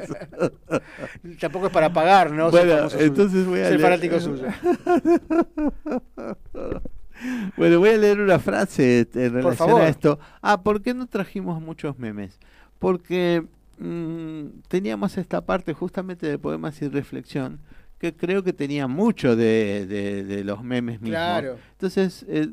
[1.39, 2.51] Tampoco es para pagar, ¿no?
[2.51, 4.47] Bueno, entonces voy a Soy leer- fanático suyo.
[7.57, 9.81] Bueno, voy a leer una frase en relación favor.
[9.81, 10.19] a esto.
[10.41, 12.39] Ah, ¿por qué no trajimos muchos memes?
[12.79, 13.43] Porque
[13.77, 17.59] mm, teníamos esta parte justamente de poemas y reflexión
[18.03, 21.17] que creo que tenía mucho de, de- de los memes mismos.
[21.17, 21.57] Claro.
[21.71, 22.49] Entonces, eh,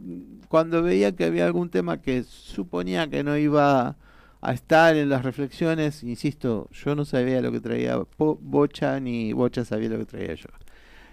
[0.48, 3.96] cuando veía que había algún tema que suponía que no iba
[4.40, 9.32] a estar en las reflexiones, insisto, yo no sabía lo que traía Po- Bocha ni
[9.32, 10.48] Bocha sabía lo que traía yo.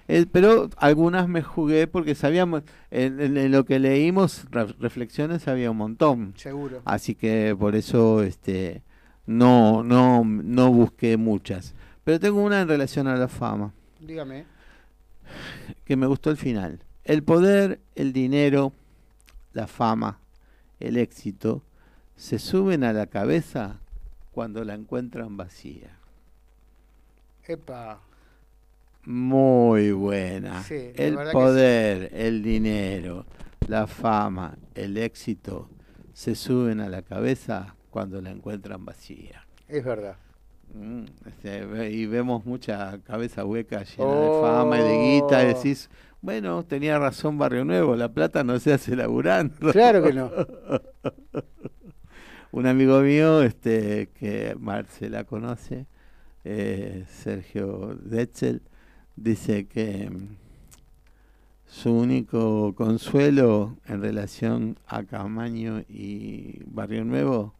[0.07, 2.61] Eh, pero algunas me jugué porque sabíamos,
[2.91, 6.34] en, en- en lo que leímos, re- reflexiones había un montón.
[6.38, 6.81] Seguro.
[6.85, 8.84] Así que por eso este
[9.26, 11.73] no, no, no busqué muchas.
[12.05, 13.73] Pero tengo una en relación a la fama,
[14.07, 14.45] Dígame.
[15.84, 16.79] que me gustó el final.
[17.03, 18.73] El poder, el dinero,
[19.53, 20.19] la fama,
[20.79, 21.63] el éxito,
[22.15, 23.79] se suben a la cabeza
[24.31, 25.99] cuando la encuentran vacía.
[27.45, 28.01] Epa.
[29.03, 30.63] Muy buena.
[30.63, 33.25] Sí, el poder, el dinero,
[33.67, 35.69] la fama, el éxito
[36.13, 39.45] se suben a la cabeza cuando la encuentran vacía.
[39.67, 40.17] Es verdad.
[40.73, 44.35] Mm, este, y vemos mucha cabeza hueca llena Oh.
[44.35, 45.89] de fama y de guita y decís,
[46.22, 49.72] bueno, tenía razón Barrio Nuevo, la plata no se hace laburando.
[49.72, 50.31] Claro que no.
[52.52, 55.85] Un amigo mío, este, que Marcela conoce,
[56.44, 58.61] eh, Sergio Detzel,
[59.15, 60.35] dice que mm,
[61.68, 67.53] su único consuelo en relación a Camaño y Barrio Nuevo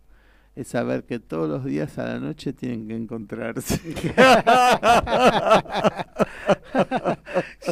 [0.58, 3.80] es saber que todos los días a la noche tienen que encontrarse.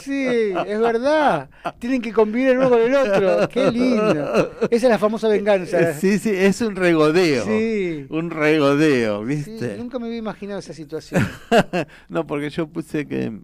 [0.01, 0.27] Sí,
[0.67, 1.49] es verdad.
[1.79, 3.49] Tienen que convivir el uno con el otro.
[3.49, 4.51] Qué lindo.
[4.69, 5.93] Esa es la famosa venganza.
[5.93, 7.45] Sí, sí, es un regodeo.
[7.45, 8.05] Sí.
[8.09, 9.77] Un regodeo, Sí, ¿viste?
[9.77, 11.25] nunca me había imaginado esa situación.
[12.09, 13.39] no, porque yo puse que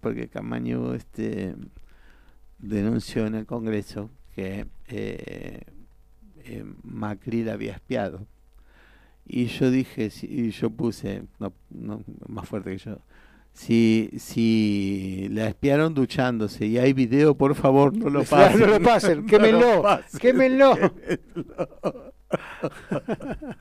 [0.00, 1.54] porque Camaño este
[2.58, 5.60] denunció en el Congreso que eh,
[6.44, 8.26] eh, Macri la había espiado.
[9.32, 12.98] Y yo dije, y yo puse, no, no, más fuerte que yo,
[13.52, 18.60] si, si la espiaron duchándose y hay video, por favor, no lo pasen.
[18.60, 20.74] no lo pasen, No quémenlo, lo pasen, quémenlo.
[20.74, 22.12] quémenlo.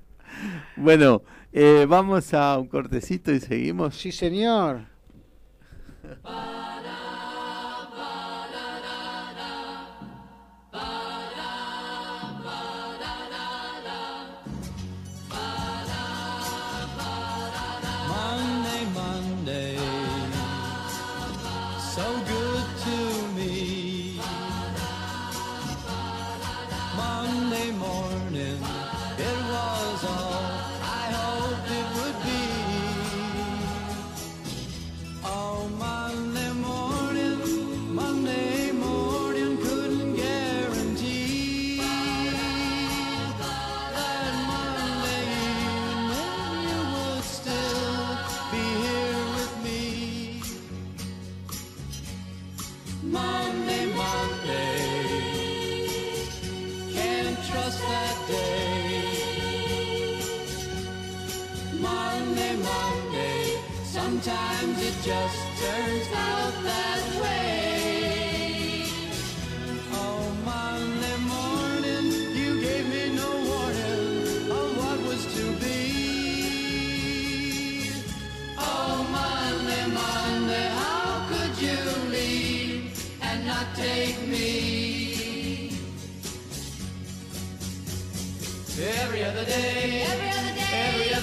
[0.77, 1.21] bueno,
[1.53, 3.95] eh, vamos a un cortecito y seguimos.
[3.95, 4.81] Sí, señor.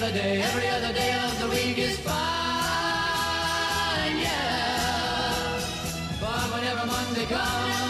[0.07, 2.15] Other day, every other day of the week is fine,
[4.17, 5.59] yeah.
[6.21, 7.86] But whenever Monday comes,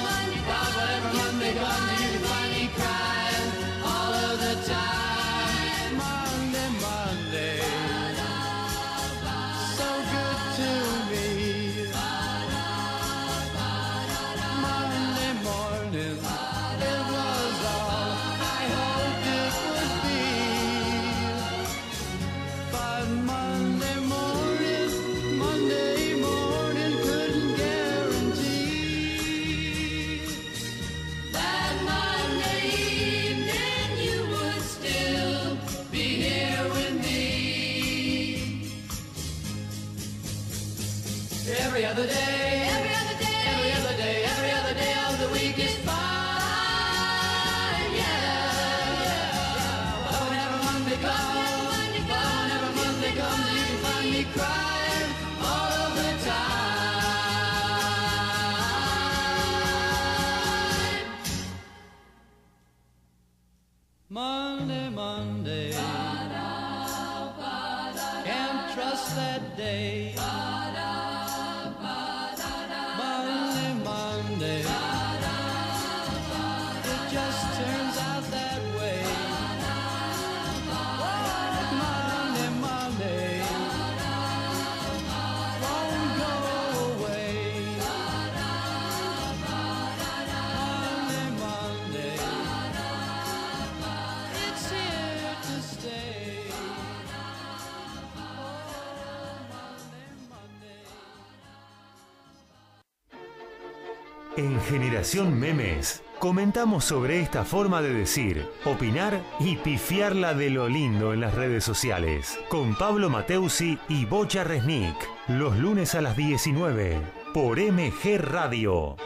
[104.70, 111.22] Generación Memes comentamos sobre esta forma de decir, opinar y pifiarla de lo lindo en
[111.22, 112.38] las redes sociales.
[112.50, 114.96] Con Pablo Mateusi y Bocha Resnick.
[115.30, 117.00] Los lunes a las 19
[117.34, 118.98] por MG Radio.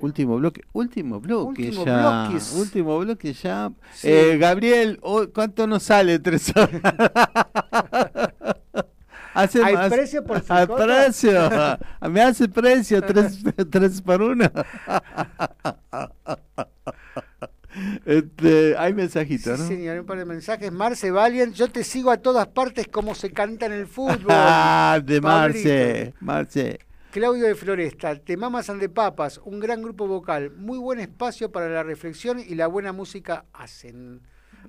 [0.00, 2.26] Último bloque, último bloque Último ya.
[2.28, 2.52] bloques.
[2.52, 3.72] Último bloque ya.
[3.94, 4.06] Sí.
[4.08, 6.80] Eh, Gabriel, oh, ¿cuánto nos sale tres horas?
[9.38, 11.48] Hace ¿Hay más- precio por ¿Hay precio?
[12.10, 13.38] Me hace precio, tres,
[13.70, 14.50] tres por uno.
[18.04, 19.68] Este, hay mensajitos, Sí, ¿no?
[19.68, 20.72] señor, un par de mensajes.
[20.72, 24.26] Marce Valiant, yo te sigo a todas partes como se canta en el fútbol.
[24.30, 25.68] Ah, de Pablito.
[25.68, 26.78] Marce, Marce.
[27.12, 31.50] Claudio de Floresta, Te Mamas and the Papas, un gran grupo vocal, muy buen espacio
[31.52, 34.20] para la reflexión y la buena música hacen.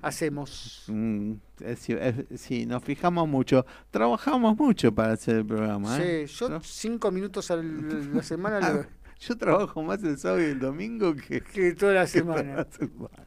[0.02, 0.84] Hacemos.
[0.88, 1.34] Mm,
[1.76, 3.66] sí, es- sí, nos fijamos mucho.
[3.90, 5.98] Trabajamos mucho para hacer el programa.
[6.00, 6.26] ¿eh?
[6.26, 7.56] Sí, yo cinco minutos a
[8.14, 8.86] la semana lo-
[9.20, 12.54] Yo trabajo más el sábado y el domingo que, que toda la que semana.
[12.56, 13.26] la semana.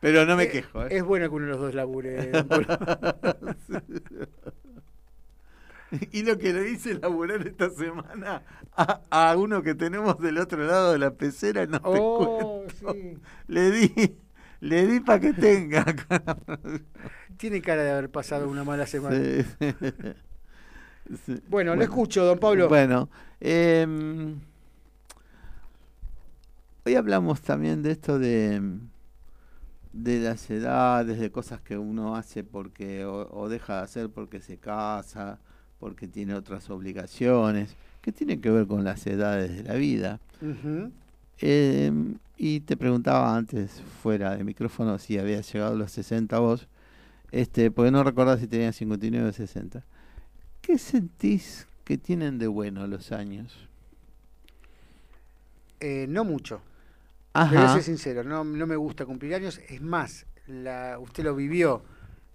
[0.00, 0.82] Pero no me Eh, quejo.
[0.84, 0.88] ¿eh?
[0.90, 2.30] Es bueno que uno de los dos labure.
[6.12, 8.42] y lo que le hice laburar esta semana
[8.76, 12.92] a, a uno que tenemos del otro lado de la pecera, no te Oh, cuento.
[12.94, 13.18] sí.
[13.48, 13.92] Le di,
[14.62, 15.84] le di para que tenga.
[17.36, 19.16] Tiene cara de haber pasado una mala semana.
[19.16, 19.42] Sí.
[21.26, 21.42] Sí.
[21.48, 22.68] Bueno, lo escucho, don Pablo.
[22.68, 23.10] Bueno,
[23.40, 24.38] em,
[26.86, 28.62] hoy hablamos también de esto de,
[29.92, 34.40] de las edades, de cosas que uno hace porque o, o deja de hacer porque
[34.40, 35.40] se casa,
[35.80, 40.20] porque tiene otras obligaciones, que tienen que ver con las edades de la vida.
[41.44, 46.68] Em, y te preguntaba antes, fuera de micrófono, si habías llegado a los 60 vos,
[47.32, 49.84] este, porque no recordás si tenías 59 o 60.
[50.60, 53.68] ¿Qué sentís que tienen de bueno los años?
[55.80, 56.62] Eh, no mucho.
[57.32, 57.50] Ajá.
[57.50, 59.60] Pero soy sincero, no, no me gusta cumplir años.
[59.68, 61.82] Es más, la, usted lo vivió.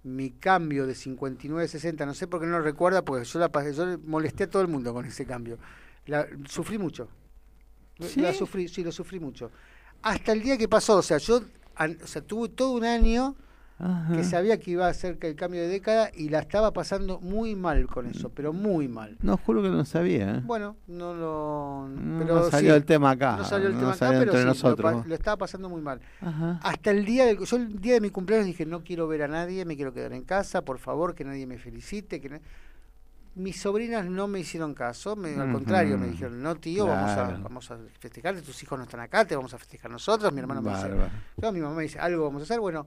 [0.04, 3.38] Mi cambio de 59 a 60, no sé por qué no lo recuerda, porque yo
[3.38, 5.58] la pasé, yo molesté a todo el mundo con ese cambio.
[6.04, 7.08] La, sufrí mucho.
[8.00, 8.20] ¿Sí?
[8.20, 9.50] La sufrí, sí, lo sufrí mucho.
[10.02, 11.40] Hasta el día que pasó, o sea, yo
[11.76, 13.34] an- o sea, tuve todo un año
[13.80, 14.12] Ajá.
[14.12, 17.54] que sabía que iba a ser el cambio de década y la estaba pasando muy
[17.56, 19.16] mal con eso, pero muy mal.
[19.22, 20.36] No, juro que no sabía.
[20.36, 20.42] ¿eh?
[20.44, 21.88] Bueno, no lo.
[21.88, 23.36] No, pero no salió sí, el tema acá.
[23.38, 26.00] No salió el no tema acá, pero sí, lo estaba pasando muy mal.
[26.20, 26.60] Ajá.
[26.62, 29.28] Hasta el día del, yo el día de mi cumpleaños dije, no quiero ver a
[29.28, 32.20] nadie, me quiero quedar en casa, por favor, que nadie me felicite.
[32.20, 32.40] que na-".
[33.38, 37.16] Mis sobrinas no me hicieron caso, me- al contrario, me dijeron, no tío, vamos, a,
[37.42, 40.60] vamos a festejar, tus hijos no están acá, te vamos a festejar nosotros, mi hermano
[40.60, 41.10] me dice, Bárbaro.
[41.40, 42.86] no, mi mamá me dice, algo vamos a hacer, bueno,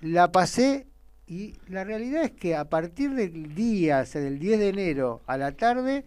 [0.00, 0.86] la pasé
[1.26, 5.20] y la realidad es que a partir del día, o sea, del 10 de enero
[5.26, 6.04] a la tarde,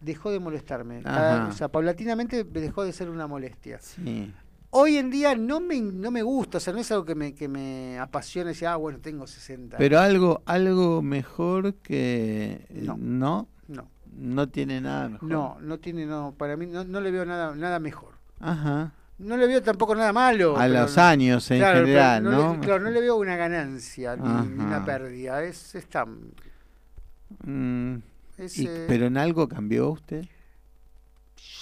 [0.00, 1.00] dejó de molestarme.
[1.02, 3.78] Cada- o sea, paulatinamente me dejó de ser una molestia.
[3.80, 4.02] Sí.
[4.76, 7.32] Hoy en día no me, no me gusta, o sea, no es algo que me,
[7.32, 9.76] que me apasione decir, ah, bueno, tengo 60.
[9.76, 12.96] Pero algo, algo mejor que No.
[12.98, 15.28] no, no, no tiene nada mejor.
[15.28, 18.14] no, no tiene, no, para mí no, no le veo nada, nada mejor.
[18.40, 18.92] Ajá.
[19.18, 20.56] No le veo tampoco nada malo.
[20.56, 24.28] A los no- años en Claro, general, no claro, no le veo una ganancia ni,
[24.48, 25.40] ni una pérdida.
[25.44, 26.04] Es, está,
[27.44, 27.96] Mm,
[28.38, 30.24] es, y- eh, pero en algo cambió usted.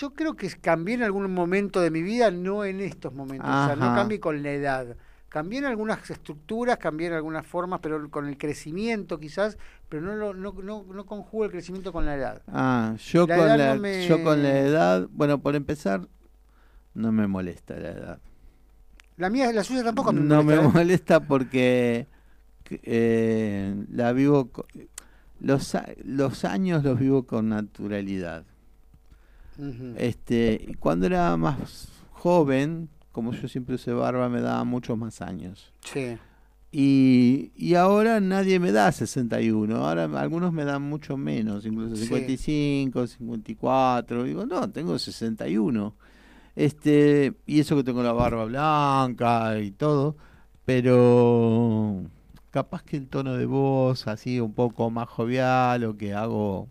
[0.02, 3.48] Yo creo que cambié en algún momento de mi vida, no en estos momentos.
[3.50, 4.96] O sea, no cambié con la edad.
[5.28, 9.56] Cambié en algunas estructuras, cambié en algunas formas, pero con el crecimiento quizás,
[9.88, 12.42] pero no, lo, no, no, no conjugo el crecimiento con la edad.
[12.48, 16.08] Ah, yo La con edad la, no me- yo con la edad, bueno, por empezar,
[16.94, 18.18] no me molesta la edad.
[19.16, 20.72] La mía, la suya tampoco me no molesta, me ¿eh?
[20.72, 22.06] molesta porque
[22.82, 24.66] eh, la vivo co-
[25.40, 28.44] los los años los vivo con naturalidad.
[29.96, 35.72] Este, cuando era más joven, como yo siempre usé barba, me daba muchos más años.
[35.84, 36.16] Sí.
[36.74, 42.04] Y, y ahora nadie me da 61, ahora algunos me dan mucho menos, incluso Sí.
[42.06, 45.94] 55, 54, digo, no, tengo 61.
[46.56, 50.16] Este, y eso que tengo la barba blanca y todo,
[50.64, 52.02] pero
[52.50, 56.68] capaz que el tono de voz así un poco más jovial o que hago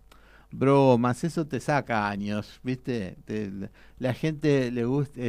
[0.52, 3.16] bromas, eso te saca años, ¿viste?
[3.24, 3.50] Te-
[3.98, 5.20] la gente le gusta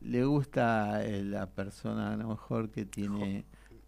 [0.00, 3.44] le gusta eh, la persona a lo mejor que tiene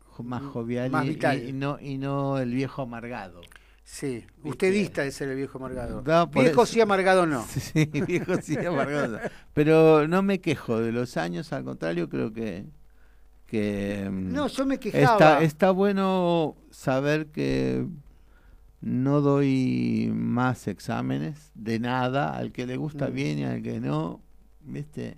[0.06, 3.40] jo- más jovial más y- no y no el viejo amargado.
[3.86, 6.02] Sí, usted dista de ser el viejo amargado.
[6.06, 7.44] No, viejo eso- sí, amargado no.
[7.48, 9.18] Sí, viejo sí, amargado.
[9.52, 12.64] Pero no me quejo de los años, al contrario, creo que.
[13.46, 15.12] que mm, No, yo me quejaba.
[15.12, 17.86] Está, está bueno saber que
[18.86, 23.14] no doy más exámenes de nada, al que le gusta Mm.
[23.14, 24.20] bien y al que no,
[24.60, 25.16] ¿viste?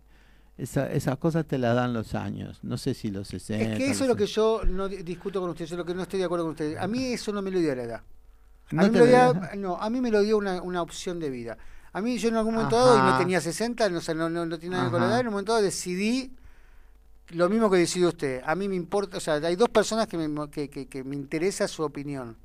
[0.57, 3.73] Esa- esas cosas te las dan los años, no sé si los 60.
[3.73, 5.85] Es que eso es lo que yo no di- discuto con usted, eso es lo
[5.85, 6.77] que no estoy de acuerdo con usted.
[6.79, 8.03] A mí eso no me lo dio la edad.
[8.69, 11.19] A ¿No mí, me lo dio, no, a mí me lo dio una, una opción
[11.19, 11.59] de vida.
[11.93, 14.31] A mí yo en algún momento dado, y no tenía 60, no, o sea, no,
[14.31, 16.31] no, no tiene nada con la edad, en un momento dado decidí
[17.31, 18.43] lo mismo que decidió usted.
[18.45, 21.17] A mí me importa, o sea, hay dos personas que me, que, que, que me
[21.17, 22.37] interesa su opinión,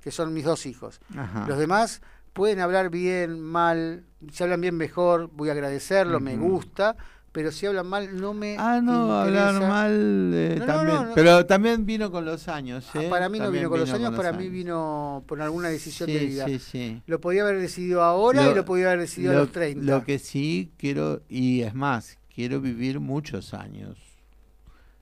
[0.00, 1.00] que son mis dos hijos.
[1.16, 1.46] Ajá.
[1.48, 2.00] Los demás
[2.32, 6.96] pueden hablar bien, mal, si hablan bien mejor, voy a agradecerlo, me gusta,
[7.32, 9.68] pero si hablan mal no me Ah, no, hablar interesa.
[9.68, 10.96] mal eh, No, también.
[10.96, 11.14] no, no.
[11.14, 12.88] Pero también vino con los años.
[12.94, 13.08] Ah, ¿eh?
[13.10, 14.52] para mí no vino con los años, para mí años.
[14.52, 16.46] vino por alguna decisión de vida.
[16.46, 17.02] sí, sí.
[17.06, 19.84] Lo podía haber decidido ahora y lo podía haber decidido lo- a los 30.
[19.84, 23.98] Lo que sí quiero, y es más, quiero vivir muchos años.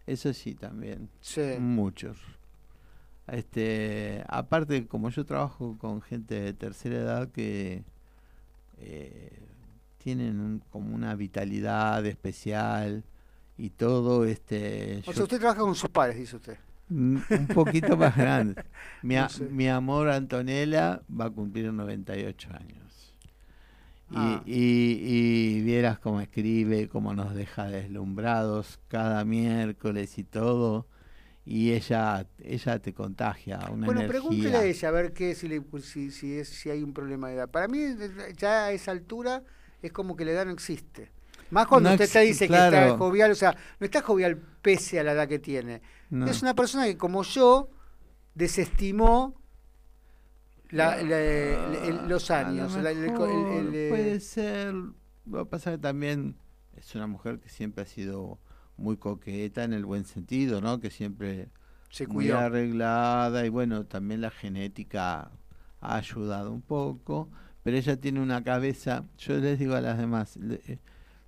[0.06, 1.08] Eso sí también.
[1.20, 1.42] Sí.
[1.58, 2.16] Muchos.
[3.28, 7.82] Este, aparte, como yo trabajo con gente de tercera edad que
[8.78, 9.32] eh,
[9.98, 13.02] tienen un- como una vitalidad especial
[13.58, 16.58] y todo, este, O yo sea, usted trabaja con sus padres, dice usted.
[16.88, 18.62] Mm, Un poquito más grande.
[19.02, 19.44] Mi, a- No sé.
[19.46, 23.14] mi amor Antonella va a cumplir 98 años.
[24.08, 24.42] Y, Ah.
[24.46, 30.86] y, y vieras cómo escribe, cómo nos deja deslumbrados cada miércoles y todo.
[31.48, 35.62] Y ella ella te contagia una Bueno, pregúntele a ella a ver qué, si, le-
[35.80, 37.48] si, si, es, si hay un problema de edad.
[37.48, 37.78] Para mí,
[38.36, 39.44] ya a esa altura,
[39.80, 41.12] es como que la edad no existe.
[41.50, 44.98] Más cuando No usted te dice que está jovial, o sea, no está jovial pese
[44.98, 45.80] a la edad que tiene.
[46.10, 46.26] No.
[46.26, 47.68] Es una persona que, como yo,
[48.34, 49.40] desestimó
[50.70, 51.00] la-
[52.08, 52.74] los A lo años.
[52.74, 54.74] el- el- el- puede ser.
[55.32, 56.36] Va a pasar que también
[56.76, 58.40] es una mujer que siempre ha sido
[58.76, 60.80] muy coqueta en el buen sentido, ¿no?
[60.80, 61.48] Que siempre
[61.90, 65.30] Se muy arreglada y bueno, también la genética
[65.80, 67.28] ha ayudado un poco,
[67.62, 70.78] pero ella tiene una cabeza, yo les digo a las demás, le- eh,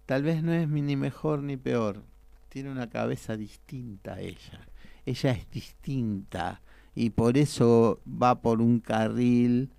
[0.07, 2.03] tal vez no es ni mejor ni peor,
[2.49, 4.67] tiene una cabeza distinta ella,
[5.07, 6.61] ella es distinta
[6.95, 9.71] y por eso va por un carril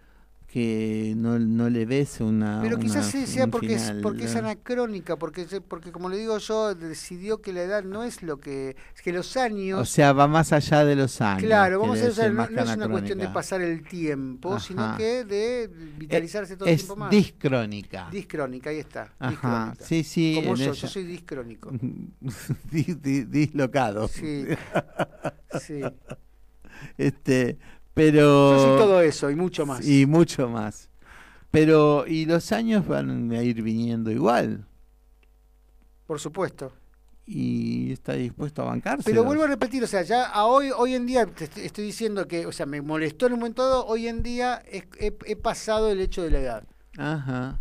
[0.51, 2.59] que no, no le ves una.
[2.63, 6.17] Pero quizás una- sí sea un porque es, porque es anacrónica, porque, porque como le
[6.17, 8.75] digo yo, decidió que la edad no es lo que...
[8.95, 9.79] Es que los años...
[9.79, 11.43] O sea, va más allá de los años.
[11.43, 15.23] Claro, vamos a decir, no, no es una cuestión de pasar el tiempo, sino que
[15.23, 17.11] de vitalizarse todo el es tiempo más.
[17.11, 18.09] discrónica.
[18.11, 19.13] Discrónica, ahí está.
[19.19, 19.29] Ajá,
[19.75, 19.85] discrónica.
[19.85, 20.73] sí, sí, Como yo, ella.
[20.73, 21.71] yo soy discrónico.
[22.71, 24.07] Di- di- dislocado.
[24.07, 24.45] Sí,
[25.61, 25.81] sí.
[26.97, 27.57] Este,
[27.99, 28.51] pero.
[28.51, 29.85] Yo soy todo eso y mucho más.
[29.85, 30.89] Y mucho más.
[31.51, 34.65] Pero, y los años van a ir viniendo igual.
[36.05, 36.71] Por supuesto.
[37.25, 39.09] Y está dispuesto a bancarse.
[39.09, 42.27] Pero vuelvo a repetir, o sea, ya a hoy, hoy en día, te estoy, diciendo
[42.27, 45.91] que, o sea, me molestó en un momento dado, hoy en día he, he pasado
[45.91, 46.63] el hecho de la edad.
[46.97, 47.59] Ajá.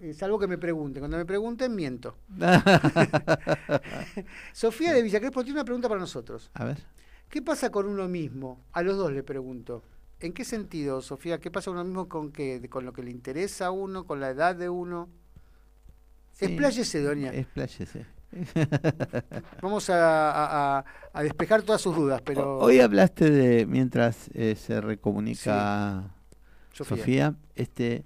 [0.00, 1.00] Es algo que me pregunten.
[1.00, 2.18] Cuando me pregunten, miento.
[4.52, 6.50] Sofía de Villa Crespo tiene una pregunta para nosotros.
[6.52, 6.78] A ver.
[7.28, 8.64] ¿Qué pasa con uno mismo?
[8.72, 9.82] A los dos le pregunto.
[10.20, 11.38] ¿En qué sentido, Sofía?
[11.40, 12.66] ¿Qué pasa uno mismo con qué?
[12.70, 14.06] ¿Con lo que le interesa a uno?
[14.06, 15.08] ¿Con la edad de uno?
[16.32, 16.46] Sí.
[16.46, 17.32] Expláyese, doña.
[17.34, 18.06] Expláyese.
[19.62, 22.58] Vamos a, a- a- a despejar todas sus dudas, pero...
[22.58, 26.10] Hoy hablaste de, mientras eh, se recomunica
[26.72, 26.96] Sofía.
[26.96, 27.34] Sofía.
[27.54, 28.04] este,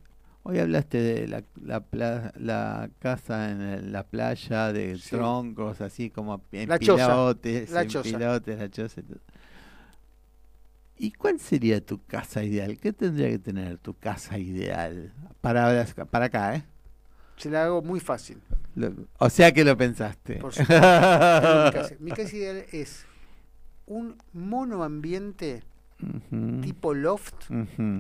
[0.49, 5.11] hoy hablaste de la, la, pla- la casa en la playa, de Sí.
[5.11, 8.09] troncos, así como en La choza, pilotes, la choza.
[9.01, 9.19] y todo.
[10.97, 12.79] ¿Y cuál sería tu casa ideal?
[12.79, 15.13] ¿Qué tendría que tener tu casa ideal?
[15.41, 16.65] Para, para acá, ¿eh?
[17.37, 18.39] Se la hago muy fácil.
[18.75, 20.37] Lo- o sea que lo pensaste.
[20.37, 20.75] Por supuesto.
[21.65, 21.95] Mi, casa.
[22.01, 23.05] Mi casa ideal es
[23.87, 25.63] un monoambiente
[26.01, 27.35] Ujú, tipo loft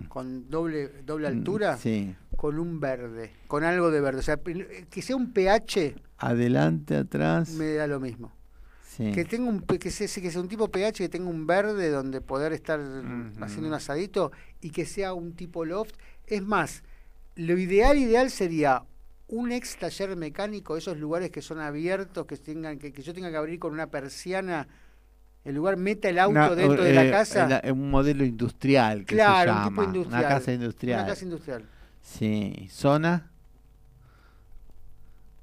[0.09, 2.15] con doble, doble Mm, altura Sí.
[2.39, 4.20] Con un verde, con algo de verde.
[4.20, 7.51] O sea, que sea un pH Adelante, atrás.
[7.51, 8.31] me da lo mismo.
[8.86, 9.10] Sí.
[9.10, 12.20] Que tenga un que sea, que sea un tipo pH que tenga un verde donde
[12.20, 12.78] poder estar
[13.40, 15.97] haciendo un asadito y que sea un tipo loft.
[16.28, 16.85] Es más,
[17.35, 18.85] lo ideal ideal sería
[19.27, 23.31] un ex taller mecánico, esos lugares que son abiertos, que tengan que, que yo tenga
[23.32, 24.69] que abrir con una persiana,
[25.44, 27.48] el lugar meta el auto Una- dentro de eh, la casa.
[27.48, 30.20] la- un modelo industrial que claro, se un tipo llama, industrial.
[30.20, 31.01] Una casa industrial.
[31.01, 31.65] Una casa industrial.
[32.16, 32.68] Sí.
[32.70, 33.30] Zona.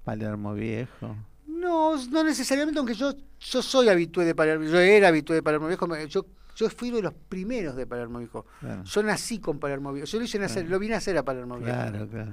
[0.04, 1.16] Palermo Viejo.
[1.48, 5.68] No, no necesariamente, aunque yo, yo soy habitué de Palermo, yo era habitué de Palermo
[5.68, 6.26] Viejo, yo,
[6.56, 8.46] yo fui uno de los primeros de Palermo Viejo.
[8.60, 8.84] Claro.
[8.84, 11.56] Yo nací con Palermo Viejo, yo lo, hice nacer, lo vine a hacer a Palermo
[11.58, 11.72] Viejo.
[11.72, 12.32] Claro, claro.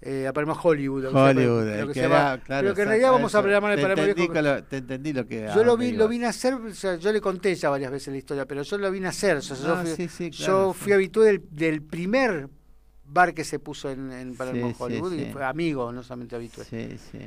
[0.00, 1.04] Eh, a Palermo Hollywood.
[1.04, 1.64] lo que Hollywood.
[1.64, 3.60] lo el que que llama- era- claro, pero que en realidad vamos a eso.
[3.60, 4.42] más de Te Palermo Viejo.
[4.42, 5.50] lo- te entendí lo que.
[5.54, 8.08] Yo lo, a vi, lo a hacer, o sea, yo le conté ya varias veces
[8.12, 9.38] la historia, pero yo lo vine a hacer.
[9.38, 12.48] o sea, yo Ah, fui, sí, sí, yo claro, fui habitué del, del primer
[13.08, 16.36] bar que se puso en, en Palermo Sí, sí, Hollywood y fue amigo, no solamente
[16.48, 17.18] sí.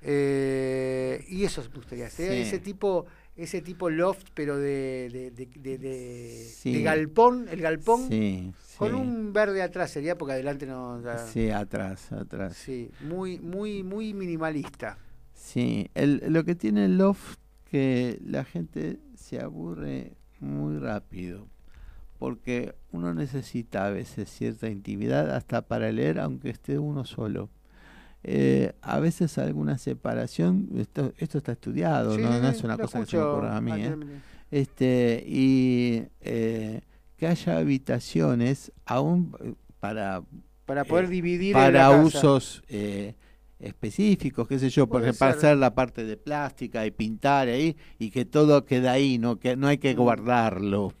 [0.00, 3.06] Eh, y eso me gustaría hacer, ese tipo
[3.36, 6.72] ese tipo loft, pero de, de, de, de- de- Sí.
[6.72, 8.94] de galpón, el galpón, Sí, con sí.
[8.94, 11.00] un verde atrás sería, porque adelante no...
[11.02, 12.56] ya- Sí, atrás, atrás.
[12.56, 14.98] sí, muy, muy, muy minimalista.
[15.34, 17.38] Sí, el, lo que tiene el loft
[17.70, 21.46] que la gente se aburre muy rápido,
[22.18, 27.48] porque uno necesita a veces cierta intimidad hasta para leer, aunque esté uno solo.
[28.24, 32.64] Eh, a veces alguna separación, esto, esto está estudiado, Sí, no, sí, no sí, es
[32.64, 33.72] una cosa que se me ocurra a mí.
[33.76, 33.96] ¿eh?
[34.50, 36.80] Este, y eh,
[37.16, 40.22] que haya habitaciones aún eh, para
[40.66, 43.14] Para poder dividir para usos eh,
[43.60, 47.48] específicos, qué sé yo, por Puede ejemplo, para hacer la parte de plástica y pintar
[47.48, 49.98] ahí y que todo quede ahí, no que no hay que Mm.
[49.98, 50.92] guardarlo.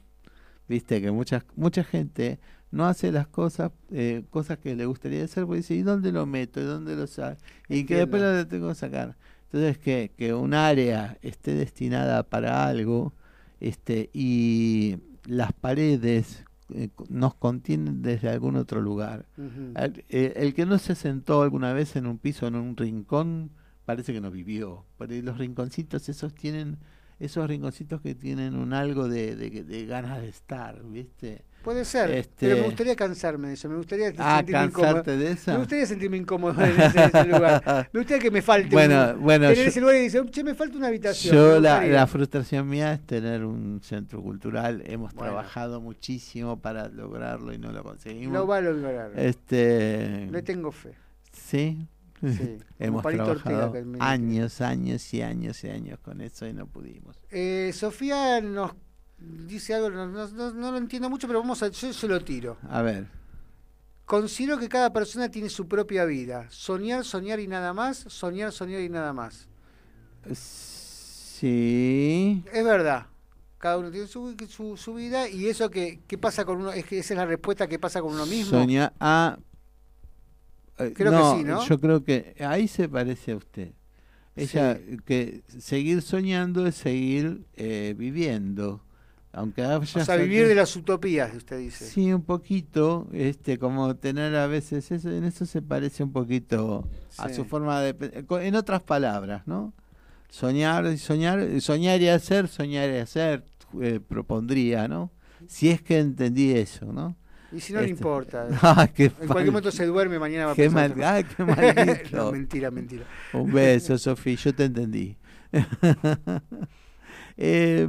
[0.68, 2.38] Viste que mucha mucha gente
[2.70, 6.26] no hace las cosas eh, cosas que le gustaría hacer porque dice, ¿y dónde lo
[6.26, 6.60] meto?
[6.60, 7.40] ¿Y dónde lo saco?
[7.68, 9.16] Y que después lo tengo que sacar.
[9.44, 13.14] Entonces que, que un área esté destinada para algo
[13.60, 19.24] este y las paredes eh, nos contienen desde algún otro lugar.
[19.74, 23.50] Al- eh, el que no se sentó alguna vez en un piso, en un rincón,
[23.86, 24.84] parece que no vivió.
[24.98, 26.76] Porque los rinconcitos esos tienen,
[27.18, 31.42] esos rinconcitos que tienen un algo de, de, de ganas de estar, ¿viste?
[31.64, 35.02] Puede ser, Este- pero me gustaría cansarme de eso, me gustaría Ah, sentirme incómodo.
[35.02, 35.52] de esa.
[35.54, 37.88] Me gustaría sentirme incómodo en ese, ese lugar.
[37.92, 40.44] Me gustaría que me falte Bueno, un, bueno, tener yo- ese lugar y decir, che,
[40.44, 41.34] me falta una habitación.
[41.34, 41.92] Yo la, gustaría".
[41.94, 44.82] la frustración mía es tener un centro cultural.
[44.86, 45.32] Hemos Bueno.
[45.32, 48.32] trabajado muchísimo para lograrlo y no lo conseguimos.
[48.32, 49.10] Lo va a lograr.
[49.16, 50.92] Este, Le tengo fe.
[51.32, 51.86] Sí.
[52.20, 56.66] Sí, Hemos Ortega, trabajado que años, años y años y años con eso y no
[56.66, 57.16] pudimos.
[57.30, 58.72] Eh, Sofía nos
[59.18, 62.56] dice algo, no, no- lo entiendo mucho, pero vamos a, yo se lo tiro.
[62.68, 63.06] A ver.
[64.04, 66.46] Considero que cada persona tiene su propia vida.
[66.50, 67.98] Soñar, soñar y nada más.
[68.08, 69.48] Soñar, soñar y nada más.
[70.32, 72.42] Sí.
[72.52, 73.06] Es verdad.
[73.58, 76.84] cada uno tiene su, su, su vida y eso que qué pasa con uno, es
[76.84, 78.58] que esa es la respuesta que pasa con uno mismo.
[78.58, 78.92] Soñar.
[79.00, 79.38] Ah,
[80.78, 81.64] eh, Creo que sí, ¿no?
[81.66, 83.72] Yo creo que ahí se parece a usted.
[84.36, 88.84] Ella, que seguir soñando es seguir eh, viviendo.
[89.32, 91.84] Aunque haya o sea, vivir de las utopías, usted dice.
[91.84, 96.88] Sí, un poquito, este, como tener a veces eso, en eso se parece un poquito
[97.18, 99.74] a su forma de, co- en otras palabras, ¿no?
[100.30, 103.44] Soñar y soñar, soñar y hacer, soñar y hacer,
[103.80, 105.10] eh, propondría, ¿no?
[105.46, 107.16] Si es que entendí eso, ¿no?
[107.50, 108.46] Y si no le Este, importa.
[108.62, 111.22] ah, qué en cualquier mal- momento se duerme, mañana va a qué mal- cosa.
[111.22, 112.16] qué maldito.
[112.16, 113.04] no, mentira, mentira.
[113.32, 115.16] Un beso, Sofía, yo te entendí.
[117.36, 117.88] Eh,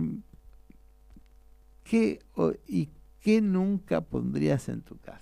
[1.84, 2.20] ¿qué,
[2.68, 2.90] ¿Y
[3.22, 5.22] qué nunca pondrías en tu casa?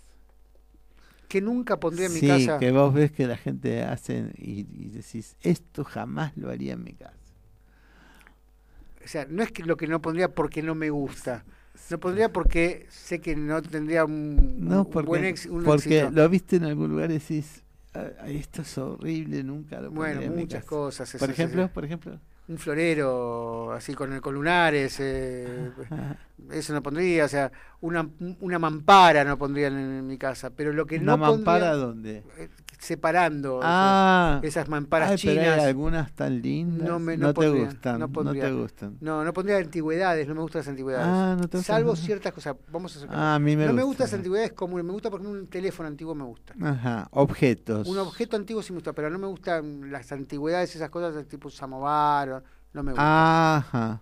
[1.28, 2.58] Que nunca pondría en mi casa.
[2.60, 6.84] que vos ves que la gente hace y, y decís, esto jamás lo haría en
[6.84, 7.16] mi casa.
[9.04, 11.44] O sea, no es que lo que no pondría porque no me gusta.
[11.90, 16.00] No pondría porque sé que no tendría un, No, un porque, buen ex- un porque
[16.02, 16.12] éxito.
[16.12, 17.64] lo viste en algún lugar y decís,
[17.94, 20.68] "Ah, esto es horrible, nunca lo Bueno, muchas casa".
[20.70, 21.16] cosas.
[21.18, 22.20] Por ejemplo, por ejemplo.
[22.50, 24.98] Un florero así con, con lunares.
[25.00, 25.70] eh,
[26.52, 27.26] eso no pondría.
[27.26, 27.52] O sea,
[27.82, 28.10] una,
[28.40, 30.50] una mampara no pondría en, en mi casa.
[30.52, 32.24] Pero lo que ¿Una no mampara pondría, dónde?
[32.80, 33.60] Separando.
[33.64, 35.64] Ah, esas, esas mamparas ay, pero hay chinas.
[35.66, 36.88] algunas tan lindas.
[36.88, 38.98] No, me, no, no, te gustan, no no, te gustan.
[39.02, 41.08] No, no pondría antigüedades, no me gustan las antigüedades.
[41.08, 41.76] Ah, ¿no te gustan?
[41.76, 42.56] Salvo ciertas cosas.
[42.72, 43.16] Vamos a sacar.
[43.16, 44.06] Ah, a mí me no me gustan.
[44.06, 46.54] las antigüedades comunes, me gusta porque un teléfono antiguo me gusta.
[46.62, 47.88] Ajá, objetos.
[47.88, 51.50] Un objeto antiguo sí me gusta, pero no me gustan las antigüedades, esas cosas tipo
[51.50, 52.44] samovar,
[52.74, 53.58] no me gusta.
[53.58, 54.02] Ajá.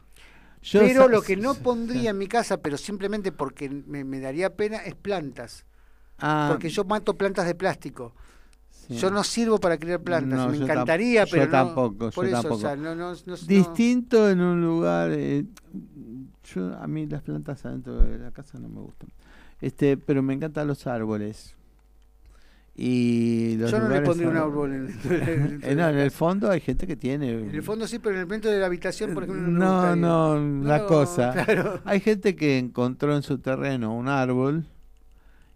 [0.61, 4.55] Yo pero lo que no pondría en mi casa, pero simplemente porque me, me daría
[4.55, 5.63] pena, es plantas.
[6.17, 8.15] Ah, Porque yo mato plantas de plástico.
[8.87, 8.95] Sí.
[8.97, 10.37] Yo no sirvo para criar plantas.
[10.39, 12.55] No, me yo encantaría, yo pero no- tampoco, por yo eso, tampoco.
[12.55, 13.13] o sea, no,
[13.47, 15.11] Distinto en un lugar.
[15.13, 15.45] eh,
[16.53, 19.09] yo a mí las plantas adentro de la casa no me gustan.
[19.61, 21.55] Este, pero me encantan los árboles.
[22.77, 26.51] Y los Yo no le pondría un árbol en, en- Eh, no, en el fondo
[26.51, 27.29] hay gente que tiene.
[27.31, 30.35] En el fondo sí, pero en el dentro de la habitación, por ejemplo, no, No,
[30.35, 31.31] no, la No, cosa.
[31.31, 31.79] claro.
[31.85, 34.65] Hay gente que encontró en su terreno un árbol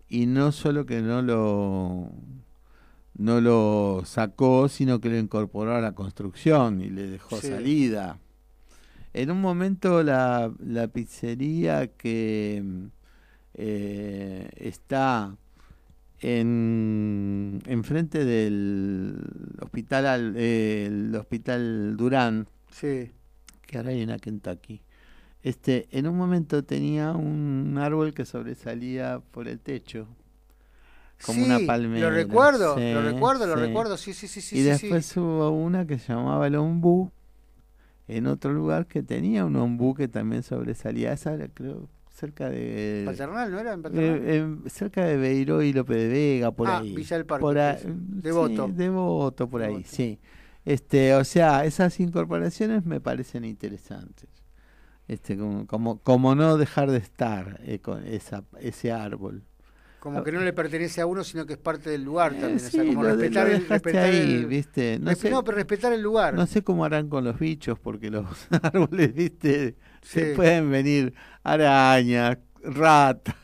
[0.07, 2.09] y no solo que no lo
[3.19, 7.47] no lo sacó, sino que lo incorporó a la construcción y le dejó Sí.
[7.49, 8.17] salida.
[9.13, 12.63] En un momento la, la pizzería que
[13.55, 15.35] eh, está
[16.21, 19.17] en enfrente del
[19.61, 23.11] hospital al- eh, el hospital Durán Sí.
[23.65, 24.81] que ahora hay una Kentucky.
[25.41, 30.07] Este, en un momento tenía un árbol que sobresalía por el techo,
[31.25, 32.09] como una palmera.
[32.09, 34.57] Lo recuerdo, Sí, lo recuerdo, lo recuerdo, sí, sí, sí, sí.
[34.59, 37.11] y después hubo una que se llamaba el ombú,
[38.07, 41.13] en otro lugar que tenía un ombú que también sobresalía.
[41.13, 43.03] Esa era, creo, cerca de...
[43.05, 43.73] Paternal, ¿no era?
[43.73, 44.21] En Paternal?
[44.23, 46.95] eh, cerca de Beiró y Lope de Vega, por Ah, ahí.
[46.95, 48.67] Villa del Parque, Por sí, sí, Devoto.
[48.73, 50.19] Devoto, por ahí, sí.
[50.65, 54.27] Este, o sea, esas incorporaciones me parecen interesantes.
[55.07, 59.43] Este, como, como, como no dejar de estar eh, con esa, ese árbol.
[59.99, 62.55] Como que no le pertenece a uno, sino que es parte del lugar también.
[62.55, 63.67] o sea, como lo, de- respetar lo el.
[63.67, 64.99] Respetar ahí, el ¿viste?
[64.99, 66.33] No sé, no, pero respetar el lugar.
[66.33, 68.25] no sé cómo harán con los bichos, porque los
[68.63, 69.75] árboles, ¿viste?
[70.01, 71.13] Se pueden venir
[71.43, 73.35] arañas, ratas,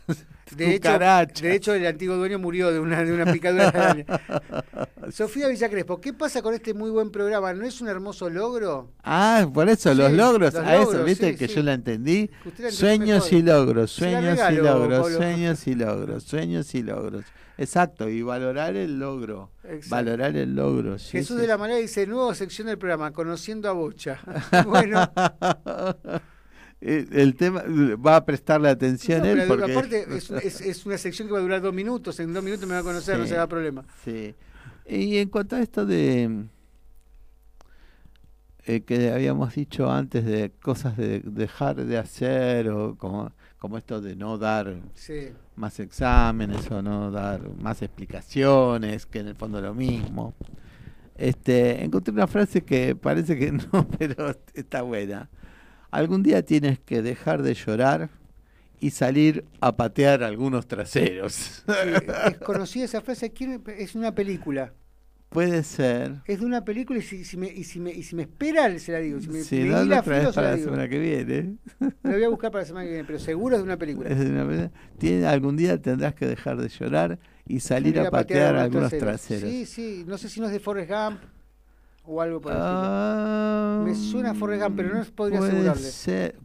[0.52, 4.06] De hecho, de hecho, el antiguo dueño murió de una, de una picadura de araña.
[5.12, 7.54] Sofía Villacrespo, ¿qué pasa con este muy buen programa?
[7.54, 8.92] ¿No es un hermoso logro?
[9.04, 11.56] Ah, por eso, los logros, los a eso, viste sí, que sí.
[11.56, 12.30] yo la entendí.
[12.70, 15.18] Sueños y logros, sueños y logros, Pablo.
[15.18, 17.26] sueños y logros, sueños y logros.
[17.58, 19.52] Exacto, y valorar el logro.
[19.64, 19.90] Exacto.
[19.90, 21.00] Valorar el logro.
[21.00, 21.60] sí, Jesús sí, de la sí.
[21.60, 24.20] Manera dice, nueva sección del programa, Conociendo a Bocha.
[24.68, 25.10] bueno,
[26.82, 27.64] el tema
[27.96, 31.34] va a prestarle atención no, él pero porque aparte es, es- es una sección que
[31.34, 33.48] va a durar dos minutos, en dos minutos me va a conocer, no se da
[33.48, 33.84] problema.
[34.04, 34.36] Sí.
[34.88, 36.46] Y en cuanto a esto de
[38.66, 44.02] eh, que habíamos dicho antes de cosas de dejar de hacer o como, como esto
[44.02, 45.30] de no dar Sí.
[45.56, 50.34] más exámenes o no dar más explicaciones, que en el fondo es lo mismo.
[51.16, 55.30] Este, encontré una frase que parece que no, pero está buena.
[55.96, 58.10] Algún día tienes que dejar de llorar
[58.80, 61.34] y salir a patear algunos traseros.
[61.34, 61.64] Sí,
[62.32, 64.74] es conocida esa frase, ¿quién- es una película.
[65.30, 66.22] Puede ser.
[66.26, 68.78] Es de una película y si, si me, y si, me, y si me espera,
[68.80, 69.20] se la digo.
[69.20, 71.56] Si me, Si me no, lo traes para la semana que viene.
[72.04, 74.10] La voy a buscar para la semana que viene, pero seguro es de una película.
[74.10, 78.10] Es de una manera- Tiene, algún día tendrás que dejar de llorar y salir a
[78.10, 79.50] patear algunos traseros.
[79.50, 81.20] Sí, sí, no sé si no es de Forrest Gump.
[82.08, 83.82] O algo por el Ah.
[83.84, 85.84] Me suena a Forrest Gump, pero no podría puede asegurarle.
[85.84, 86.40] ser.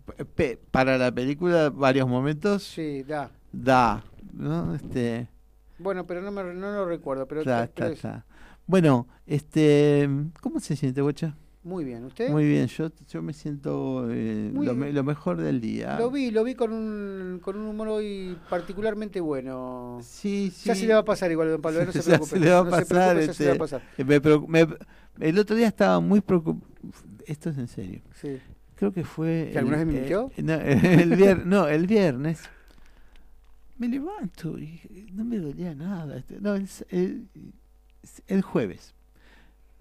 [0.70, 3.30] Para la película, varios momentos Sí, da.
[3.52, 4.02] da.
[4.32, 4.74] ¿no?
[4.74, 5.28] Este,
[5.78, 7.26] Bueno, pero no, me, no lo recuerdo.
[7.26, 8.24] Pero, ta, ta.
[8.66, 10.08] Bueno, este,
[10.40, 11.34] ¿cómo se siente, Bocha?
[11.62, 12.30] Muy bien, ¿usted?
[12.30, 14.94] Muy bien, yo, yo me siento eh, lo, me- bien.
[14.94, 15.98] lo mejor del día.
[15.98, 19.98] Lo vi, lo vi con un, con un humor hoy particularmente bueno.
[20.02, 20.80] Sí, Ya sí.
[20.82, 22.30] se le va a pasar igual, don Pablo, no se Ya preocupe.
[22.30, 22.86] se le va a no se pasar.
[23.14, 23.78] preocupe, ya se le va a este,
[24.24, 24.48] pasar.
[24.48, 24.66] me
[25.26, 26.66] el otro día estaba muy preocupado.
[27.26, 28.00] Esto es en serio.
[28.18, 28.38] Sí.
[28.76, 29.50] Creo que fue.
[29.52, 30.30] ¿Que alguna vez me mintió?
[30.38, 32.40] eh, no, el vier- no, el viernes.
[33.76, 34.80] Me levanto y
[35.12, 36.16] no me dolía nada.
[36.16, 37.28] este, No, el-
[38.28, 38.94] el jueves.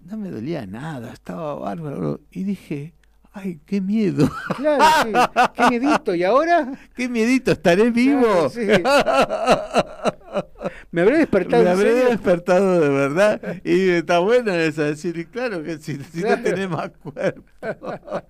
[0.04, 2.20] No me dolía nada, estaba bárbaro.
[2.30, 2.94] Y dije,
[3.32, 4.28] ay, qué miedo.
[4.56, 5.12] Claro, sí.
[5.54, 6.14] Qué miedito.
[6.14, 6.72] ¿Y ahora?
[6.94, 8.22] qué miedito, estaré vivo.
[8.22, 8.66] Claro, sí.
[10.92, 11.62] Me habré despertado.
[11.62, 13.40] Me habré despertado de verdad.
[13.64, 16.36] Y está bueno eso, decir, y claro que si, si Claro.
[16.38, 17.42] no tenés más cuerpo.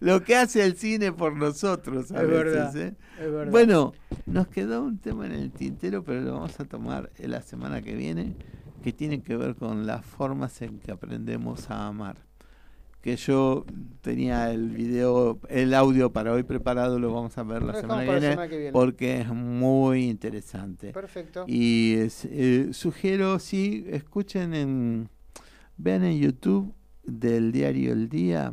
[0.00, 2.94] Lo que hace el cine por nosotros a Es veces, verdad, ¿eh?
[3.20, 3.50] es verdad.
[3.50, 3.92] Bueno,
[4.26, 7.82] nos quedó un tema en el tintero, pero lo vamos a tomar en la semana
[7.82, 8.36] que viene,
[8.84, 12.18] que tiene que ver con las formas en que aprendemos a amar.
[13.00, 13.64] Que yo
[14.02, 18.06] tenía el video, el audio para hoy preparado, lo vamos a ver la semana que,
[18.06, 18.72] la viene, semana que viene.
[18.72, 20.92] porque es muy interesante.
[20.92, 21.44] Perfecto.
[21.48, 25.08] Y es- eh, sugiero, sí, escuchen en,
[25.78, 26.74] vean en YouTube
[27.04, 28.52] del diario El Día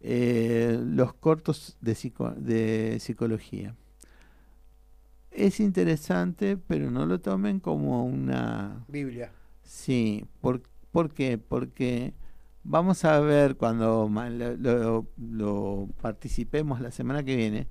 [0.00, 3.74] eh, los cortos de, psico- de psicología.
[5.30, 8.84] Es interesante, pero no lo tomen como una...
[8.88, 9.32] Biblia.
[9.66, 10.62] Sí, ¿por,
[10.92, 11.38] ¿por qué?
[11.38, 12.14] Porque
[12.64, 17.68] vamos a ver cuando lo, lo- lo participemos la semana que viene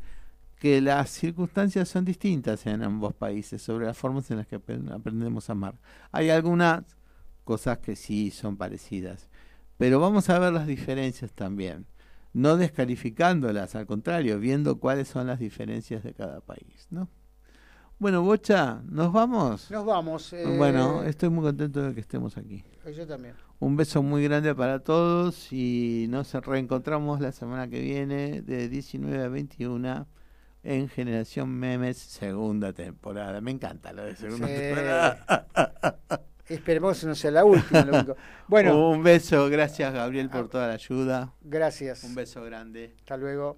[0.60, 4.92] que las circunstancias son distintas en ambos países sobre las formas en las que apren-
[4.94, 5.76] aprendemos a amar.
[6.12, 6.98] Hay algunas
[7.46, 9.30] cosas que sí son parecidas,
[9.78, 11.86] pero vamos a ver las diferencias también,
[12.34, 17.10] no descalificándolas, al contrario, viendo cuáles son las diferencias de cada país, ¿no?
[17.98, 19.72] Bueno, Bocha, ¿nos vamos?
[19.72, 20.34] Nos vamos.
[20.34, 22.64] eh, Bueno, estoy muy contento de que estemos aquí.
[22.96, 23.36] Yo también.
[23.60, 29.24] Un beso muy grande para todos y nos reencontramos la semana que viene de 19
[29.24, 30.08] a 21
[30.64, 33.40] en Generación Memes segunda temporada.
[33.40, 34.54] Me encanta lo de segunda Sí.
[34.54, 35.48] temporada.
[36.50, 37.82] Esperemos que no sea la última.
[37.86, 38.16] lo único.
[38.48, 41.34] Bueno, Un beso, gracias Gabriel por toda la ayuda.
[41.42, 42.04] gracias.
[42.04, 42.94] Un beso grande.
[43.00, 43.58] Hasta luego.